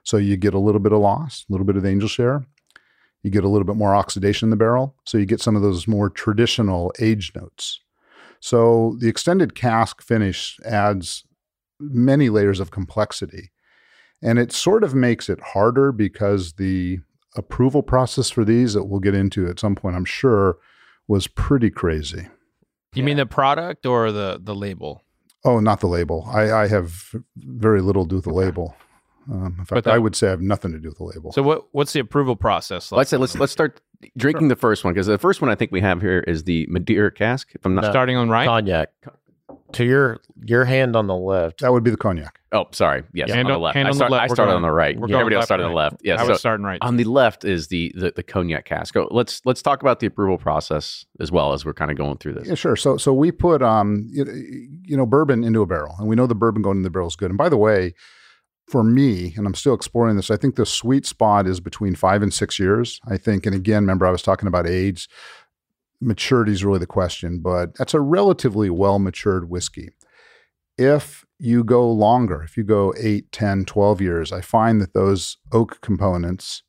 So 0.07 0.15
you 0.15 0.37
get 0.37 0.53
a 0.53 0.59
little 0.59 0.79
bit 0.79 0.93
of 0.93 1.01
loss, 1.01 1.45
a 1.49 1.51
little 1.51 1.65
bit 1.65 1.75
of 1.75 1.85
angel 1.85 2.07
share. 2.07 2.45
You 3.23 3.29
get 3.29 3.43
a 3.43 3.49
little 3.49 3.65
bit 3.65 3.75
more 3.75 3.93
oxidation 3.93 4.45
in 4.45 4.51
the 4.51 4.55
barrel. 4.55 4.95
So 5.03 5.17
you 5.17 5.25
get 5.25 5.41
some 5.41 5.57
of 5.57 5.61
those 5.61 5.85
more 5.85 6.09
traditional 6.09 6.93
age 6.97 7.33
notes. 7.35 7.81
So 8.39 8.95
the 9.01 9.09
extended 9.09 9.53
cask 9.53 10.01
finish 10.01 10.57
adds 10.63 11.25
many 11.77 12.29
layers 12.29 12.61
of 12.61 12.71
complexity. 12.71 13.51
And 14.21 14.39
it 14.39 14.53
sort 14.53 14.85
of 14.85 14.95
makes 14.95 15.27
it 15.27 15.41
harder 15.41 15.91
because 15.91 16.53
the 16.53 16.99
approval 17.35 17.83
process 17.83 18.29
for 18.29 18.45
these 18.45 18.75
that 18.75 18.85
we'll 18.85 19.01
get 19.01 19.13
into 19.13 19.49
at 19.49 19.59
some 19.59 19.75
point, 19.75 19.97
I'm 19.97 20.05
sure, 20.05 20.57
was 21.09 21.27
pretty 21.27 21.69
crazy. 21.69 22.29
You 22.95 23.03
mean 23.03 23.17
the 23.17 23.25
product 23.25 23.85
or 23.85 24.13
the 24.13 24.39
the 24.41 24.55
label? 24.55 25.03
Oh, 25.43 25.59
not 25.59 25.81
the 25.81 25.87
label. 25.87 26.29
I, 26.29 26.49
I 26.63 26.67
have 26.67 27.13
very 27.35 27.81
little 27.81 28.05
to 28.05 28.09
do 28.09 28.15
with 28.15 28.25
the 28.25 28.33
label. 28.33 28.73
Um, 29.31 29.55
in 29.59 29.65
fact, 29.65 29.83
the- 29.85 29.91
I 29.91 29.97
would 29.97 30.15
say 30.15 30.27
I 30.27 30.29
have 30.31 30.41
nothing 30.41 30.71
to 30.71 30.79
do 30.79 30.89
with 30.89 30.97
the 30.97 31.03
label. 31.03 31.31
So 31.31 31.41
what 31.43 31.65
what's 31.71 31.93
the 31.93 31.99
approval 31.99 32.35
process 32.35 32.91
like? 32.91 32.97
Let's 32.97 33.09
say 33.09 33.17
let's 33.17 33.35
let's 33.37 33.51
start 33.51 33.81
drinking 34.17 34.47
the 34.49 34.55
first 34.55 34.83
one 34.83 34.93
because 34.93 35.07
the 35.07 35.17
first 35.17 35.41
one 35.41 35.49
I 35.49 35.55
think 35.55 35.71
we 35.71 35.81
have 35.81 36.01
here 36.01 36.19
is 36.27 36.43
the 36.43 36.65
Madeira 36.69 37.11
cask. 37.11 37.49
If 37.55 37.65
I'm 37.65 37.75
not 37.75 37.83
No. 37.85 37.89
starting 37.89 38.15
on 38.15 38.29
right. 38.29 38.47
Cognac. 38.47 38.89
To 39.73 39.83
your 39.83 40.19
your 40.45 40.63
hand 40.63 40.95
on 40.95 41.07
the 41.07 41.15
left. 41.15 41.59
that 41.59 41.73
would 41.73 41.83
be 41.83 41.91
the 41.91 41.97
cognac. 41.97 42.39
Oh, 42.53 42.67
sorry. 42.71 43.03
Yes, 43.13 43.29
Hand 43.29 43.47
on 43.47 43.51
the 43.51 43.55
on- 43.55 43.61
left. 43.61 43.75
hand 43.75 43.87
I, 43.87 43.89
on 43.89 43.93
the 43.93 43.97
start, 43.97 44.11
left. 44.11 44.23
I 44.23 44.27
started 44.33 44.51
going- 44.51 44.55
on 44.57 44.61
the 44.61 44.71
right. 44.71 44.95
we're 44.97 45.07
going 45.07 45.19
Everybody 45.19 45.35
else 45.35 45.41
left 45.41 45.47
started 45.47 45.63
and 45.63 45.69
on 45.71 45.75
the 45.75 45.77
left. 45.77 45.95
Yeah. 46.03 46.13
I 46.15 46.23
so 46.23 46.29
was 46.29 46.39
starting 46.39 46.65
right. 46.65 46.77
on 46.81 46.95
the 46.95 47.03
left 47.03 47.43
is 47.43 47.67
the, 47.67 47.91
the 47.95 48.13
the 48.15 48.23
cognac 48.23 48.63
cask. 48.63 48.93
So 48.93 49.09
let's 49.11 49.41
let's 49.45 49.61
talk 49.61 49.81
about 49.81 49.99
the 49.99 50.07
approval 50.07 50.37
process 50.37 51.05
as 51.19 51.31
well 51.33 51.51
as 51.51 51.65
we're 51.65 51.73
kind 51.73 51.91
of 51.91 51.97
going 51.97 52.17
through 52.17 52.35
this. 52.35 52.47
Yeah, 52.47 52.55
sure. 52.55 52.77
So 52.77 52.95
so 52.95 53.13
we 53.13 53.31
put 53.31 53.61
um 53.61 54.07
you, 54.09 54.25
you 54.85 54.95
know 54.95 55.05
bourbon 55.05 55.43
into 55.43 55.61
a 55.61 55.65
barrel, 55.65 55.95
and 55.99 56.07
we 56.07 56.15
know 56.15 56.27
the 56.27 56.35
bourbon 56.35 56.61
going 56.61 56.77
in 56.77 56.83
the 56.83 56.89
barrel 56.89 57.07
is 57.09 57.17
good. 57.17 57.29
And 57.29 57.37
by 57.37 57.49
the 57.49 57.57
way, 57.57 57.93
for 58.67 58.83
me, 58.83 59.33
and 59.37 59.47
I'm 59.47 59.53
still 59.53 59.73
exploring 59.73 60.17
this, 60.17 60.29
I 60.29 60.37
think 60.37 60.55
the 60.55 60.65
sweet 60.65 61.05
spot 61.05 61.47
is 61.47 61.59
between 61.59 61.95
five 61.95 62.21
and 62.21 62.33
six 62.33 62.59
years. 62.59 62.99
I 63.07 63.17
think, 63.17 63.45
and 63.45 63.55
again, 63.55 63.83
remember 63.83 64.05
I 64.05 64.11
was 64.11 64.21
talking 64.21 64.47
about 64.47 64.67
age. 64.67 65.07
Maturity 66.01 66.51
is 66.51 66.65
really 66.65 66.79
the 66.79 66.85
question, 66.85 67.39
but 67.39 67.75
that's 67.75 67.93
a 67.93 68.01
relatively 68.01 68.69
well 68.69 68.99
matured 68.99 69.49
whiskey. 69.49 69.89
If 70.77 71.25
you 71.39 71.63
go 71.63 71.89
longer, 71.89 72.43
if 72.43 72.57
you 72.57 72.63
go 72.63 72.93
8, 72.99 73.31
10, 73.31 73.65
12 73.65 74.01
years, 74.01 74.31
I 74.31 74.41
find 74.41 74.81
that 74.81 74.93
those 74.93 75.37
oak 75.51 75.81
components 75.81 76.63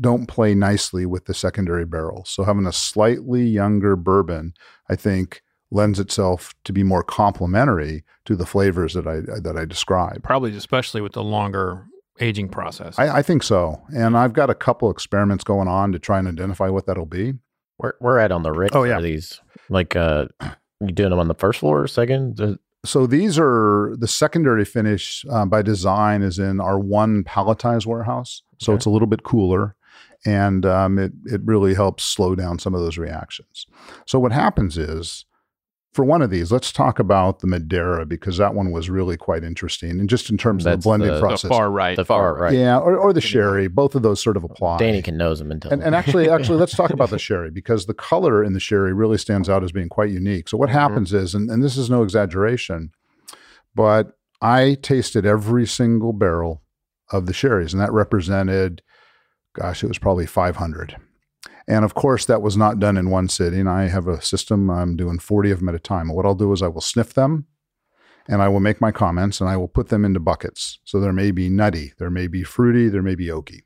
don't 0.00 0.26
play 0.26 0.54
nicely 0.54 1.04
with 1.04 1.26
the 1.26 1.34
secondary 1.34 1.84
barrel. 1.84 2.24
So 2.24 2.44
having 2.44 2.66
a 2.66 2.72
slightly 2.72 3.44
younger 3.44 3.94
bourbon, 3.94 4.54
I 4.88 4.96
think, 4.96 5.42
lends 5.70 6.00
itself 6.00 6.52
to 6.64 6.72
be 6.72 6.82
more 6.82 7.02
complementary 7.02 8.04
to 8.24 8.34
the 8.36 8.46
flavors 8.46 8.94
that 8.94 9.06
I 9.06 9.20
that 9.40 9.56
I 9.56 9.64
described. 9.64 10.24
Probably 10.24 10.54
especially 10.56 11.00
with 11.00 11.12
the 11.12 11.22
longer 11.22 11.86
aging 12.20 12.48
process. 12.48 12.98
I, 12.98 13.18
I 13.18 13.22
think 13.22 13.42
so, 13.42 13.80
and 13.94 14.16
I've 14.16 14.32
got 14.34 14.50
a 14.50 14.54
couple 14.54 14.90
experiments 14.90 15.44
going 15.44 15.68
on 15.68 15.92
to 15.92 15.98
try 15.98 16.18
and 16.18 16.28
identify 16.28 16.68
what 16.68 16.86
that'll 16.86 17.06
be. 17.06 17.34
Where 17.78 17.94
we're 18.00 18.18
at 18.18 18.30
on 18.30 18.42
the 18.42 18.52
rig. 18.52 18.70
Oh, 18.74 18.82
yeah. 18.84 18.96
for 18.96 19.02
these 19.02 19.40
like 19.70 19.96
uh, 19.96 20.26
you 20.80 20.92
doing 20.92 21.10
them 21.10 21.18
on 21.18 21.28
the 21.28 21.34
first 21.34 21.60
floor 21.60 21.80
or 21.82 21.86
second? 21.86 22.58
So 22.84 23.06
these 23.06 23.38
are 23.38 23.94
the 23.98 24.08
secondary 24.08 24.64
finish 24.64 25.24
uh, 25.30 25.44
by 25.46 25.60
design 25.62 26.22
is 26.22 26.38
in 26.38 26.60
our 26.60 26.78
one 26.78 27.24
palletized 27.24 27.86
warehouse, 27.86 28.42
so 28.58 28.72
Okay. 28.72 28.76
it's 28.76 28.86
a 28.86 28.90
little 28.90 29.06
bit 29.08 29.22
cooler, 29.22 29.76
and 30.26 30.64
um, 30.66 30.98
it 30.98 31.12
it 31.26 31.40
really 31.44 31.74
helps 31.74 32.04
slow 32.04 32.34
down 32.34 32.58
some 32.58 32.74
of 32.74 32.80
those 32.80 32.98
reactions. 32.98 33.66
So 34.06 34.18
what 34.18 34.32
happens 34.32 34.76
is, 34.78 35.24
for 35.92 36.04
one 36.04 36.22
of 36.22 36.30
these, 36.30 36.52
let's 36.52 36.70
talk 36.70 37.00
about 37.00 37.40
the 37.40 37.48
Madeira 37.48 38.06
because 38.06 38.36
that 38.36 38.54
one 38.54 38.70
was 38.70 38.88
really 38.88 39.16
quite 39.16 39.42
interesting, 39.42 39.98
and 39.98 40.08
just 40.08 40.30
in 40.30 40.38
terms 40.38 40.64
of 40.64 40.72
the 40.72 40.76
blending 40.84 41.08
the- 41.08 41.14
the 41.14 41.20
the 41.20 41.26
process, 41.26 41.48
far 41.48 41.68
right. 41.70 41.96
the 41.96 42.04
far 42.04 42.34
right. 42.36 42.54
yeah, 42.54 42.78
or, 42.78 42.96
or 42.96 43.12
the 43.12 43.20
sherry, 43.20 43.66
both 43.66 43.96
of 43.96 44.02
those 44.02 44.22
sort 44.22 44.36
of 44.36 44.44
apply. 44.44 44.78
Danny 44.78 45.02
can 45.02 45.16
nose 45.16 45.40
them 45.40 45.50
and 45.50 45.60
tell 45.60 45.72
And, 45.72 45.82
and 45.82 45.94
actually, 45.96 46.30
actually, 46.36 46.58
let's 46.58 46.76
talk 46.76 46.90
about 46.90 47.10
the 47.10 47.18
sherry 47.18 47.50
because 47.50 47.86
the 47.86 47.94
color 47.94 48.44
in 48.44 48.52
the 48.52 48.60
sherry 48.60 48.92
really 48.92 49.18
stands 49.18 49.48
out 49.48 49.64
as 49.64 49.72
being 49.72 49.88
quite 49.88 50.10
unique. 50.10 50.48
So 50.48 50.56
what 50.56 50.68
Mm-hmm. 50.68 50.78
happens 50.78 51.12
is, 51.12 51.34
and, 51.34 51.50
and 51.50 51.62
this 51.62 51.76
is 51.76 51.90
no 51.90 52.04
exaggeration, 52.04 52.92
but 53.74 54.12
I 54.40 54.76
tasted 54.80 55.26
every 55.26 55.66
single 55.66 56.12
barrel 56.12 56.62
of 57.10 57.26
the 57.26 57.32
sherries, 57.32 57.72
and 57.74 57.82
that 57.82 57.92
represented, 57.92 58.80
gosh, 59.54 59.82
it 59.82 59.88
was 59.88 59.98
probably 59.98 60.26
500. 60.26 60.96
And 61.70 61.84
of 61.84 61.94
course, 61.94 62.24
that 62.24 62.42
was 62.42 62.56
not 62.56 62.80
done 62.80 62.96
in 62.96 63.10
one 63.10 63.28
sitting. 63.28 63.68
I 63.68 63.84
have 63.84 64.08
a 64.08 64.20
system. 64.20 64.68
I'm 64.68 64.96
doing 64.96 65.20
40 65.20 65.52
of 65.52 65.60
them 65.60 65.68
at 65.68 65.74
a 65.76 65.78
time. 65.78 66.08
What 66.08 66.26
I'll 66.26 66.34
do 66.34 66.52
is 66.52 66.62
I 66.62 66.66
will 66.66 66.80
sniff 66.80 67.14
them 67.14 67.46
and 68.26 68.42
I 68.42 68.48
will 68.48 68.58
make 68.58 68.80
my 68.80 68.90
comments 68.90 69.40
and 69.40 69.48
I 69.48 69.56
will 69.56 69.68
put 69.68 69.88
them 69.88 70.04
into 70.04 70.18
buckets. 70.18 70.80
So 70.84 70.98
there 70.98 71.12
may 71.12 71.30
be 71.30 71.48
nutty, 71.48 71.92
there 71.98 72.10
may 72.10 72.26
be 72.26 72.42
fruity, 72.42 72.88
there 72.88 73.04
may 73.04 73.14
be 73.14 73.28
oaky. 73.28 73.60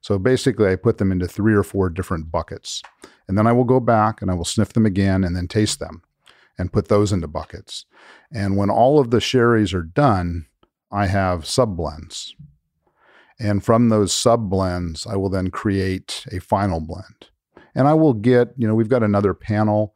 So 0.00 0.18
basically, 0.18 0.68
I 0.68 0.74
put 0.74 0.98
them 0.98 1.12
into 1.12 1.28
three 1.28 1.54
or 1.54 1.62
four 1.62 1.90
different 1.90 2.32
buckets. 2.32 2.82
And 3.28 3.38
then 3.38 3.46
I 3.46 3.52
will 3.52 3.62
go 3.62 3.78
back 3.78 4.20
and 4.20 4.32
I 4.32 4.34
will 4.34 4.44
sniff 4.44 4.72
them 4.72 4.84
again 4.84 5.22
and 5.22 5.36
then 5.36 5.46
taste 5.46 5.78
them 5.78 6.02
and 6.58 6.72
put 6.72 6.88
those 6.88 7.12
into 7.12 7.28
buckets. 7.28 7.86
And 8.32 8.56
when 8.56 8.68
all 8.68 8.98
of 8.98 9.12
the 9.12 9.20
sherries 9.20 9.72
are 9.72 9.84
done, 9.84 10.46
I 10.90 11.06
have 11.06 11.46
sub 11.46 11.76
blends. 11.76 12.34
And 13.38 13.64
from 13.64 13.90
those 13.90 14.12
sub 14.12 14.50
blends, 14.50 15.06
I 15.06 15.14
will 15.14 15.30
then 15.30 15.52
create 15.52 16.26
a 16.32 16.40
final 16.40 16.80
blend. 16.80 17.28
And 17.74 17.88
I 17.88 17.94
will 17.94 18.14
get, 18.14 18.48
you 18.56 18.66
know, 18.66 18.74
we've 18.74 18.88
got 18.88 19.02
another 19.02 19.34
panel 19.34 19.94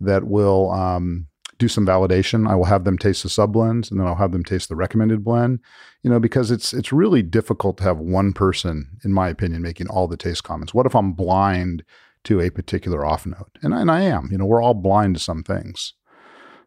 that 0.00 0.24
will 0.24 0.70
um, 0.72 1.26
do 1.58 1.68
some 1.68 1.86
validation. 1.86 2.48
I 2.48 2.54
will 2.54 2.64
have 2.64 2.84
them 2.84 2.98
taste 2.98 3.22
the 3.22 3.28
sub 3.28 3.52
blends 3.52 3.90
and 3.90 4.00
then 4.00 4.06
I'll 4.06 4.14
have 4.16 4.32
them 4.32 4.44
taste 4.44 4.68
the 4.68 4.76
recommended 4.76 5.22
blend 5.24 5.60
you 6.02 6.10
know 6.10 6.20
because 6.20 6.50
it's 6.50 6.72
it's 6.72 6.92
really 6.92 7.22
difficult 7.22 7.76
to 7.78 7.84
have 7.84 7.98
one 7.98 8.32
person 8.32 8.88
in 9.04 9.12
my 9.12 9.28
opinion 9.28 9.62
making 9.62 9.88
all 9.88 10.08
the 10.08 10.16
taste 10.16 10.44
comments. 10.44 10.72
What 10.74 10.86
if 10.86 10.94
i'm 10.94 11.12
blind 11.12 11.84
to 12.24 12.40
a 12.40 12.50
particular 12.50 13.04
off 13.04 13.26
note? 13.26 13.58
And, 13.62 13.72
and 13.74 13.90
i 13.90 14.00
am 14.02 14.28
you 14.30 14.38
know 14.38 14.46
we're 14.46 14.62
all 14.62 14.74
blind 14.74 15.16
to 15.16 15.20
some 15.20 15.42
things. 15.42 15.94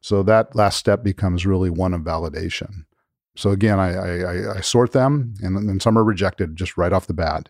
So 0.02 0.22
that 0.24 0.56
last 0.56 0.78
step 0.78 1.04
becomes 1.04 1.46
really 1.46 1.70
one 1.70 1.94
of 1.94 2.02
validation. 2.02 2.86
So 3.36 3.50
again 3.52 3.80
i 3.80 3.94
i, 3.94 4.58
I- 4.58 4.62
sort 4.62 4.92
them 4.92 5.34
and 5.42 5.68
then 5.68 5.80
some 5.80 5.98
are 5.98 6.04
rejected 6.04 6.56
just 6.56 6.78
right 6.78 6.94
off 6.94 7.08
the 7.08 7.14
bat. 7.14 7.50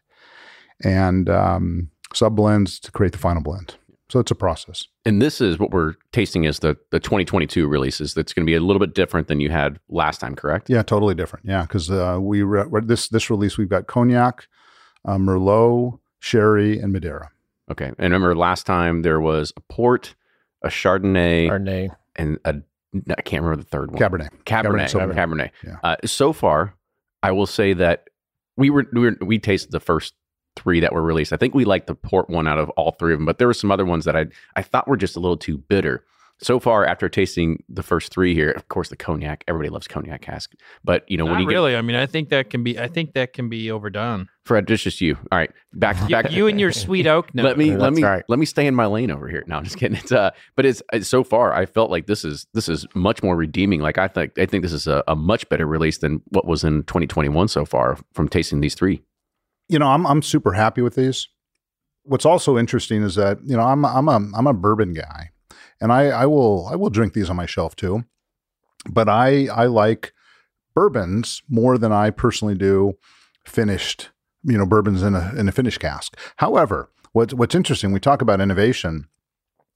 And 0.84 1.30
um, 1.30 1.90
sub 2.14 2.36
blends 2.36 2.80
to 2.80 2.92
create 2.92 3.12
the 3.12 3.18
final 3.18 3.42
blend 3.42 3.76
so 4.10 4.20
it's 4.20 4.32
a 4.32 4.36
process 4.36 4.88
And 5.06 5.22
this 5.22 5.42
is 5.42 5.58
what 5.58 5.72
we're 5.72 5.96
tasting 6.12 6.44
is 6.44 6.60
the 6.60 6.78
the 6.92 7.00
2022 7.00 7.68
releases. 7.68 8.14
That's 8.14 8.32
going 8.34 8.46
to 8.46 8.50
be 8.50 8.56
a 8.56 8.60
little 8.60 8.80
bit 8.80 8.94
different 8.94 9.28
than 9.28 9.40
you 9.40 9.50
had 9.50 9.80
last 9.90 10.20
time, 10.20 10.36
correct? 10.36 10.70
Yeah, 10.70 10.84
totally 10.84 11.16
different. 11.16 11.46
Yeah, 11.46 11.64
because 11.64 11.90
uh, 11.90 12.20
we 12.22 12.44
re- 12.44 12.66
re- 12.70 12.82
this 12.86 13.08
this 13.08 13.30
release 13.32 13.58
we've 13.58 13.70
got 13.70 13.88
cognac, 13.88 14.48
uh, 15.06 15.18
merlot, 15.18 16.00
sherry, 16.20 16.80
and 16.80 16.94
madeira. 16.94 17.32
Okay. 17.72 17.88
And 17.88 17.98
remember 18.00 18.36
last 18.36 18.66
time 18.68 19.02
there 19.02 19.20
was 19.20 19.52
a 19.58 19.62
port, 19.62 20.16
a 20.62 20.68
Chardonnay, 20.68 21.50
Chardonnay. 21.50 21.96
and 22.16 22.38
a 22.46 22.56
I 23.18 23.22
can't 23.24 23.42
remember 23.44 23.64
the 23.64 23.70
third 23.70 23.92
one. 23.92 24.00
Cabernet. 24.00 24.30
Cabernet. 24.46 24.92
Cabernet 24.92 25.16
Cabernet. 25.16 25.16
Sauvignon. 25.16 25.50
Yeah. 25.66 25.78
Uh, 25.84 25.96
so 26.06 26.34
far, 26.34 26.76
I 27.24 27.32
will 27.32 27.48
say 27.48 27.74
that 27.74 28.10
we 28.58 28.70
were, 28.70 28.86
we 28.94 29.02
were 29.02 29.18
we 29.22 29.40
tasted 29.40 29.72
the 29.72 29.80
first 29.80 30.14
three 30.56 30.80
that 30.80 30.94
were 30.94 31.02
released. 31.04 31.34
I 31.34 31.38
think 31.38 31.54
we 31.54 31.66
liked 31.66 31.88
the 31.88 31.96
port 31.96 32.30
one 32.30 32.48
out 32.48 32.60
of 32.60 32.70
all 32.72 32.92
three 32.92 33.14
of 33.14 33.20
them, 33.20 33.26
but 33.26 33.38
there 33.38 33.48
were 33.48 33.54
some 33.54 33.72
other 33.72 33.86
ones 33.86 34.06
that 34.06 34.16
I 34.16 34.26
I 34.56 34.62
thought 34.62 34.88
were 34.88 34.98
just 34.98 35.16
a 35.16 35.20
little 35.20 35.38
too 35.38 35.58
bitter. 35.58 36.04
So 36.40 36.60
far, 36.60 36.84
after 36.86 37.08
tasting 37.08 37.64
the 37.70 37.84
first 37.84 38.12
three 38.12 38.34
here, 38.34 38.50
of 38.50 38.68
course, 38.68 38.90
the 38.90 38.98
cognac. 38.98 39.46
Everybody 39.48 39.70
loves 39.70 39.88
cognac 39.88 40.22
cask, 40.22 40.52
but 40.84 41.10
you 41.10 41.16
know 41.16 41.24
when 41.26 41.36
Not 41.36 41.42
you 41.42 41.48
get 41.48 41.54
really. 41.54 41.76
I 41.78 41.82
mean, 41.82 41.96
I 41.96 42.06
think 42.06 42.30
that 42.30 42.50
can 42.50 42.64
be. 42.64 42.78
I 42.78 42.88
think 42.88 43.14
that 43.14 43.32
can 43.34 43.50
be 43.50 43.72
overdone. 43.72 44.28
Fred, 44.44 44.70
it's 44.70 44.84
just 44.84 45.00
you. 45.00 45.16
All 45.32 45.38
right, 45.38 45.52
back 45.74 45.96
You, 46.02 46.10
back. 46.10 46.32
you 46.32 46.48
and 46.48 46.60
your 46.60 46.74
sweet 46.74 47.08
oak. 47.08 47.34
note. 47.34 47.44
let 47.46 47.58
me 47.58 47.78
let 47.78 47.94
me 47.94 48.04
right. 48.04 48.24
let 48.28 48.40
me 48.40 48.46
stay 48.46 48.66
in 48.68 48.76
my 48.76 48.88
lane 48.88 49.10
over 49.10 49.30
here. 49.30 49.44
No, 49.48 49.56
I'm 49.58 49.64
just 49.64 49.78
kidding. 49.78 49.96
It's 49.96 50.12
uh, 50.12 50.32
but 50.56 50.66
it's, 50.66 50.82
it's 50.92 51.08
so 51.08 51.24
far 51.24 51.54
I 51.54 51.66
felt 51.66 51.92
like 51.92 52.08
this 52.08 52.26
is 52.26 52.48
this 52.54 52.68
is 52.68 52.86
much 52.94 53.24
more 53.24 53.38
redeeming. 53.38 53.80
Like 53.80 53.98
I 53.98 54.08
think 54.10 54.38
I 54.38 54.46
think 54.46 54.64
this 54.64 54.74
is 54.74 54.88
a, 54.88 55.04
a 55.08 55.16
much 55.16 55.48
better 55.48 55.68
release 55.68 56.00
than 56.00 56.22
what 56.30 56.46
was 56.46 56.64
in 56.66 56.84
2021 56.84 57.48
so 57.48 57.64
far 57.64 57.98
from 58.14 58.28
tasting 58.28 58.60
these 58.60 58.76
three. 58.76 59.02
You 59.74 59.80
know, 59.80 59.88
I'm 59.88 60.06
I'm 60.06 60.22
super 60.22 60.54
happy 60.54 60.84
with 60.84 60.94
these. 60.94 61.28
What's 62.04 62.28
also 62.28 62.60
interesting 62.60 63.02
is 63.02 63.16
that 63.16 63.40
you 63.44 63.58
know 63.58 63.64
I'm 63.64 63.84
I'm 63.84 64.08
a 64.08 64.30
I'm 64.38 64.46
a 64.46 64.54
bourbon 64.54 64.94
guy, 64.94 65.32
and 65.82 65.92
I 65.92 66.10
I 66.10 66.28
will 66.28 66.68
I 66.72 66.76
will 66.76 66.92
drink 66.92 67.14
these 67.14 67.28
on 67.28 67.36
my 67.36 67.48
shelf 67.48 67.76
too, 67.76 68.04
but 68.88 69.10
I 69.10 69.48
I 69.48 69.66
like 69.66 70.14
bourbons 70.76 71.42
more 71.50 71.80
than 71.80 71.92
I 71.92 72.12
personally 72.12 72.54
do 72.54 72.94
finished 73.46 74.12
you 74.44 74.60
know 74.60 74.66
bourbons 74.68 75.02
in 75.02 75.16
a 75.16 75.34
in 75.36 75.50
a 75.50 75.52
finished 75.52 75.80
cask. 75.80 76.16
However, 76.36 76.92
what's 77.14 77.34
what's 77.34 77.56
interesting 77.56 77.92
we 77.92 78.00
talk 78.00 78.22
about 78.22 78.42
innovation. 78.42 79.08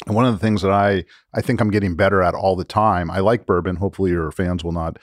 And 0.06 0.16
one 0.16 0.26
of 0.26 0.34
the 0.34 0.40
things 0.40 0.62
that 0.62 0.72
I 0.72 1.06
I 1.34 1.42
think 1.42 1.60
I'm 1.60 1.72
getting 1.72 1.96
better 1.96 2.22
at 2.22 2.36
all 2.36 2.56
the 2.56 2.64
time. 2.64 3.10
I 3.10 3.18
like 3.18 3.48
bourbon. 3.48 3.78
Hopefully, 3.78 4.12
your 4.12 4.30
fans 4.30 4.64
will 4.64 4.74
not 4.74 5.00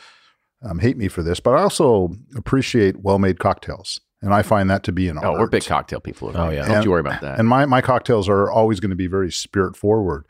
um, 0.62 0.78
hate 0.78 0.96
me 0.96 1.08
for 1.08 1.24
this, 1.24 1.40
but 1.40 1.54
I 1.54 1.62
also 1.62 2.12
appreciate 2.36 3.02
well-made 3.02 3.40
cocktails, 3.40 4.00
and 4.24 4.34
I 4.34 4.42
find 4.42 4.68
that 4.70 4.82
to 4.84 4.92
be 4.92 5.08
an 5.08 5.18
Oh, 5.18 5.32
art. 5.32 5.38
we're 5.40 5.46
big 5.48 5.64
cocktail 5.64 6.00
people. 6.00 6.28
over 6.28 6.38
Oh, 6.38 6.50
yeah. 6.50 6.64
Don't 6.66 6.76
And- 6.76 6.84
you 6.84 6.90
worry 6.90 7.00
about 7.00 7.20
that. 7.20 7.38
And 7.38 7.46
my 7.48 7.66
my 7.66 7.80
cocktails 7.80 8.28
are 8.28 8.50
always 8.50 8.80
going 8.80 8.90
to 8.90 8.96
be 8.96 9.06
very 9.06 9.30
spirit 9.30 9.76
forward, 9.76 10.26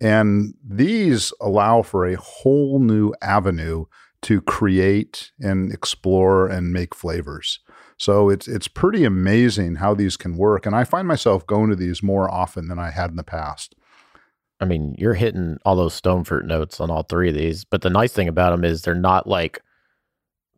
and 0.00 0.54
these 0.66 1.32
allow 1.40 1.82
for 1.82 2.06
a 2.06 2.14
whole 2.16 2.78
new 2.78 3.12
avenue 3.22 3.86
to 4.22 4.40
create 4.42 5.32
and 5.40 5.72
explore 5.72 6.46
and 6.46 6.72
make 6.72 6.94
flavors. 6.94 7.60
So 7.98 8.28
it's 8.30 8.46
it's 8.48 8.68
pretty 8.68 9.04
amazing 9.04 9.76
how 9.76 9.94
these 9.94 10.16
can 10.16 10.36
work, 10.36 10.66
and 10.66 10.74
I 10.76 10.84
find 10.84 11.06
myself 11.08 11.46
going 11.46 11.70
to 11.70 11.76
these 11.76 12.02
more 12.02 12.30
often 12.30 12.68
than 12.68 12.78
I 12.78 12.90
had 12.90 13.10
in 13.10 13.16
the 13.16 13.22
past. 13.24 13.74
I 14.62 14.66
mean, 14.66 14.94
you're 14.98 15.14
hitting 15.14 15.56
all 15.64 15.74
those 15.76 15.94
stone 15.94 16.22
fruit 16.24 16.44
notes 16.44 16.80
on 16.80 16.90
all 16.90 17.02
three 17.02 17.30
of 17.30 17.34
these. 17.34 17.64
But 17.64 17.80
the 17.80 17.88
nice 17.88 18.12
thing 18.12 18.28
about 18.28 18.50
them 18.50 18.62
is 18.64 18.82
they're 18.82 18.94
not 18.94 19.26
like 19.26 19.62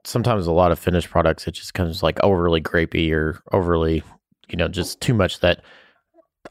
sometimes 0.05 0.46
a 0.46 0.53
lot 0.53 0.72
of 0.72 0.78
finished 0.78 1.11
products. 1.11 1.46
It 1.46 1.53
just 1.53 1.74
comes 1.74 2.03
like 2.03 2.18
overly 2.22 2.61
grapey 2.61 3.12
or 3.12 3.40
overly, 3.53 4.03
you 4.48 4.57
know, 4.57 4.68
just 4.68 5.00
too 5.00 5.14
much. 5.14 5.40
That 5.40 5.62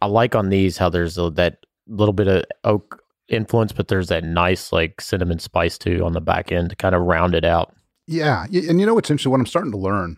I 0.02 0.08
like 0.08 0.36
on 0.36 0.50
these 0.50 0.78
how 0.78 0.90
there's 0.90 1.18
a, 1.18 1.30
that 1.32 1.66
little 1.88 2.14
bit 2.14 2.28
of 2.28 2.44
oak 2.64 3.04
influence, 3.28 3.72
but 3.72 3.88
there's 3.88 4.10
that 4.10 4.24
nice 4.24 4.72
like 4.72 5.02
cinnamon 5.02 5.40
spice 5.40 5.78
too 5.78 6.04
on 6.04 6.14
the 6.14 6.22
back 6.22 6.52
end 6.52 6.70
to 6.70 6.76
kind 6.76 6.96
of 6.96 7.02
round 7.02 7.36
it 7.36 7.46
out. 7.46 7.74
Yeah, 8.08 8.46
and 8.46 8.80
you 8.80 8.86
know 8.86 8.94
what's 8.94 9.10
interesting? 9.10 9.32
What 9.32 9.40
I'm 9.40 9.46
starting 9.46 9.72
to 9.72 9.78
learn, 9.78 10.18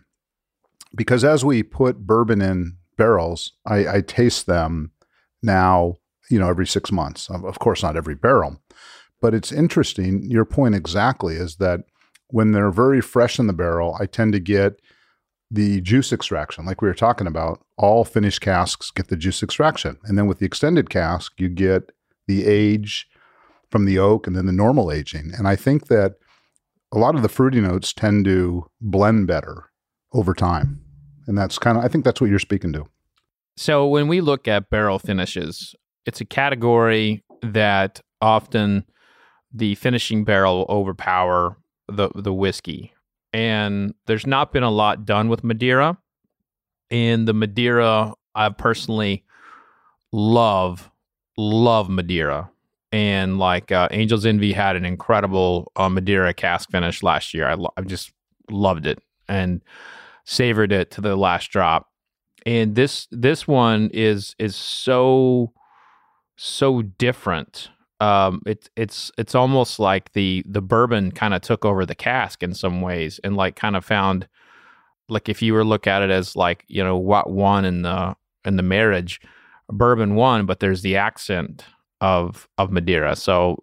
because 0.94 1.24
as 1.24 1.44
we 1.44 1.62
put 1.62 2.06
bourbon 2.06 2.40
in 2.40 2.76
barrels, 2.96 3.52
I, 3.66 3.96
I 3.96 4.00
taste 4.00 4.46
them 4.46 4.92
now. 5.42 5.96
You 6.30 6.38
know, 6.38 6.48
every 6.48 6.66
six 6.66 6.90
months. 6.90 7.28
Of 7.28 7.44
of 7.44 7.58
course, 7.58 7.82
not 7.82 7.98
every 7.98 8.14
barrel, 8.14 8.58
but 9.20 9.34
it's 9.34 9.52
interesting. 9.52 10.22
Your 10.30 10.46
point 10.46 10.74
exactly 10.74 11.34
is 11.36 11.56
that 11.56 11.80
when 12.34 12.50
they're 12.50 12.72
very 12.72 13.00
fresh 13.00 13.38
in 13.38 13.46
the 13.46 13.52
barrel, 13.52 13.96
I 14.00 14.06
tend 14.06 14.32
to 14.32 14.40
get 14.40 14.80
the 15.52 15.80
juice 15.80 16.12
extraction, 16.12 16.66
like 16.66 16.82
we 16.82 16.88
were 16.88 16.94
talking 16.94 17.28
about. 17.28 17.64
All 17.78 18.04
finished 18.04 18.40
casks 18.40 18.90
get 18.90 19.06
the 19.06 19.16
juice 19.16 19.40
extraction, 19.40 19.98
and 20.02 20.18
then 20.18 20.26
with 20.26 20.40
the 20.40 20.46
extended 20.46 20.90
cask, 20.90 21.34
you 21.38 21.48
get 21.48 21.92
the 22.26 22.44
age 22.44 23.06
from 23.70 23.84
the 23.84 24.00
oak, 24.00 24.26
and 24.26 24.34
then 24.34 24.46
the 24.46 24.52
normal 24.52 24.90
aging. 24.90 25.30
And 25.38 25.46
I 25.46 25.54
think 25.54 25.86
that 25.86 26.14
a 26.92 26.98
lot 26.98 27.14
of 27.14 27.22
the 27.22 27.28
fruity 27.28 27.60
notes 27.60 27.92
tend 27.92 28.24
to 28.24 28.66
blend 28.80 29.28
better 29.28 29.70
over 30.12 30.34
time. 30.34 30.80
And 31.28 31.38
that's 31.38 31.56
kind 31.56 31.78
of, 31.78 31.84
I 31.84 31.88
think 31.88 32.04
that's 32.04 32.20
what 32.20 32.30
you're 32.30 32.40
speaking 32.40 32.72
to. 32.72 32.86
So 33.56 33.86
when 33.86 34.08
we 34.08 34.20
look 34.20 34.48
at 34.48 34.70
barrel 34.70 34.98
finishes, 34.98 35.72
it's 36.04 36.20
a 36.20 36.24
category 36.24 37.22
that 37.42 38.00
often 38.20 38.86
the 39.52 39.76
finishing 39.76 40.24
barrel 40.24 40.58
will 40.58 40.76
overpower 40.76 41.58
the 41.88 42.10
the 42.14 42.32
whiskey. 42.32 42.92
And 43.32 43.94
there's 44.06 44.26
not 44.26 44.52
been 44.52 44.62
a 44.62 44.70
lot 44.70 45.04
done 45.04 45.28
with 45.28 45.42
Madeira. 45.42 45.98
And 46.90 47.26
the 47.26 47.34
Madeira, 47.34 48.14
I 48.34 48.48
personally 48.50 49.24
love 50.12 50.90
love 51.36 51.88
Madeira. 51.88 52.50
And 52.92 53.38
like 53.38 53.72
uh, 53.72 53.88
Angel's 53.90 54.24
Envy 54.24 54.52
had 54.52 54.76
an 54.76 54.84
incredible 54.84 55.72
uh, 55.74 55.88
Madeira 55.88 56.32
cask 56.32 56.70
finish 56.70 57.02
last 57.02 57.34
year. 57.34 57.48
I, 57.48 57.54
lo- 57.54 57.72
I 57.76 57.80
just 57.82 58.12
loved 58.48 58.86
it 58.86 59.00
and 59.28 59.62
savored 60.24 60.70
it 60.70 60.92
to 60.92 61.00
the 61.00 61.16
last 61.16 61.50
drop 61.50 61.88
and 62.46 62.74
this 62.74 63.08
this 63.10 63.48
one 63.48 63.90
is 63.92 64.34
is 64.38 64.54
so 64.54 65.52
so 66.36 66.82
different 66.82 67.70
um 68.00 68.42
it's 68.46 68.68
it's 68.76 69.12
it's 69.16 69.34
almost 69.34 69.78
like 69.78 70.12
the 70.12 70.44
the 70.48 70.60
bourbon 70.60 71.12
kind 71.12 71.32
of 71.32 71.40
took 71.40 71.64
over 71.64 71.86
the 71.86 71.94
cask 71.94 72.42
in 72.42 72.52
some 72.52 72.80
ways 72.80 73.20
and 73.22 73.36
like 73.36 73.56
kind 73.56 73.76
of 73.76 73.84
found 73.84 74.28
like 75.08 75.28
if 75.28 75.40
you 75.42 75.52
were 75.52 75.64
look 75.64 75.86
at 75.86 76.02
it 76.02 76.10
as 76.10 76.34
like 76.34 76.64
you 76.66 76.82
know 76.82 76.96
what 76.96 77.30
won 77.30 77.64
in 77.64 77.82
the 77.82 78.14
in 78.44 78.56
the 78.56 78.62
marriage 78.62 79.20
bourbon 79.70 80.14
won 80.14 80.44
but 80.44 80.60
there's 80.60 80.82
the 80.82 80.96
accent 80.96 81.64
of 82.00 82.48
of 82.58 82.70
madeira 82.70 83.14
so 83.14 83.62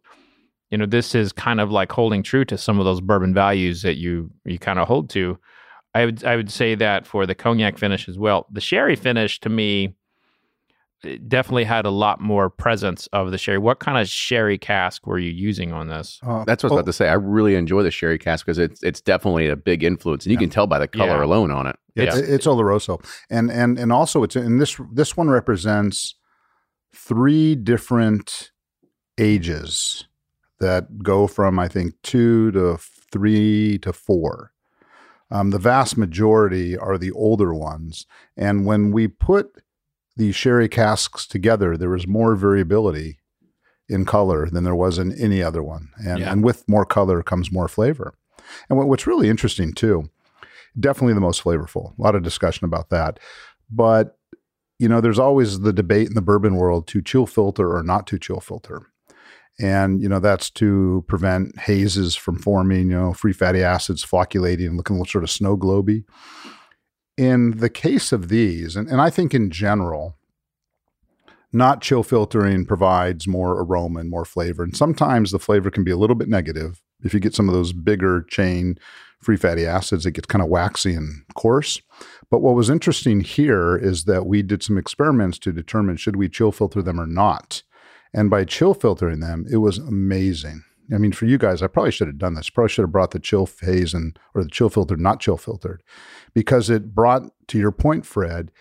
you 0.70 0.78
know 0.78 0.86
this 0.86 1.14
is 1.14 1.34
kind 1.34 1.60
of 1.60 1.70
like 1.70 1.92
holding 1.92 2.24
true 2.24 2.46
to 2.46 2.58
some 2.58 2.80
of 2.80 2.86
those 2.86 3.02
bourbon 3.02 3.34
values 3.34 3.82
that 3.82 3.98
you 3.98 4.32
you 4.46 4.58
kind 4.58 4.80
of 4.80 4.88
hold 4.88 5.10
to 5.10 5.38
I 5.94 6.06
would 6.06 6.24
I 6.24 6.36
would 6.36 6.52
say 6.52 6.76
that 6.76 7.06
for 7.06 7.26
the 7.26 7.36
cognac 7.36 7.78
finish 7.78 8.08
as 8.08 8.18
well. 8.18 8.48
The 8.52 8.62
sherry 8.62 8.96
finish 8.96 9.40
to 9.42 9.50
me 9.50 9.96
definitely 11.28 11.64
had 11.64 11.86
a 11.86 11.90
lot 11.90 12.22
more 12.22 12.50
presence 12.50 13.08
of 13.14 13.32
the 13.32 13.38
sherry. 13.38 13.58
What 13.58 13.80
kind 13.80 13.98
of 13.98 14.08
sherry 14.08 14.58
cask 14.58 15.08
were 15.08 15.18
you 15.20 15.32
using 15.32 15.74
on 15.74 15.88
this? 15.88 16.20
Uh, 16.24 16.44
That's 16.46 16.64
what 16.64 16.72
I 16.72 16.76
was 16.76 16.80
about 16.82 16.86
to 16.88 16.94
say. 16.94 17.10
I 17.10 17.14
really 17.14 17.56
enjoy 17.56 17.84
the 17.84 17.92
sherry 17.92 18.18
cask 18.20 18.46
because 18.46 18.58
it's 18.60 18.82
it's 18.84 19.02
definitely 19.02 19.48
a 19.48 19.56
big 19.56 19.84
influence, 19.84 20.26
and 20.26 20.32
you 20.32 20.36
Yeah. 20.38 20.42
can 20.42 20.50
tell 20.50 20.68
by 20.68 20.80
the 20.80 20.88
color 20.88 21.18
Yeah. 21.18 21.26
alone 21.26 21.52
on 21.52 21.68
it. 21.68 21.76
It's, 21.96 22.16
Yeah. 22.16 22.22
it's 22.36 22.46
Oloroso, 22.48 23.04
and 23.30 23.50
and 23.52 23.78
and 23.80 23.92
also 23.92 24.24
it's 24.24 24.36
and 24.36 24.62
this 24.62 24.80
this 24.94 25.18
one 25.18 25.30
represents 25.30 26.16
three 26.94 27.56
different 27.56 28.52
ages 29.18 30.08
that 30.60 31.00
go 31.04 31.28
from 31.28 31.60
I 31.60 31.68
think 31.68 31.94
two 32.04 32.52
to 32.52 32.78
three 33.12 33.78
to 33.80 33.92
four. 33.94 34.52
Um, 35.30 35.52
the 35.52 35.60
vast 35.60 35.98
majority 35.98 36.78
are 36.78 36.98
the 36.98 37.12
older 37.12 37.54
ones, 37.54 38.06
and 38.36 38.66
when 38.66 38.92
we 38.92 39.08
put 39.08 39.48
the 40.22 40.32
sherry 40.32 40.70
casks 40.70 41.26
together, 41.26 41.76
there 41.76 41.90
was 41.90 42.08
more 42.08 42.36
variability 42.36 43.18
in 43.90 44.06
color 44.06 44.48
than 44.50 44.64
there 44.64 44.76
was 44.76 44.98
in 45.00 45.12
any 45.20 45.42
other 45.42 45.64
one, 45.64 45.90
and 46.06 46.20
Yeah. 46.20 46.32
and 46.32 46.44
with 46.44 46.64
more 46.68 46.86
color 46.86 47.24
comes 47.24 47.52
more 47.52 47.68
flavor. 47.68 48.14
And 48.70 48.78
what, 48.78 48.88
what's 48.88 49.08
really 49.08 49.30
interesting 49.30 49.74
too 49.74 50.10
definitely 50.80 51.14
the 51.14 51.20
most 51.20 51.44
flavorful. 51.44 51.98
A 51.98 52.02
lot 52.02 52.16
of 52.16 52.24
discussion 52.24 52.64
about 52.64 52.90
that. 52.92 53.20
But, 53.70 54.18
you 54.80 54.88
know, 54.88 55.02
there's 55.02 55.20
always 55.20 55.60
the 55.60 55.74
debate 55.74 56.08
in 56.08 56.14
the 56.14 56.22
bourbon 56.22 56.56
world 56.56 56.88
to 56.88 57.02
chill 57.02 57.26
filter 57.26 57.76
or 57.76 57.84
not 57.84 58.08
to 58.08 58.18
chill 58.18 58.40
filter. 58.40 58.88
And, 59.60 60.02
you 60.02 60.08
know, 60.08 60.22
that's 60.22 60.50
to 60.52 61.04
prevent 61.10 61.60
hazes 61.60 62.16
from 62.16 62.40
forming, 62.40 62.90
you 62.90 62.98
know, 62.98 63.12
free 63.14 63.34
fatty 63.34 63.62
acids 63.62 64.02
flocculating 64.02 64.68
and 64.68 64.78
looking 64.78 64.96
a 64.96 65.00
little 65.00 65.12
sort 65.12 65.26
of 65.26 65.30
snow 65.30 65.58
globy. 65.58 66.06
In 67.22 67.52
the 67.60 67.70
case 67.70 68.12
of 68.12 68.30
these, 68.30 68.76
and, 68.76 68.90
and 68.90 69.00
I 69.00 69.12
think 69.12 69.36
in 69.36 69.52
general, 69.52 70.18
not 71.54 71.80
chill 71.80 72.02
filtering 72.02 72.66
provides 72.66 73.28
more 73.28 73.62
aroma 73.62 74.00
and 74.00 74.10
more 74.10 74.26
flavor. 74.26 74.64
And 74.64 74.76
sometimes 74.76 75.30
the 75.30 75.38
flavor 75.38 75.70
can 75.70 75.84
be 75.84 75.92
a 75.92 75.98
little 75.98 76.16
bit 76.16 76.30
negative. 76.30 76.82
If 77.04 77.14
you 77.14 77.20
get 77.20 77.36
some 77.36 77.48
of 77.48 77.54
those 77.54 77.74
bigger 77.74 78.24
chain 78.24 78.80
free 79.22 79.38
fatty 79.38 79.68
acids, 79.68 80.08
it 80.08 80.14
gets 80.14 80.26
kind 80.26 80.42
of 80.42 80.50
waxy 80.50 80.96
and 80.96 81.22
coarse. 81.36 81.80
But 82.32 82.40
what 82.40 82.56
was 82.56 82.72
interesting 82.72 83.22
here 83.22 83.78
is 83.78 84.06
that 84.06 84.26
we 84.26 84.42
did 84.42 84.64
some 84.64 84.80
experiments 84.80 85.38
to 85.40 85.52
determine 85.52 85.98
should 85.98 86.16
we 86.16 86.28
chill 86.28 86.52
filter 86.52 86.82
them 86.82 87.00
or 87.00 87.06
not. 87.06 87.62
And 88.16 88.32
by 88.32 88.46
chill 88.46 88.74
filtering 88.74 89.20
them, 89.20 89.46
it 89.48 89.58
was 89.58 89.78
amazing. 89.78 90.64
I 90.94 90.98
mean, 90.98 91.12
for 91.12 91.26
you 91.26 91.38
guys, 91.38 91.62
I 91.62 91.68
probably 91.68 91.92
should 91.92 92.08
have 92.08 92.18
done 92.18 92.34
this. 92.34 92.50
Probably 92.50 92.70
should 92.70 92.84
have 92.84 92.92
brought 92.92 93.12
the 93.12 93.20
chill 93.20 93.46
phase 93.46 93.94
and 93.94 94.18
or 94.34 94.44
the 94.44 94.50
chill 94.50 94.70
filter, 94.70 94.98
not 94.98 95.20
chill 95.20 95.38
filtered, 95.38 95.84
because 96.34 96.70
it 96.70 96.94
brought, 96.94 97.24
to 97.48 97.58
your 97.58 97.72
point, 97.72 98.06
Fred, 98.06 98.52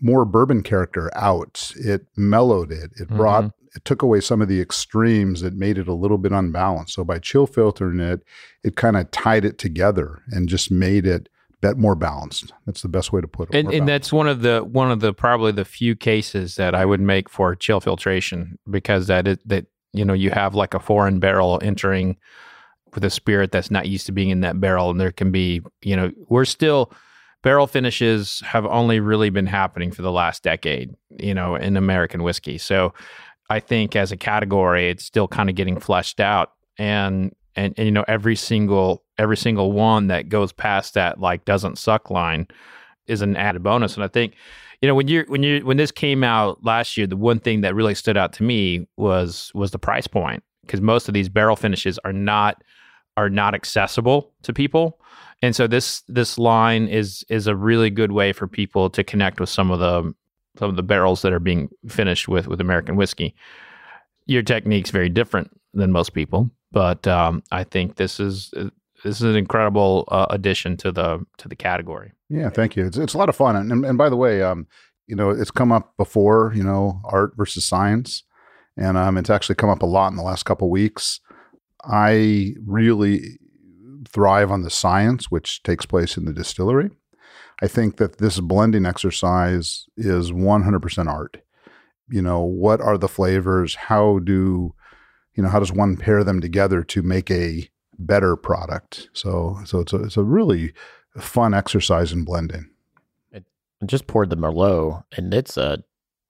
more 0.00 0.24
bourbon 0.24 0.62
character 0.62 1.10
out. 1.16 1.72
It 1.76 2.06
mellowed 2.16 2.70
it. 2.70 2.92
It 2.96 3.08
mm-hmm. 3.08 3.16
brought 3.16 3.52
it 3.74 3.84
took 3.84 4.02
away 4.02 4.20
some 4.20 4.40
of 4.40 4.48
the 4.48 4.60
extremes 4.60 5.40
that 5.40 5.54
made 5.54 5.78
it 5.78 5.88
a 5.88 5.94
little 5.94 6.18
bit 6.18 6.32
unbalanced. 6.32 6.94
So 6.94 7.04
by 7.04 7.18
chill 7.18 7.46
filtering 7.46 8.00
it, 8.00 8.22
it 8.62 8.76
kind 8.76 8.96
of 8.96 9.10
tied 9.10 9.44
it 9.44 9.58
together 9.58 10.22
and 10.28 10.48
just 10.48 10.70
made 10.70 11.06
it 11.06 11.28
bet 11.60 11.76
more 11.76 11.96
balanced. 11.96 12.52
That's 12.66 12.82
the 12.82 12.88
best 12.88 13.12
way 13.12 13.20
to 13.20 13.26
put 13.26 13.52
it. 13.52 13.58
And, 13.58 13.72
and 13.72 13.88
that's 13.88 14.12
one 14.12 14.28
of 14.28 14.42
the 14.42 14.60
one 14.60 14.90
of 14.90 15.00
the 15.00 15.12
probably 15.12 15.50
the 15.50 15.64
few 15.64 15.96
cases 15.96 16.56
that 16.56 16.74
I 16.74 16.84
would 16.84 17.00
make 17.00 17.28
for 17.28 17.54
chill 17.56 17.80
filtration 17.80 18.58
because 18.70 19.08
that 19.08 19.26
is 19.26 19.38
that 19.46 19.66
you 19.94 20.04
know 20.04 20.12
you 20.12 20.30
have 20.30 20.54
like 20.54 20.74
a 20.74 20.80
foreign 20.80 21.20
barrel 21.20 21.58
entering 21.62 22.16
with 22.94 23.04
a 23.04 23.10
spirit 23.10 23.50
that's 23.50 23.70
not 23.70 23.88
used 23.88 24.06
to 24.06 24.12
being 24.12 24.30
in 24.30 24.40
that 24.40 24.60
barrel, 24.60 24.90
and 24.90 25.00
there 25.00 25.12
can 25.12 25.30
be 25.30 25.62
you 25.82 25.96
know 25.96 26.10
we're 26.28 26.44
still 26.44 26.92
barrel 27.44 27.66
finishes 27.66 28.40
have 28.40 28.64
only 28.66 28.98
really 28.98 29.30
been 29.30 29.46
happening 29.46 29.92
for 29.92 30.00
the 30.00 30.10
last 30.10 30.42
decade, 30.42 30.94
you 31.18 31.34
know, 31.34 31.54
in 31.54 31.76
American 31.76 32.22
whiskey. 32.22 32.56
So 32.56 32.94
I 33.50 33.60
think 33.60 33.94
as 33.94 34.10
a 34.10 34.16
category, 34.16 34.88
it's 34.88 35.04
still 35.04 35.28
kind 35.28 35.50
of 35.50 35.54
getting 35.54 35.78
fleshed 35.78 36.18
out, 36.18 36.52
and 36.78 37.34
and, 37.54 37.74
and 37.76 37.86
you 37.86 37.92
know 37.92 38.04
every 38.08 38.34
single 38.34 39.04
every 39.18 39.36
single 39.36 39.70
one 39.70 40.08
that 40.08 40.28
goes 40.28 40.52
past 40.52 40.94
that 40.94 41.20
like 41.20 41.44
doesn't 41.44 41.78
suck 41.78 42.10
line 42.10 42.48
is 43.06 43.22
an 43.22 43.36
added 43.36 43.62
bonus. 43.62 43.94
And 43.94 44.02
I 44.02 44.08
think 44.08 44.34
you 44.84 44.88
know 44.88 44.94
when 44.94 45.08
you 45.08 45.24
when 45.28 45.42
you 45.42 45.64
when 45.64 45.78
this 45.78 45.90
came 45.90 46.22
out 46.22 46.62
last 46.62 46.98
year, 46.98 47.06
the 47.06 47.16
one 47.16 47.40
thing 47.40 47.62
that 47.62 47.74
really 47.74 47.94
stood 47.94 48.18
out 48.18 48.34
to 48.34 48.42
me 48.42 48.86
was 48.98 49.50
was 49.54 49.70
the 49.70 49.78
price 49.78 50.06
point 50.06 50.42
because 50.60 50.82
most 50.82 51.08
of 51.08 51.14
these 51.14 51.30
barrel 51.30 51.56
finishes 51.56 51.98
are 52.04 52.12
not 52.12 52.62
are 53.16 53.30
not 53.30 53.54
accessible 53.54 54.30
to 54.42 54.52
people. 54.52 55.00
And 55.40 55.56
so 55.56 55.66
this 55.66 56.02
this 56.08 56.36
line 56.36 56.86
is 56.86 57.24
is 57.30 57.46
a 57.46 57.56
really 57.56 57.88
good 57.88 58.12
way 58.12 58.34
for 58.34 58.46
people 58.46 58.90
to 58.90 59.02
connect 59.02 59.40
with 59.40 59.48
some 59.48 59.70
of 59.70 59.78
the 59.78 60.12
some 60.58 60.68
of 60.68 60.76
the 60.76 60.82
barrels 60.82 61.22
that 61.22 61.32
are 61.32 61.40
being 61.40 61.70
finished 61.88 62.28
with 62.28 62.46
with 62.46 62.60
American 62.60 62.94
whiskey. 62.94 63.34
Your 64.26 64.42
technique's 64.42 64.90
very 64.90 65.08
different 65.08 65.50
than 65.72 65.92
most 65.92 66.12
people, 66.12 66.50
but 66.72 67.06
um, 67.06 67.42
I 67.50 67.64
think 67.64 67.96
this 67.96 68.20
is 68.20 68.52
this 69.02 69.16
is 69.16 69.22
an 69.22 69.36
incredible 69.36 70.06
uh, 70.08 70.26
addition 70.28 70.76
to 70.76 70.92
the 70.92 71.24
to 71.38 71.48
the 71.48 71.56
category. 71.56 72.12
Yeah, 72.28 72.50
thank 72.50 72.76
you. 72.76 72.86
It's 72.86 72.96
it's 72.96 73.14
a 73.14 73.18
lot 73.18 73.28
of 73.28 73.36
fun, 73.36 73.56
and 73.56 73.84
and, 73.84 73.98
by 73.98 74.08
the 74.08 74.16
way, 74.16 74.42
um, 74.42 74.66
you 75.06 75.14
know, 75.14 75.30
it's 75.30 75.50
come 75.50 75.72
up 75.72 75.96
before, 75.96 76.52
you 76.54 76.64
know, 76.64 77.00
art 77.04 77.34
versus 77.36 77.64
science, 77.64 78.24
and 78.76 78.96
um, 78.96 79.18
it's 79.18 79.30
actually 79.30 79.56
come 79.56 79.70
up 79.70 79.82
a 79.82 79.86
lot 79.86 80.10
in 80.10 80.16
the 80.16 80.22
last 80.22 80.44
couple 80.44 80.70
weeks. 80.70 81.20
I 81.84 82.54
really 82.64 83.38
thrive 84.08 84.50
on 84.50 84.62
the 84.62 84.70
science, 84.70 85.30
which 85.30 85.62
takes 85.62 85.86
place 85.86 86.16
in 86.16 86.24
the 86.24 86.32
distillery. 86.32 86.90
I 87.62 87.68
think 87.68 87.96
that 87.98 88.18
this 88.18 88.40
blending 88.40 88.86
exercise 88.86 89.86
is 89.96 90.32
100% 90.32 91.06
art. 91.06 91.42
You 92.08 92.22
know, 92.22 92.42
what 92.42 92.80
are 92.80 92.98
the 92.98 93.08
flavors? 93.08 93.74
How 93.74 94.18
do, 94.18 94.74
you 95.34 95.42
know, 95.42 95.48
how 95.48 95.60
does 95.60 95.72
one 95.72 95.96
pair 95.96 96.24
them 96.24 96.40
together 96.40 96.82
to 96.84 97.02
make 97.02 97.30
a 97.30 97.68
better 97.98 98.36
product? 98.36 99.08
So, 99.12 99.60
so 99.64 99.80
it's 99.80 99.92
a, 99.92 100.02
it's 100.04 100.16
a 100.16 100.22
really 100.22 100.72
fun 101.18 101.54
exercise 101.54 102.12
in 102.12 102.24
blending. 102.24 102.68
I 103.34 103.86
just 103.86 104.06
poured 104.06 104.30
the 104.30 104.36
Merlot, 104.36 105.04
and 105.16 105.34
it's 105.34 105.56
a 105.56 105.82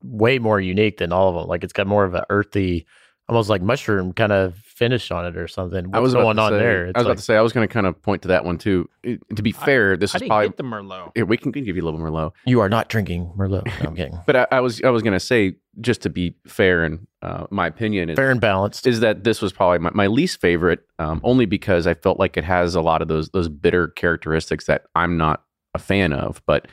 way 0.03 0.39
more 0.39 0.61
unique 0.61 0.99
than 0.99 1.13
all 1.13 1.29
of 1.29 1.35
them. 1.35 1.49
Like 1.49 1.65
it's 1.65 1.73
got 1.73 1.87
more 1.87 2.05
of 2.05 2.15
an 2.15 2.25
earthy, 2.31 2.87
almost 3.29 3.49
like 3.49 3.63
mushroom 3.63 4.13
kind 4.13 4.33
of 4.33 4.64
finish 4.75 5.11
on 5.11 5.25
it 5.25 5.37
or 5.37 5.47
something. 5.47 5.85
What's 5.87 5.97
I 5.97 6.01
was 6.01 6.15
going 6.15 6.37
to 6.37 6.43
on 6.43 6.53
say- 6.53 6.59
there? 6.59 6.83
I 6.83 6.87
was 6.89 6.95
like, 6.97 7.05
about 7.07 7.17
to 7.19 7.23
say 7.23 7.37
I 7.37 7.41
was 7.41 7.53
going 7.53 7.67
to 7.67 7.73
kind 7.73 7.87
of 7.87 8.01
point 8.03 8.23
to 8.23 8.29
that 8.29 8.45
one 8.45 8.59
too. 8.59 8.89
It- 9.03 9.21
to 9.37 9.43
be 9.43 9.53
fair, 9.53 9.97
this 9.97 10.15
I 10.15 10.17
is 10.17 10.21
didn't 10.23 10.31
probably 10.31 10.49
the 10.57 10.63
Merlot. 10.65 11.27
we 11.29 11.37
can 11.37 11.53
give 11.53 11.77
you 11.77 11.83
a 11.83 11.87
little 11.87 12.01
Merlot. 12.01 12.33
you 12.47 12.61
are 12.61 12.69
not 12.69 12.89
drinking 12.89 13.33
Merlot. 13.37 13.67
No, 13.67 13.89
I'm 13.89 13.97
kidding. 13.97 14.19
But 14.27 14.37
I, 14.37 14.47
I 14.53 14.61
was 14.61 14.83
I 14.83 14.91
was 14.91 15.03
going 15.03 15.13
to 15.13 15.21
say 15.21 15.57
just 15.81 16.03
to 16.03 16.11
be 16.11 16.35
fair 16.47 16.85
and 16.85 17.07
uh, 17.23 17.47
my 17.51 17.67
opinion 17.67 18.11
is 18.11 18.17
Fair 18.17 18.31
and 18.31 18.41
balanced. 18.41 18.87
is 18.87 19.01
that 19.01 19.25
this 19.25 19.41
was 19.41 19.53
probably 19.53 19.79
my, 19.79 19.91
my 19.95 20.07
least 20.07 20.41
favorite, 20.41 20.81
um, 20.99 21.21
only 21.25 21.47
because 21.47 21.87
I 21.87 21.95
felt 21.95 22.19
like 22.19 22.37
it 22.37 22.45
has 22.45 22.75
a 22.75 22.81
lot 22.81 23.01
of 23.03 23.09
those 23.09 23.31
those 23.31 23.49
bitter 23.49 23.89
characteristics 23.89 24.67
that 24.67 24.85
I'm 24.95 25.17
not 25.17 25.43
a 25.75 25.79
fan 25.79 26.13
of. 26.13 26.43
But 26.47 26.69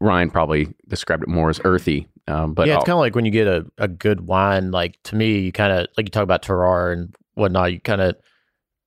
Ryan 0.00 0.30
probably 0.30 0.74
described 0.88 1.22
it 1.22 1.28
more 1.28 1.50
as 1.50 1.60
earthy. 1.64 2.08
Um, 2.26 2.54
but 2.54 2.66
yeah, 2.68 2.76
it's 2.76 2.84
kind 2.84 2.94
of 2.96 3.00
like 3.00 3.14
when 3.14 3.24
you 3.24 3.30
get 3.30 3.46
a, 3.46 3.66
a 3.78 3.88
good 3.88 4.22
wine. 4.22 4.70
Like 4.70 4.98
to 5.04 5.16
me, 5.16 5.40
you 5.40 5.52
kind 5.52 5.72
of 5.72 5.86
like 5.96 6.06
you 6.06 6.10
talk 6.10 6.22
about 6.22 6.42
terroir 6.42 6.92
and 6.92 7.14
whatnot. 7.40 7.72
You 7.72 7.80
kind 7.80 8.00
of 8.00 8.16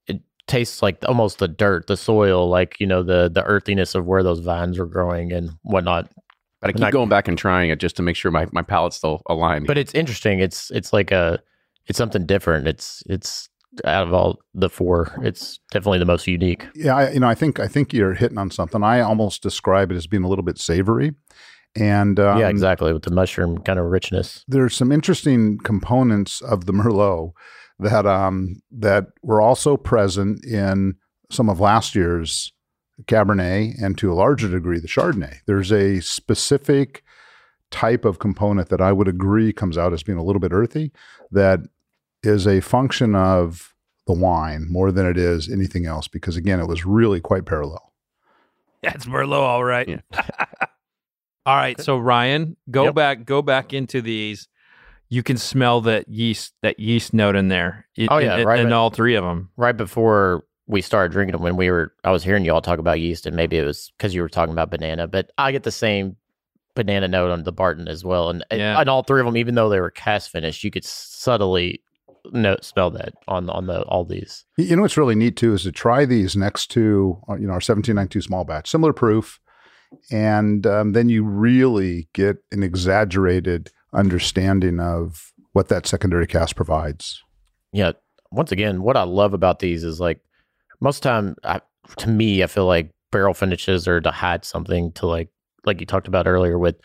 it 0.08 0.22
tastes 0.48 0.82
like 0.82 0.98
almost 1.08 1.40
the 1.40 1.48
dirt, 1.48 1.88
the 1.88 1.98
soil, 1.98 2.48
like 2.50 2.80
you 2.80 2.88
know 2.88 3.04
the 3.04 3.30
the 3.34 3.44
earthiness 3.44 3.96
of 3.96 4.06
where 4.06 4.24
those 4.24 4.40
vines 4.40 4.80
are 4.80 4.86
growing 4.86 5.32
and 5.32 5.52
whatnot. 5.64 6.10
but 6.62 6.70
I 6.70 6.74
keep 6.74 6.82
not- 6.82 6.94
going 6.94 7.10
back 7.10 7.28
and 7.28 7.38
trying 7.38 7.70
it 7.70 7.80
just 7.80 7.96
to 7.98 8.02
make 8.02 8.16
sure 8.16 8.32
my, 8.32 8.48
my 8.52 8.62
palate's 8.62 8.96
still 8.96 9.22
aligned. 9.28 9.68
But 9.68 9.78
it's 9.78 9.94
interesting. 9.94 10.40
It's 10.40 10.72
it's 10.72 10.94
like 10.94 11.12
a 11.12 11.40
it's 11.88 11.98
something 11.98 12.26
different. 12.26 12.68
It's 12.68 13.04
it's 13.08 13.50
out 13.86 14.08
of 14.08 14.14
all 14.14 14.40
the 14.54 14.70
four, 14.70 15.20
it's 15.24 15.60
definitely 15.72 16.00
the 16.00 16.06
most 16.06 16.28
unique. 16.28 16.68
Yeah, 16.76 16.96
I, 16.96 17.12
you 17.12 17.20
know, 17.20 17.28
I 17.28 17.36
think 17.36 17.60
I 17.60 17.68
think 17.68 17.94
you're 17.94 18.14
hitting 18.14 18.38
on 18.38 18.52
something. 18.52 18.84
I 18.84 19.00
almost 19.02 19.42
describe 19.42 19.92
it 19.92 19.96
as 19.96 20.08
being 20.08 20.24
a 20.24 20.28
little 20.28 20.44
bit 20.44 20.58
savory, 20.58 21.14
and 21.76 22.20
um, 22.20 22.40
yeah, 22.40 22.50
exactly 22.50 22.94
with 22.94 23.04
the 23.04 23.12
mushroom 23.12 23.58
kind 23.60 23.80
of 23.80 23.86
richness. 23.86 24.46
there's 24.48 24.76
some 24.76 24.92
interesting 24.92 25.58
components 25.58 26.42
of 26.42 26.66
the 26.66 26.74
Merlot 26.74 27.32
that 27.80 28.06
um 28.06 28.62
that 28.72 29.08
were 29.22 29.42
also 29.42 29.76
present 29.78 30.44
in 30.46 30.96
some 31.32 31.50
of 31.50 31.60
last 31.60 31.96
year's 31.96 32.54
Cabernet 33.06 33.82
and 33.84 33.98
to 33.98 34.12
a 34.12 34.16
larger 34.16 34.48
degree 34.50 34.80
the 34.80 34.88
Chardonnay. 34.88 35.38
There's 35.48 35.72
a 35.72 36.00
specific 36.00 37.04
type 37.72 38.06
of 38.06 38.20
component 38.20 38.70
that 38.70 38.82
I 38.82 38.92
would 38.92 39.08
agree 39.08 39.52
comes 39.52 39.78
out 39.78 39.94
as 39.94 40.04
being 40.04 40.20
a 40.20 40.24
little 40.24 40.40
bit 40.40 40.52
earthy 40.54 40.92
that 41.32 41.60
is 42.22 42.46
a 42.48 42.62
function 42.62 43.16
of 43.16 43.74
the 44.06 44.14
wine 44.14 44.68
more 44.70 44.92
than 44.92 45.08
it 45.08 45.18
is 45.18 45.50
anything 45.50 45.86
else 45.88 46.08
because 46.08 46.38
again 46.38 46.60
it 46.60 46.68
was 46.68 46.86
really 46.86 47.20
quite 47.20 47.46
parallel. 47.46 47.92
That's 48.84 49.06
Merlot, 49.06 49.40
all 49.40 49.64
right. 49.64 49.88
Yeah. 49.88 50.02
all 51.46 51.56
right. 51.56 51.80
So 51.82 51.98
Ryan, 51.98 52.58
go 52.70 52.86
Yep. 52.86 52.96
back, 52.96 53.26
go 53.26 53.42
back 53.42 53.74
into 53.74 54.02
these. 54.02 54.48
You 55.14 55.22
can 55.22 55.38
smell 55.38 55.82
that 55.82 56.08
yeast, 56.10 56.54
that 56.64 56.80
yeast 56.80 57.14
note 57.14 57.36
in 57.36 57.48
there. 57.50 57.86
It- 57.96 58.10
Oh, 58.12 58.18
yeah, 58.18 58.38
in, 58.38 58.48
right, 58.48 58.60
in 58.60 58.68
but- 58.70 58.74
all 58.74 58.90
three 58.90 59.14
of 59.16 59.24
them. 59.24 59.50
Right 59.58 59.78
before 59.78 60.44
we 60.66 60.82
started 60.82 61.12
drinking 61.12 61.34
them, 61.34 61.44
when 61.44 61.56
we 61.56 61.70
were, 61.70 61.94
I 62.04 62.10
was 62.12 62.24
hearing 62.24 62.46
you 62.46 62.52
all 62.54 62.62
talk 62.62 62.80
about 62.80 63.00
yeast, 63.00 63.28
and 63.28 63.36
maybe 63.36 63.58
it 63.58 63.64
was 63.66 63.92
because 63.98 64.16
you 64.16 64.22
were 64.24 64.30
talking 64.30 64.54
about 64.54 64.72
banana, 64.72 65.08
but 65.08 65.30
I 65.38 65.52
get 65.52 65.64
the 65.64 65.72
same 65.72 66.16
banana 66.76 67.08
note 67.08 67.30
on 67.30 67.44
the 67.44 67.52
Barton 67.52 67.88
as 67.88 68.04
well, 68.04 68.30
and 68.32 68.44
Yeah. 68.52 68.80
on 68.80 68.90
all 68.90 69.04
three 69.04 69.20
of 69.22 69.26
them, 69.28 69.38
even 69.38 69.54
though 69.56 69.70
they 69.70 69.80
were 69.80 69.92
cask 69.92 70.32
finished, 70.32 70.64
you 70.64 70.72
could 70.72 70.84
subtly 70.86 71.84
note 72.32 72.64
smell 72.64 72.90
that 72.90 73.14
on 73.28 73.50
on 73.52 73.68
the 73.68 73.82
all 73.84 74.06
these. 74.06 74.46
You 74.58 74.66
you 74.66 74.76
know 74.78 74.82
what's 74.82 74.98
really 74.98 75.14
neat 75.14 75.36
too 75.38 75.54
is 75.54 75.64
to 75.64 75.72
try 75.74 76.06
these 76.06 76.36
next 76.36 76.72
to 76.72 77.20
uh, 77.30 77.34
you 77.36 77.46
know 77.46 77.52
our 77.54 77.58
1792 77.62 78.22
small 78.22 78.46
batch, 78.46 78.68
similar 78.72 78.94
proof, 78.94 79.40
and 80.12 80.66
um, 80.66 80.94
then 80.94 81.10
you 81.10 81.24
really 81.24 82.08
get 82.14 82.38
an 82.52 82.64
exaggerated 82.64 83.70
understanding 83.94 84.80
of 84.80 85.34
what 85.54 85.70
that 85.70 85.86
secondary 85.86 86.28
cask 86.28 86.56
provides. 86.56 87.22
yeah 87.72 87.92
once 88.32 88.52
again 88.52 88.82
what 88.82 88.98
i 88.98 89.04
love 89.04 89.34
about 89.34 89.60
these 89.60 89.84
is 89.84 90.00
like 90.00 90.20
most 90.80 91.04
time 91.04 91.36
I, 91.44 91.62
to 91.98 92.10
me 92.10 92.42
i 92.44 92.48
feel 92.48 92.66
like 92.66 92.90
barrel 93.12 93.36
finishes 93.36 93.88
are 93.88 94.02
to 94.02 94.12
hide 94.12 94.44
something 94.44 94.92
to 94.94 95.06
like 95.06 95.30
like 95.66 95.80
you 95.80 95.86
talked 95.86 96.08
about 96.08 96.28
earlier 96.28 96.58
with 96.58 96.76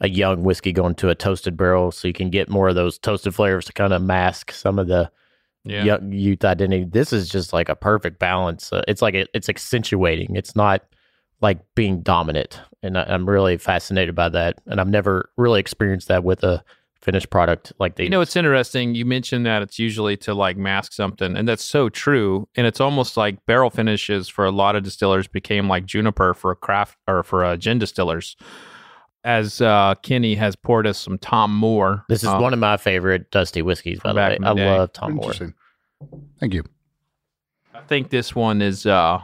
a 0.00 0.08
young 0.08 0.42
whiskey 0.42 0.72
going 0.72 0.94
to 0.96 1.08
a 1.08 1.14
toasted 1.14 1.56
barrel 1.56 1.90
so 1.92 2.08
you 2.08 2.14
can 2.14 2.28
get 2.30 2.48
more 2.48 2.68
of 2.68 2.74
those 2.74 2.98
toasted 2.98 3.34
flavors 3.34 3.64
to 3.66 3.72
kind 3.72 3.92
of 3.92 4.02
mask 4.02 4.50
some 4.50 4.78
of 4.78 4.88
the 4.88 5.10
young 5.84 6.12
youth 6.12 6.44
identity. 6.44 6.84
This 6.84 7.12
is 7.12 7.28
just 7.28 7.52
like 7.52 7.68
a 7.68 7.74
perfect 7.74 8.18
balance. 8.18 8.72
Uh, 8.72 8.82
it's 8.86 9.02
like 9.02 9.14
it, 9.14 9.28
it's 9.34 9.48
accentuating. 9.48 10.36
It's 10.36 10.54
not 10.54 10.82
like 11.40 11.58
being 11.74 12.00
dominant 12.00 12.60
and 12.82 12.98
I, 12.98 13.04
i'm 13.04 13.28
really 13.28 13.56
fascinated 13.56 14.14
by 14.14 14.28
that 14.30 14.58
and 14.66 14.80
i've 14.80 14.88
never 14.88 15.30
really 15.36 15.60
experienced 15.60 16.08
that 16.08 16.24
with 16.24 16.42
a 16.44 16.62
finished 17.00 17.30
product 17.30 17.72
like 17.78 17.94
these 17.94 18.04
You 18.06 18.10
know, 18.10 18.20
it's 18.20 18.34
interesting. 18.34 18.96
You 18.96 19.04
mentioned 19.04 19.46
that 19.46 19.62
it's 19.62 19.78
usually 19.78 20.16
to 20.18 20.34
like 20.34 20.56
mask 20.56 20.92
something, 20.92 21.36
and 21.36 21.46
that's 21.48 21.62
so 21.62 21.88
true. 21.88 22.48
And 22.56 22.66
it's 22.66 22.80
almost 22.80 23.16
like 23.16 23.46
barrel 23.46 23.70
finishes 23.70 24.28
for 24.28 24.44
a 24.44 24.50
lot 24.50 24.74
of 24.74 24.82
distillers 24.82 25.28
became 25.28 25.68
like 25.68 25.86
juniper 25.86 26.34
for 26.34 26.50
a 26.50 26.56
craft 26.56 26.98
or 27.06 27.22
for 27.22 27.44
uh, 27.44 27.56
gin 27.56 27.78
distillers. 27.78 28.34
As 29.22 29.60
uh, 29.60 29.94
Kenny 30.02 30.34
has 30.34 30.56
poured 30.56 30.84
us 30.84 30.98
some 30.98 31.16
Tom 31.18 31.54
Moore. 31.54 32.04
This 32.08 32.24
is 32.24 32.28
uh, 32.28 32.38
one 32.38 32.52
of 32.52 32.58
my 32.58 32.76
favorite 32.76 33.30
dusty 33.30 33.62
whiskeys, 33.62 34.00
by 34.00 34.12
the 34.12 34.18
way. 34.18 34.38
the 34.40 34.48
I 34.48 34.54
day. 34.54 34.76
love 34.76 34.92
Tom 34.92 35.12
Moore. 35.12 35.24
Interesting. 35.32 35.54
Thank 36.40 36.54
you. 36.54 36.64
I 37.72 37.82
think 37.82 38.10
this 38.10 38.34
one 38.34 38.60
is 38.62 38.84
uh, 38.84 39.20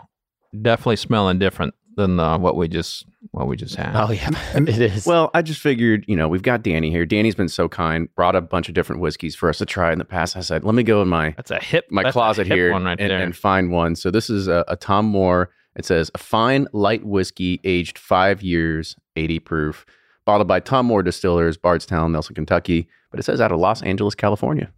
definitely 0.61 0.97
smelling 0.97 1.41
different 1.41 1.75
than 1.97 2.19
uh, 2.19 2.39
what 2.39 2.57
we 2.57 2.69
just 2.69 3.05
what 3.31 3.47
we 3.47 3.57
just 3.57 3.75
had. 3.77 3.93
Oh 3.95 4.11
yeah, 4.13 4.31
it 4.55 4.69
is. 4.69 5.07
Well, 5.07 5.31
I 5.35 5.43
just 5.43 5.61
figured, 5.61 6.05
you 6.09 6.17
know, 6.17 6.29
we've 6.29 6.43
got 6.43 6.63
Danny 6.63 6.91
here. 6.91 7.05
Danny's 7.07 7.35
been 7.35 7.49
so 7.49 7.69
kind, 7.69 8.09
brought 8.15 8.35
a 8.37 8.41
bunch 8.41 8.69
of 8.69 8.75
different 8.75 9.01
whiskeys 9.03 9.35
for 9.35 9.49
us 9.49 9.59
to 9.59 9.67
try 9.67 9.93
in 9.93 9.99
the 9.99 10.05
past. 10.05 10.37
I 10.37 10.41
said, 10.41 10.65
let 10.65 10.75
me 10.75 10.83
go 10.83 11.03
in 11.03 11.09
my 11.09 11.31
That's 11.37 11.51
a 11.51 11.59
hip. 11.59 11.87
my 11.91 12.03
that's 12.03 12.13
a 12.15 12.19
closet 12.19 12.47
hip 12.47 12.57
here 12.57 12.73
one 12.73 12.85
right 12.85 12.99
and, 13.01 13.11
there. 13.11 13.19
and 13.23 13.37
find 13.37 13.71
one. 13.71 13.95
So 13.97 14.11
this 14.11 14.29
is 14.31 14.49
a, 14.49 14.65
a 14.69 14.77
Tom 14.77 15.07
Moore. 15.07 15.51
It 15.77 15.85
says 15.85 16.11
a 16.15 16.19
fine 16.19 16.67
light 16.73 17.05
whiskey 17.05 17.61
aged 17.65 17.99
five 17.99 18.43
years, 18.43 18.95
80 19.17 19.39
proof, 19.41 19.87
bottled 20.27 20.49
by 20.49 20.61
Tom 20.61 20.87
Moore 20.87 21.03
Distillers, 21.03 21.57
Bardstown, 21.57 22.13
Nelson, 22.13 22.35
Kentucky. 22.35 22.89
But 23.11 23.21
it 23.21 23.23
says 23.25 23.41
out 23.41 23.53
of 23.53 23.59
Los 23.59 23.83
Angeles, 23.83 24.15
California. 24.15 24.71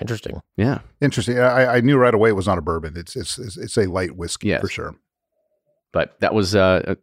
Interesting. 0.00 0.40
Yeah. 0.56 0.80
Interesting. 1.00 1.38
I, 1.38 1.76
I 1.76 1.80
knew 1.80 1.96
right 1.96 2.12
away 2.14 2.28
it 2.28 2.34
was 2.36 2.46
not 2.46 2.58
a 2.58 2.62
bourbon. 2.62 2.94
It's 2.96 3.16
it's 3.16 3.38
it's, 3.38 3.56
it's 3.56 3.76
a 3.78 3.86
light 3.86 4.14
whiskey 4.16 4.48
Yes. 4.48 4.60
for 4.60 4.68
sure. 4.68 4.94
But 5.96 6.20
that 6.20 6.34
was 6.34 6.54
uh, 6.54 6.82
uh, 6.88 6.94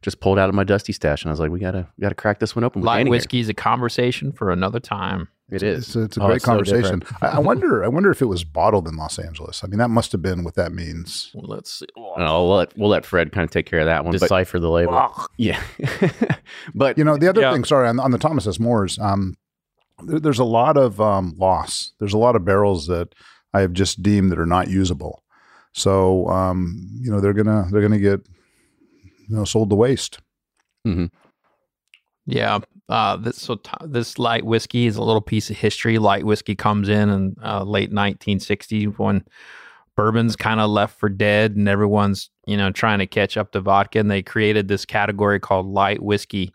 just 0.00 0.20
pulled 0.20 0.38
out 0.38 0.48
of 0.48 0.54
my 0.54 0.64
dusty 0.64 0.94
stash, 0.94 1.22
and 1.22 1.28
I 1.28 1.32
was 1.32 1.38
like, 1.40 1.50
we 1.50 1.58
gotta 1.60 1.86
we 1.98 2.02
gotta 2.02 2.14
crack 2.14 2.38
this 2.40 2.56
one 2.56 2.64
open. 2.64 2.80
With 2.80 2.86
Light 2.86 2.98
Danny 3.00 3.08
here. 3.08 3.16
whiskey 3.18 3.40
is 3.40 3.50
a 3.50 3.54
conversation 3.54 4.32
for 4.32 4.50
another 4.50 4.80
time. 4.80 5.28
It 5.50 5.62
is. 5.62 5.88
It's 5.88 5.96
a, 5.96 6.02
it's 6.04 6.16
a 6.16 6.22
Oh, 6.22 6.26
great 6.26 6.36
it's 6.36 6.44
conversation. 6.46 7.00
different. 7.00 7.22
I, 7.22 7.26
I 7.36 7.38
wonder. 7.40 7.84
I 7.84 7.88
wonder 7.88 8.10
if 8.10 8.22
it 8.22 8.24
was 8.26 8.42
bottled 8.44 8.88
in 8.88 8.96
Los 8.96 9.18
Angeles. 9.18 9.62
I 9.62 9.66
mean, 9.66 9.78
that 9.80 9.88
must 9.90 10.12
have 10.12 10.22
been 10.22 10.44
what 10.44 10.54
that 10.54 10.72
means. 10.72 11.30
Well, 11.34 11.44
let's 11.46 11.70
see. 11.78 11.86
And 12.16 12.24
I'll 12.24 12.48
let 12.48 12.74
we'll 12.78 12.88
let 12.88 13.04
Fred 13.04 13.32
kind 13.32 13.44
of 13.44 13.50
take 13.50 13.66
care 13.66 13.80
of 13.80 13.86
that 13.86 14.02
one. 14.04 14.12
But 14.12 14.20
Decipher 14.20 14.58
the 14.58 14.70
label. 14.70 15.12
yeah, 15.36 15.62
but 16.74 16.96
You 16.96 17.04
know, 17.04 17.16
the 17.18 17.28
other 17.28 17.42
Yeah. 17.42 17.52
thing. 17.52 17.64
Sorry, 17.64 17.86
on, 17.88 18.00
on 18.00 18.10
the 18.12 18.18
Thomas 18.18 18.46
S. 18.46 18.58
Moores, 18.58 18.98
um, 18.98 19.36
there, 20.04 20.20
there's 20.20 20.38
a 20.38 20.44
lot 20.44 20.76
of 20.78 21.00
um, 21.02 21.34
loss. 21.38 21.92
There's 21.98 22.14
a 22.14 22.18
lot 22.18 22.34
of 22.36 22.44
barrels 22.46 22.86
that 22.86 23.14
I 23.52 23.60
have 23.60 23.72
just 23.72 24.02
deemed 24.02 24.30
that 24.32 24.38
are 24.38 24.46
not 24.46 24.68
usable. 24.68 25.22
So, 25.74 26.28
um, 26.28 26.88
you 27.00 27.10
know, 27.10 27.20
they're 27.20 27.32
gonna 27.34 27.66
they're 27.70 27.82
gonna 27.82 27.98
get 27.98 28.26
you 29.28 29.36
know 29.36 29.44
sold 29.44 29.70
the 29.70 29.76
waste. 29.76 30.18
Yeah. 32.26 32.58
Uh, 32.88 33.16
this 33.16 33.40
so 33.40 33.56
t- 33.56 33.70
this 33.86 34.18
light 34.18 34.44
whiskey 34.44 34.86
is 34.86 34.96
a 34.96 35.02
little 35.02 35.20
piece 35.20 35.50
of 35.50 35.56
history. 35.56 35.98
Light 35.98 36.24
whiskey 36.24 36.54
comes 36.54 36.88
in 36.88 37.08
in 37.10 37.36
uh, 37.42 37.62
late 37.64 37.92
1960s 37.92 38.98
when 38.98 39.24
bourbon's 39.96 40.36
kind 40.36 40.60
of 40.60 40.70
left 40.70 40.98
for 40.98 41.08
dead 41.08 41.56
and 41.56 41.68
everyone's 41.68 42.30
you 42.46 42.56
know 42.56 42.70
trying 42.70 42.98
to 43.00 43.06
catch 43.06 43.36
up 43.36 43.52
to 43.52 43.60
vodka, 43.60 43.98
and 43.98 44.10
they 44.10 44.22
created 44.22 44.68
this 44.68 44.84
category 44.84 45.40
called 45.40 45.66
light 45.66 46.02
whiskey. 46.02 46.52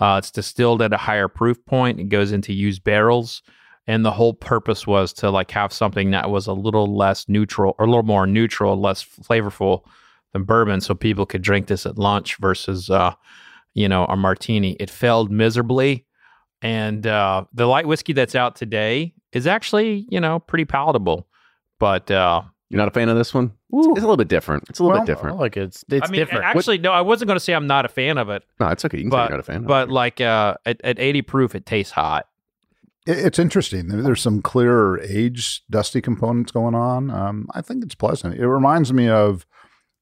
Uh, 0.00 0.16
it's 0.18 0.30
distilled 0.30 0.82
at 0.82 0.92
a 0.92 0.96
higher 0.96 1.28
proof 1.28 1.62
point. 1.66 2.00
It 2.00 2.08
goes 2.08 2.32
into 2.32 2.52
used 2.52 2.84
barrels. 2.84 3.42
and 3.86 4.04
the 4.04 4.10
whole 4.12 4.34
purpose 4.34 4.86
was 4.86 5.12
to 5.14 5.30
like 5.30 5.50
have 5.50 5.72
something 5.72 6.10
that 6.12 6.30
was 6.30 6.46
a 6.46 6.52
little 6.52 6.96
less 6.96 7.28
neutral 7.28 7.74
or 7.78 7.86
a 7.86 7.88
little 7.88 8.02
more 8.04 8.26
neutral, 8.26 8.80
less 8.80 9.02
flavorful 9.02 9.82
than 10.32 10.44
bourbon, 10.44 10.80
so 10.80 10.94
people 10.94 11.26
could 11.26 11.42
drink 11.42 11.66
this 11.66 11.86
at 11.86 11.98
lunch 11.98 12.36
versus, 12.36 12.88
uh, 12.90 13.12
you 13.74 13.88
know, 13.88 14.04
a 14.06 14.16
martini. 14.16 14.72
It 14.80 14.90
failed 14.90 15.30
miserably, 15.30 16.06
and 16.62 17.06
uh, 17.06 17.44
the 17.52 17.66
light 17.66 17.86
whiskey 17.86 18.12
that's 18.12 18.34
out 18.34 18.56
today 18.56 19.14
is 19.32 19.46
actually, 19.46 20.06
you 20.10 20.20
know, 20.20 20.38
pretty 20.40 20.64
palatable. 20.64 21.26
But 21.78 22.10
uh, 22.10 22.42
You're 22.68 22.78
not 22.78 22.88
a 22.88 22.92
fan 22.92 23.08
of 23.08 23.16
this 23.16 23.32
one? 23.32 23.52
It's 23.72 23.86
a 23.86 23.90
little 24.00 24.16
bit 24.16 24.28
different. 24.28 24.64
It's 24.68 24.80
a 24.80 24.82
little 24.82 24.98
Well, 24.98 25.06
bit 25.06 25.12
different. 25.14 25.38
like 25.38 25.56
it's 25.56 25.84
it's 25.88 26.08
I 26.08 26.10
mean, 26.10 26.20
different. 26.20 26.44
actually, 26.44 26.78
no, 26.78 26.90
I 26.92 27.00
wasn't 27.00 27.28
going 27.28 27.36
to 27.36 27.44
say 27.44 27.54
I'm 27.54 27.66
not 27.68 27.84
a 27.84 27.88
fan 27.88 28.18
of 28.18 28.28
it, 28.28 28.42
No, 28.58 28.68
it's 28.68 28.84
okay. 28.84 28.98
You 28.98 29.04
can 29.04 29.10
say 29.12 29.16
but 29.16 29.22
you're 29.30 29.38
not 29.38 29.40
a 29.40 29.44
fan. 29.44 29.62
but 29.64 29.88
like 29.90 30.20
uh, 30.20 30.56
at, 30.66 30.80
at 30.84 30.98
80 30.98 31.22
proof, 31.22 31.54
it 31.54 31.64
tastes 31.66 31.92
hot. 31.92 32.26
It's 33.06 33.38
interesting. 33.38 33.88
There's 33.88 34.20
some 34.20 34.42
clearer 34.42 35.00
age 35.00 35.62
dusty 35.70 36.00
components 36.02 36.52
going 36.52 36.74
on. 36.74 37.10
Um, 37.10 37.48
I 37.54 37.62
think 37.62 37.82
it's 37.82 37.94
pleasant. 37.94 38.34
It 38.34 38.46
reminds 38.46 38.92
me 38.92 39.08
of, 39.08 39.46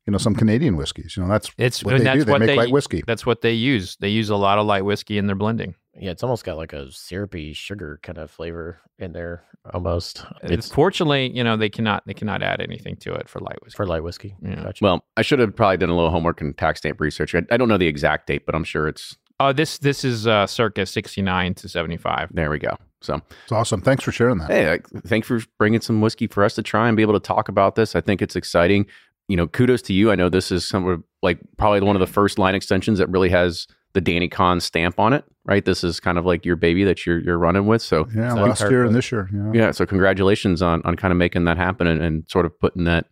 you 0.09 0.13
know, 0.13 0.17
some 0.19 0.35
Canadian 0.35 0.77
whiskeys. 0.77 1.19
You 1.19 1.23
know, 1.23 1.29
that's 1.29 1.51
It's 1.59 1.85
what 1.85 1.99
they 1.99 2.03
that's 2.05 2.19
do. 2.21 2.25
They 2.25 2.33
what 2.33 2.39
make 2.41 2.47
they 2.49 2.57
light 2.57 2.71
whiskey. 2.73 3.03
That's 3.07 3.27
what 3.27 3.43
they 3.43 3.53
use. 3.53 3.97
They 4.01 4.09
use 4.09 4.31
a 4.31 4.37
lot 4.37 4.59
of 4.59 4.65
light 4.65 4.87
whiskey 4.87 5.19
in 5.19 5.27
their 5.27 5.37
blending. 5.37 5.75
yeah, 6.01 6.11
it's 6.13 6.23
almost 6.23 6.45
got 6.47 6.57
like 6.57 6.73
a 6.73 6.91
syrupy 6.91 7.53
sugar 7.53 8.01
kind 8.03 8.17
of 8.17 8.31
flavor 8.31 8.81
in 8.99 9.13
there 9.13 9.45
almost. 9.75 10.25
It's 10.45 10.53
It's 10.53 10.71
fortunately, 10.73 11.31
you 11.37 11.45
know, 11.45 11.59
they 11.59 11.69
cannot 11.69 12.07
they 12.07 12.15
cannot 12.15 12.43
add 12.43 12.63
anything 12.63 12.97
to 13.01 13.13
it 13.13 13.29
for 13.29 13.41
light 13.41 13.59
whiskey. 13.63 13.77
for 13.77 13.87
light 13.87 14.03
whiskey. 14.03 14.35
Yeah. 14.43 14.63
Gotcha. 14.63 14.83
well, 14.83 15.05
I 15.19 15.21
should 15.23 15.41
have 15.41 15.55
probably 15.55 15.77
done 15.77 15.91
a 15.91 15.95
little 15.95 16.11
homework 16.11 16.41
and 16.41 16.57
tax 16.57 16.79
stamp 16.81 17.01
research. 17.03 17.35
I, 17.35 17.43
I 17.51 17.59
don't 17.59 17.69
know 17.69 17.77
the 17.79 17.87
exact 17.87 18.29
date, 18.29 18.47
but 18.47 18.55
I'm 18.55 18.65
sure 18.65 18.89
it's 18.89 19.19
Oh, 19.41 19.53
this 19.53 19.79
this 19.79 20.05
is 20.05 20.27
uh, 20.27 20.47
circa 20.49 20.85
69 20.87 21.55
to 21.55 21.69
75. 21.69 22.31
there. 22.33 22.51
We 22.51 22.59
go. 22.59 22.77
So, 23.01 23.21
It's 23.45 23.53
awesome. 23.53 23.81
Thanks 23.81 24.03
for 24.03 24.11
sharing 24.11 24.39
that. 24.39 24.51
hey, 24.51 24.81
thanks 25.07 25.29
for 25.29 25.41
bringing 25.57 25.81
some 25.81 26.01
whiskey 26.01 26.27
for 26.27 26.43
us 26.43 26.57
to 26.57 26.65
try 26.65 26.89
and 26.89 26.97
be 26.97 27.03
able 27.05 27.13
to 27.15 27.21
talk 27.21 27.49
about 27.49 27.77
this. 27.77 27.95
I 27.95 28.01
think 28.01 28.21
it's 28.21 28.35
exciting. 28.35 28.87
You 29.29 29.37
know, 29.37 29.47
kudos 29.47 29.83
to 29.83 29.93
you. 29.93 30.11
I 30.11 30.14
know 30.14 30.29
this 30.29 30.51
is 30.51 30.64
some 30.64 30.87
of 30.87 31.03
like 31.22 31.39
probably 31.57 31.81
one 31.81 31.97
of 31.97 32.01
the 32.01 32.07
first 32.07 32.39
line 32.39 32.55
extensions 32.55 32.99
that 32.99 33.09
really 33.09 33.29
has 33.29 33.66
the 33.93 34.01
Danny 34.01 34.29
Kahn 34.29 34.61
stamp 34.61 34.99
on 34.99 35.12
it, 35.12 35.24
right? 35.45 35.64
This 35.64 35.83
is 35.83 36.01
kind 36.01 36.18
of 36.18 36.26
like 36.26 36.45
your 36.45 36.57
baby 36.57 36.85
that 36.85 37.07
you're 37.07 37.18
you're 37.20 37.39
running 37.39 37.66
with. 37.66 37.83
So, 37.83 38.07
Yeah, 38.14 38.35
So 38.35 38.43
last 38.43 38.61
year 38.62 38.85
and 38.85 38.95
this 38.95 39.11
year. 39.11 39.29
Yeah. 39.33 39.51
yeah 39.53 39.70
so 39.70 39.87
congratulations 39.87 40.62
on 40.62 40.83
on 40.85 40.97
kind 40.97 41.12
of 41.12 41.18
making 41.18 41.45
that 41.45 41.57
happen 41.57 41.87
and, 41.87 42.03
and 42.03 42.24
sort 42.31 42.47
of 42.47 42.59
putting 42.59 42.85
that 42.85 43.07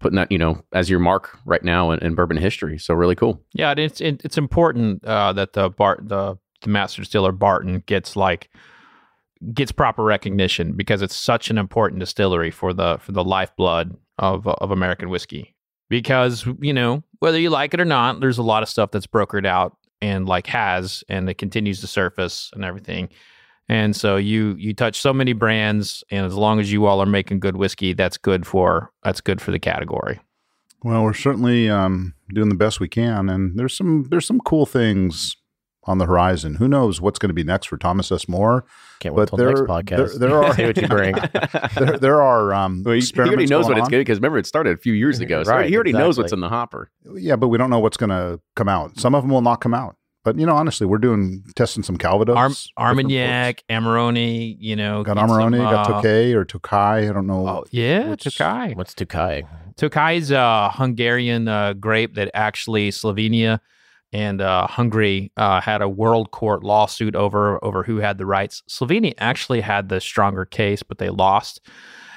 putting 0.00 0.16
that 0.16 0.32
you 0.32 0.38
know 0.38 0.62
as 0.72 0.88
your 0.88 0.98
mark 0.98 1.38
right 1.44 1.62
now 1.62 1.90
in, 1.90 1.98
in 2.00 2.14
bourbon 2.14 2.36
history 2.36 2.78
so 2.78 2.94
really 2.94 3.14
cool 3.14 3.42
Yeah, 3.52 3.74
it's 3.76 4.00
it, 4.00 4.22
it's 4.24 4.38
important 4.38 5.04
uh, 5.04 5.32
that 5.34 5.52
the 5.52 5.70
Bart 5.70 6.08
the 6.08 6.38
the 6.62 6.68
master 6.68 7.02
distiller 7.02 7.32
Barton 7.32 7.82
gets 7.86 8.16
like 8.16 8.50
gets 9.54 9.72
proper 9.72 10.02
recognition 10.04 10.72
because 10.72 11.00
it's 11.02 11.16
such 11.16 11.50
an 11.50 11.56
important 11.56 12.00
distillery 12.00 12.50
for 12.50 12.74
the 12.74 12.98
for 13.00 13.12
the 13.12 13.24
lifeblood 13.24 13.96
of 14.20 14.46
of 14.46 14.70
American 14.70 15.08
whiskey. 15.08 15.56
Because 15.88 16.46
you 16.60 16.72
know 16.72 17.02
whether 17.18 17.40
you 17.40 17.50
like 17.50 17.74
it 17.74 17.80
or 17.80 17.84
not, 17.84 18.20
there's 18.20 18.38
a 18.38 18.44
lot 18.44 18.62
of 18.62 18.68
stuff 18.68 18.92
that's 18.92 19.08
brokered 19.08 19.46
out 19.46 19.76
and 20.00 20.28
like 20.28 20.46
has 20.46 21.02
and 21.08 21.28
it 21.28 21.34
continues 21.34 21.80
to 21.80 21.88
surface 21.88 22.50
and 22.54 22.64
everything. 22.64 23.08
And 23.68 23.94
so 23.94 24.16
you 24.16 24.56
you 24.58 24.74
touch 24.74 25.00
so 25.00 25.12
many 25.12 25.32
brands, 25.32 26.02
and 26.10 26.26
as 26.26 26.34
long 26.34 26.58
as 26.58 26.72
you 26.72 26.86
all 26.86 27.00
are 27.00 27.06
making 27.06 27.38
good 27.38 27.56
whiskey, 27.56 27.92
that's 27.92 28.18
good 28.18 28.46
for 28.46 28.90
that's 29.04 29.20
good 29.20 29.40
for 29.40 29.52
the 29.52 29.60
category. 29.60 30.20
Well, 30.82 31.04
we're 31.04 31.14
certainly 31.14 31.68
um, 31.68 32.14
doing 32.32 32.48
the 32.48 32.56
best 32.56 32.80
we 32.80 32.88
can, 32.88 33.28
and 33.28 33.56
there's 33.56 33.76
some 33.76 34.06
there's 34.10 34.26
some 34.26 34.40
cool 34.40 34.66
things 34.66 35.36
on 35.84 35.98
the 35.98 36.06
horizon. 36.06 36.56
Who 36.56 36.68
knows 36.68 37.00
what's 37.00 37.18
going 37.18 37.28
to 37.30 37.34
be 37.34 37.42
next 37.44 37.66
for 37.66 37.76
Thomas 37.78 38.12
S. 38.12 38.28
Moore? 38.28 38.64
Can't 38.98 39.14
wait 39.14 39.30
but 39.30 39.36
till 39.36 39.46
next 39.46 39.60
podcast. 39.62 40.18
there- 40.18 40.28
there 40.28 40.42
are- 40.42 40.54
See 40.56 40.64
what 40.66 40.76
you 40.76 40.88
bring. 40.88 41.14
There, 41.76 41.98
there 41.98 42.22
are 42.22 42.52
um, 42.52 42.82
well, 42.84 42.94
he, 42.94 43.00
he 43.00 43.18
already 43.18 43.46
knows 43.46 43.64
going 43.66 43.76
what 43.76 43.78
it's 43.78 43.88
good 43.88 43.98
because 44.00 44.18
remember 44.18 44.38
it 44.38 44.46
started 44.46 44.76
a 44.76 44.80
few 44.80 44.92
years 44.92 45.20
ago 45.20 45.42
so 45.44 45.50
Right, 45.52 45.68
he 45.68 45.74
already 45.74 45.92
knows 45.92 46.18
what's 46.18 46.32
in 46.32 46.40
the 46.40 46.48
hopper 46.48 46.90
Yeah, 47.14 47.36
but 47.36 47.48
we 47.48 47.56
don't 47.58 47.70
know 47.70 47.78
what's 47.78 47.96
going 47.96 48.10
to 48.10 48.40
come 48.56 48.68
out. 48.68 48.98
Some 48.98 49.14
of 49.14 49.22
them 49.22 49.30
will 49.30 49.40
not 49.40 49.60
come 49.60 49.72
out. 49.74 49.96
But 50.22 50.38
you 50.38 50.44
know, 50.44 50.54
honestly, 50.54 50.86
we're 50.86 50.98
doing 50.98 51.42
testing 51.56 51.82
some 51.82 51.96
Calvados. 51.96 52.36
Arm, 52.36 52.52
Armagnac, 52.76 53.64
Amarone, 53.70 54.54
you 54.58 54.76
know. 54.76 55.02
Got 55.02 55.16
get 55.16 55.24
Amarone, 55.24 55.56
some, 55.56 55.58
got 55.58 55.90
uh, 55.90 56.02
Tokay 56.02 56.34
or 56.34 56.44
Tokai. 56.44 57.08
I 57.08 57.12
don't 57.12 57.26
know. 57.26 57.48
Oh 57.48 57.64
yeah, 57.70 58.10
Which- 58.10 58.24
Tokai. 58.24 58.74
What's 58.74 58.92
Tokai? 58.92 59.42
Tokai 59.42 59.56
Tokai's 59.76 60.30
a 60.30 60.70
Hungarian 60.74 61.48
uh, 61.48 61.72
grape 61.72 62.16
that 62.16 62.30
actually 62.34 62.90
Slovenia 62.90 63.60
and 64.12 64.40
uh, 64.40 64.66
Hungary 64.66 65.32
uh, 65.36 65.60
had 65.60 65.82
a 65.82 65.88
world 65.88 66.30
court 66.30 66.64
lawsuit 66.64 67.14
over 67.14 67.62
over 67.64 67.82
who 67.82 67.98
had 67.98 68.18
the 68.18 68.26
rights. 68.26 68.62
Slovenia 68.68 69.14
actually 69.18 69.60
had 69.60 69.88
the 69.88 70.00
stronger 70.00 70.44
case, 70.44 70.82
but 70.82 70.98
they 70.98 71.10
lost. 71.10 71.60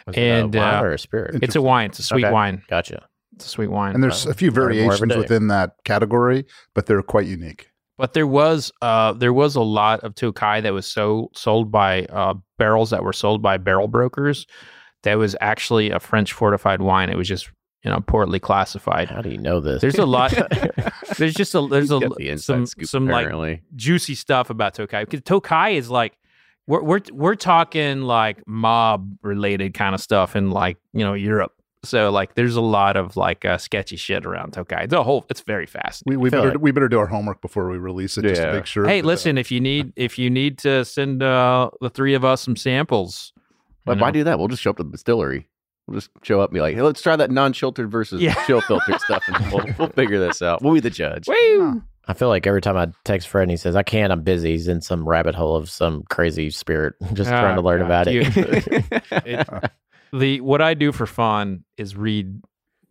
Was 0.07 0.15
And, 0.17 0.53
it 0.55 0.57
a 0.57 0.61
wine 0.61 0.75
uh, 0.79 0.83
or 0.83 0.93
a 0.93 0.99
spirit? 0.99 1.43
It's 1.43 1.55
a 1.55 1.61
wine. 1.61 1.89
It's 1.89 1.99
a 1.99 2.03
sweet 2.03 2.25
Okay. 2.25 2.33
wine. 2.33 2.61
Gotcha. 2.67 3.07
It's 3.35 3.45
a 3.45 3.49
sweet 3.49 3.69
wine. 3.71 3.95
and 3.95 4.03
there's 4.03 4.25
a 4.25 4.33
few 4.33 4.51
learn 4.51 4.55
more 4.59 4.69
every 4.71 4.75
variations 4.77 5.11
day. 5.13 5.17
within 5.17 5.47
that 5.47 5.71
category, 5.85 6.45
but 6.75 6.85
they're 6.85 7.01
quite 7.01 7.25
unique. 7.25 7.69
But 7.97 8.13
there 8.13 8.27
was 8.27 8.71
uh 8.81 9.13
there 9.13 9.33
was 9.33 9.55
a 9.55 9.61
lot 9.61 10.01
of 10.01 10.15
Tokai 10.15 10.61
that 10.61 10.73
was 10.73 10.85
so 10.91 11.29
sold 11.35 11.71
by 11.71 12.03
uh 12.05 12.33
barrels 12.57 12.89
that 12.89 13.03
were 13.03 13.13
sold 13.13 13.41
by 13.41 13.57
barrel 13.57 13.87
brokers 13.87 14.45
that 15.03 15.15
was 15.15 15.35
actually 15.41 15.89
a 15.91 15.99
French 15.99 16.33
fortified 16.33 16.81
wine. 16.81 17.09
It 17.09 17.17
was 17.17 17.27
just 17.27 17.49
you 17.83 17.91
know 17.91 17.99
poorly 18.05 18.39
classified. 18.39 19.09
How 19.09 19.21
do 19.21 19.29
you 19.29 19.37
know 19.37 19.59
this? 19.59 19.81
There's 19.81 19.97
a 19.99 20.05
lot. 20.05 20.31
There's 21.17 21.33
just 21.33 21.53
a 21.53 21.67
there's 21.67 21.91
a 21.91 21.99
the 21.99 22.37
some 22.37 22.65
scoop, 22.65 22.87
some 22.87 23.07
like 23.07 23.25
juicy 23.75 24.15
stuff 24.15 24.49
about 24.49 24.73
Tokai 24.73 25.03
because 25.05 25.21
Tokai 25.21 25.71
is 25.71 25.89
like 25.89 26.17
we're 26.65 26.81
we're 26.81 27.01
we're 27.11 27.35
talking 27.35 28.01
like 28.01 28.41
mob 28.47 29.17
related 29.21 29.73
kind 29.73 29.93
of 29.93 30.01
stuff 30.01 30.35
in 30.35 30.49
like 30.51 30.77
you 30.93 31.03
know 31.03 31.13
Europe. 31.13 31.53
So 31.85 32.09
like 32.11 32.35
there's 32.35 32.55
a 32.55 32.61
lot 32.61 32.95
of 32.95 33.17
like 33.17 33.43
uh, 33.43 33.57
sketchy 33.57 33.97
shit 33.97 34.25
around 34.25 34.53
Tokai. 34.53 34.85
The 34.87 35.03
whole 35.03 35.25
it's 35.29 35.41
very 35.41 35.65
fast. 35.65 36.03
We, 36.05 36.15
we 36.15 36.29
better 36.29 36.51
like- 36.51 36.61
we 36.61 36.71
better 36.71 36.87
do 36.87 36.97
our 36.97 37.07
homework 37.07 37.41
before 37.41 37.69
we 37.69 37.77
release 37.77 38.17
it, 38.17 38.21
just 38.23 38.41
to 38.41 38.53
make 38.53 38.65
sure. 38.65 38.85
Hey, 38.87 39.01
that- 39.01 39.07
listen, 39.07 39.37
if 39.37 39.51
you 39.51 39.59
need 39.59 39.91
if 39.97 40.17
you 40.17 40.29
need 40.29 40.57
to 40.59 40.85
send 40.85 41.21
uh, 41.21 41.69
the 41.81 41.89
three 41.89 42.13
of 42.13 42.23
us 42.23 42.41
some 42.41 42.55
samples, 42.55 43.33
But 43.85 43.97
you 43.97 44.01
why 44.01 44.11
do 44.11 44.23
that 44.23 44.39
we'll 44.39 44.47
just 44.47 44.61
show 44.61 44.69
up 44.69 44.77
to 44.77 44.83
the 44.83 44.91
distillery 44.91 45.49
we'll 45.87 45.97
just 45.99 46.09
show 46.23 46.39
up 46.41 46.49
and 46.49 46.55
be 46.55 46.61
like 46.61 46.75
hey 46.75 46.81
let's 46.81 47.01
try 47.01 47.15
that 47.15 47.29
non-filtered 47.31 47.89
versus 47.91 48.21
Yeah. 48.21 48.33
chill 48.45 48.61
filtered 48.61 48.99
stuff 49.01 49.23
and 49.27 49.51
we'll, 49.53 49.65
we'll 49.77 49.87
figure 49.95 50.19
this 50.19 50.41
out 50.41 50.61
we'll 50.61 50.73
be 50.73 50.79
the 50.79 50.89
judge 50.89 51.27
Woo! 51.27 51.81
I 52.05 52.13
feel 52.13 52.27
like 52.27 52.45
every 52.45 52.59
time 52.61 52.75
I 52.75 52.89
text 53.05 53.29
Fred 53.29 53.43
and 53.43 53.51
he 53.51 53.55
says, 53.55 53.77
I 53.77 53.83
can't, 53.83 54.11
I'm 54.11 54.23
busy. 54.23 54.51
He's 54.51 54.67
in 54.67 54.81
some 54.81 55.07
rabbit 55.07 55.35
hole 55.35 55.55
of 55.55 55.69
some 55.69 56.03
crazy 56.09 56.49
spirit, 56.49 56.95
just 57.13 57.31
Ah, 57.31 57.39
trying 57.39 57.55
to 57.55 57.61
learn 57.61 57.79
God, 57.79 57.85
about 57.85 58.11
you- 58.13 58.23
it. 58.25 59.03
It- 59.25 59.71
the 60.11 60.41
what 60.41 60.61
I 60.61 60.73
do 60.73 60.91
for 60.91 61.05
fun 61.05 61.63
is 61.77 61.95
read 61.95 62.41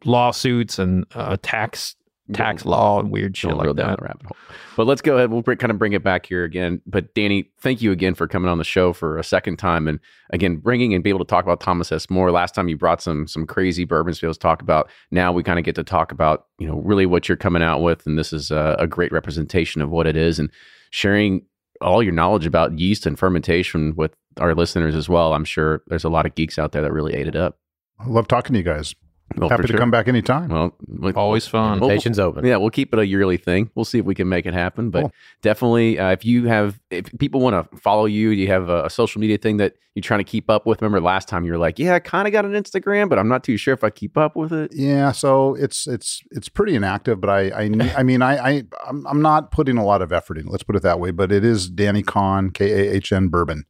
lawsuits 0.07 0.79
and 0.79 1.05
uh, 1.15 1.37
tax 1.43 1.95
tax 2.33 2.65
law 2.65 3.01
and 3.01 3.11
weird 3.11 3.37
shit 3.37 3.51
Don't 3.51 3.59
like 3.59 3.67
go 3.67 3.73
down 3.73 3.91
that. 3.91 3.99
the 3.99 4.05
rabbit 4.05 4.27
hole. 4.27 4.37
But 4.77 4.87
let's 4.87 5.03
go 5.03 5.17
ahead. 5.17 5.31
We'll 5.31 5.43
bring, 5.43 5.59
kind 5.59 5.71
of 5.71 5.79
bring 5.79 5.93
it 5.93 6.03
back 6.03 6.25
here 6.27 6.45
again. 6.45 6.81
But 6.87 7.13
Danny, 7.15 7.51
thank 7.61 7.83
you 7.83 7.93
again 7.93 8.15
for 8.15 8.27
coming 8.27 8.49
on 8.49 8.59
the 8.59 8.65
show 8.65 8.93
for 8.93 9.19
a 9.19 9.25
second 9.25 9.57
time, 9.59 9.89
and 9.89 9.99
again 10.31 10.57
bringing 10.57 10.95
and 10.95 11.03
be 11.03 11.11
able 11.11 11.19
to 11.19 11.25
talk 11.29 11.45
about 11.45 11.61
Thomas 11.61 11.91
S. 11.93 12.09
Moore. 12.09 12.31
Last 12.31 12.55
time 12.55 12.69
you 12.69 12.77
brought 12.77 13.03
some 13.03 13.27
some 13.27 13.47
crazy 13.47 13.85
bourbons 13.85 14.21
to 14.21 14.33
talk 14.35 14.63
about. 14.63 14.89
Now 15.11 15.33
we 15.33 15.43
kind 15.43 15.59
of 15.59 15.65
get 15.65 15.75
to 15.75 15.85
talk 15.85 16.13
about 16.13 16.47
you 16.59 16.67
know 16.67 16.77
really 16.77 17.07
what 17.07 17.29
you're 17.29 17.37
coming 17.37 17.63
out 17.63 17.83
with, 17.83 18.07
and 18.07 18.19
this 18.19 18.33
is 18.33 18.51
a, 18.51 18.77
a 18.79 18.87
great 18.87 19.13
representation 19.13 19.83
of 19.83 19.91
what 19.91 20.07
it 20.07 20.17
is, 20.17 20.39
and 20.39 20.51
sharing 20.91 21.45
all 21.81 22.03
your 22.03 22.13
knowledge 22.13 22.47
about 22.47 22.79
yeast 22.79 23.07
and 23.07 23.19
fermentation 23.19 23.95
with 23.97 24.15
our 24.39 24.55
listeners 24.55 24.95
as 24.95 25.09
well. 25.09 25.35
I'm 25.35 25.45
sure 25.45 25.83
there's 25.89 26.05
a 26.05 26.09
lot 26.09 26.27
of 26.27 26.35
geeks 26.35 26.59
out 26.59 26.73
there 26.73 26.83
that 26.83 26.93
really 26.93 27.15
ate 27.15 27.27
it 27.27 27.35
up. 27.37 27.59
I 27.99 28.07
love 28.07 28.29
talking 28.29 28.53
to 28.55 28.59
you 28.59 28.65
guys. 28.65 28.95
Well, 29.37 29.49
Happy 29.49 29.63
for 29.63 29.67
to 29.69 29.73
sure. 29.73 29.79
come 29.79 29.91
back 29.91 30.09
anytime. 30.09 30.49
Well, 30.49 30.75
we- 30.87 31.13
Always 31.13 31.47
fun. 31.47 31.81
Well, 31.81 31.89
Invitation's 31.91 32.19
open. 32.19 32.45
Yeah, 32.45 32.57
we'll 32.59 32.71
keep 32.71 32.93
it 32.93 32.99
a 32.99 33.07
yearly 33.07 33.37
thing. 33.37 33.71
We'll 33.75 33.85
see 33.85 33.99
if 33.99 34.05
we 34.05 34.15
can 34.15 34.29
make 34.29 34.47
it 34.47 34.55
happen. 34.55 34.91
But 34.91 35.01
Cool. 35.03 35.13
definitely, 35.43 35.99
uh, 35.99 36.11
if 36.11 36.25
you 36.25 36.47
have, 36.47 36.79
if 36.91 37.07
people 37.19 37.41
want 37.41 37.71
to 37.71 37.77
follow 37.79 38.05
you, 38.07 38.31
you 38.31 38.49
have 38.49 38.69
a, 38.69 38.85
a 38.87 38.91
social 38.91 39.21
media 39.21 39.39
thing 39.39 39.57
that 39.59 39.75
you're 39.95 40.03
trying 40.03 40.21
to 40.21 40.25
keep 40.25 40.49
up 40.51 40.67
with. 40.67 40.81
Remember 40.83 41.01
last 41.01 41.29
time 41.29 41.45
you 41.45 41.53
were 41.53 41.59
like, 41.59 41.79
yeah, 41.79 41.95
I 41.95 41.99
kind 41.99 42.27
of 42.27 42.33
got 42.33 42.45
an 42.45 42.53
Instagram, 42.53 43.09
but 43.09 43.19
I'm 43.19 43.29
not 43.29 43.45
too 43.45 43.57
sure 43.57 43.75
if 43.75 43.85
I 43.85 43.91
keep 43.91 44.17
up 44.17 44.37
with 44.37 44.53
it. 44.53 44.73
Yeah, 44.75 45.13
so 45.13 45.55
it's 45.55 45.87
it's 45.87 46.23
it's 46.31 46.49
pretty 46.49 46.75
inactive, 46.75 47.21
but 47.21 47.29
I 47.31 47.49
I, 47.51 47.95
I 47.99 48.03
mean 48.03 48.23
I 48.23 48.37
I 48.37 48.63
I'm, 48.89 49.07
I'm 49.07 49.21
not 49.23 49.51
putting 49.51 49.77
a 49.77 49.85
lot 49.85 50.01
of 50.03 50.13
effort 50.13 50.39
in. 50.39 50.47
Let's 50.47 50.63
put 50.63 50.77
it 50.77 50.83
that 50.83 50.99
way. 51.01 51.11
But 51.11 51.31
it 51.31 51.45
is 51.45 51.69
Danny 51.69 52.03
Kahn 52.03 52.51
K 52.51 52.71
A 52.89 52.93
H 52.95 53.13
N 53.13 53.29
Bourbon 53.29 53.65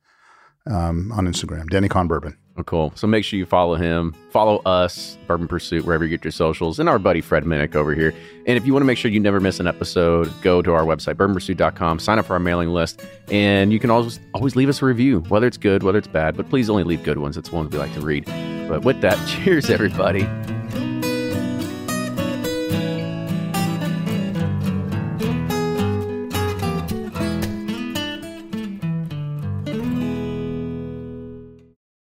um, 0.71 1.11
on 1.13 1.27
Instagram. 1.27 1.69
Danny 1.71 1.89
Kahn 1.89 2.07
Bourbon. 2.07 2.37
Oh, 2.59 2.63
cool. 2.65 2.93
So 2.97 3.07
make 3.07 3.25
sure 3.25 3.39
you 3.39 3.47
follow 3.47 3.77
him, 3.77 4.15
follow 4.31 4.59
us, 4.67 5.17
Bourbon 5.27 5.49
Pursuit, 5.49 5.87
wherever 5.87 6.05
you 6.05 6.11
get 6.11 6.23
your 6.23 6.33
socials, 6.33 6.79
and 6.79 6.87
our 6.87 6.99
buddy 6.99 7.23
Fred 7.23 7.45
Minnick 7.45 7.75
over 7.75 7.95
here. 7.95 8.15
And 8.47 8.59
if 8.59 8.67
you 8.67 8.75
want 8.75 8.83
to 8.83 8.87
make 8.87 8.99
sure 8.99 9.11
you 9.11 9.21
never 9.21 9.41
miss 9.41 9.59
an 9.59 9.67
episode, 9.67 10.31
go 10.43 10.61
to 10.61 10.75
our 10.75 10.85
website, 10.85 11.15
bourbonpursuit.com, 11.15 11.99
sign 11.99 12.19
up 12.19 12.27
for 12.27 12.35
our 12.35 12.41
mailing 12.41 12.69
list, 12.69 13.01
and 13.31 13.73
you 13.73 13.79
can 13.79 13.91
always 13.91 14.21
always 14.35 14.55
leave 14.55 14.69
us 14.69 14.83
a 14.83 14.85
review, 14.85 15.21
whether 15.29 15.47
it's 15.47 15.57
good, 15.57 15.83
whether 15.83 15.99
it's 15.99 16.09
bad, 16.09 16.37
but 16.37 16.51
please 16.51 16.69
only 16.69 16.85
leave 16.85 17.03
good 17.05 17.19
ones. 17.19 17.39
It's 17.39 17.49
the 17.49 17.57
ones 17.57 17.71
we 17.73 17.79
like 17.79 17.95
to 17.95 18.03
read. 18.03 18.27
But 18.69 18.85
with 18.85 19.01
that, 19.01 19.17
cheers, 19.45 19.71
everybody. 19.71 20.29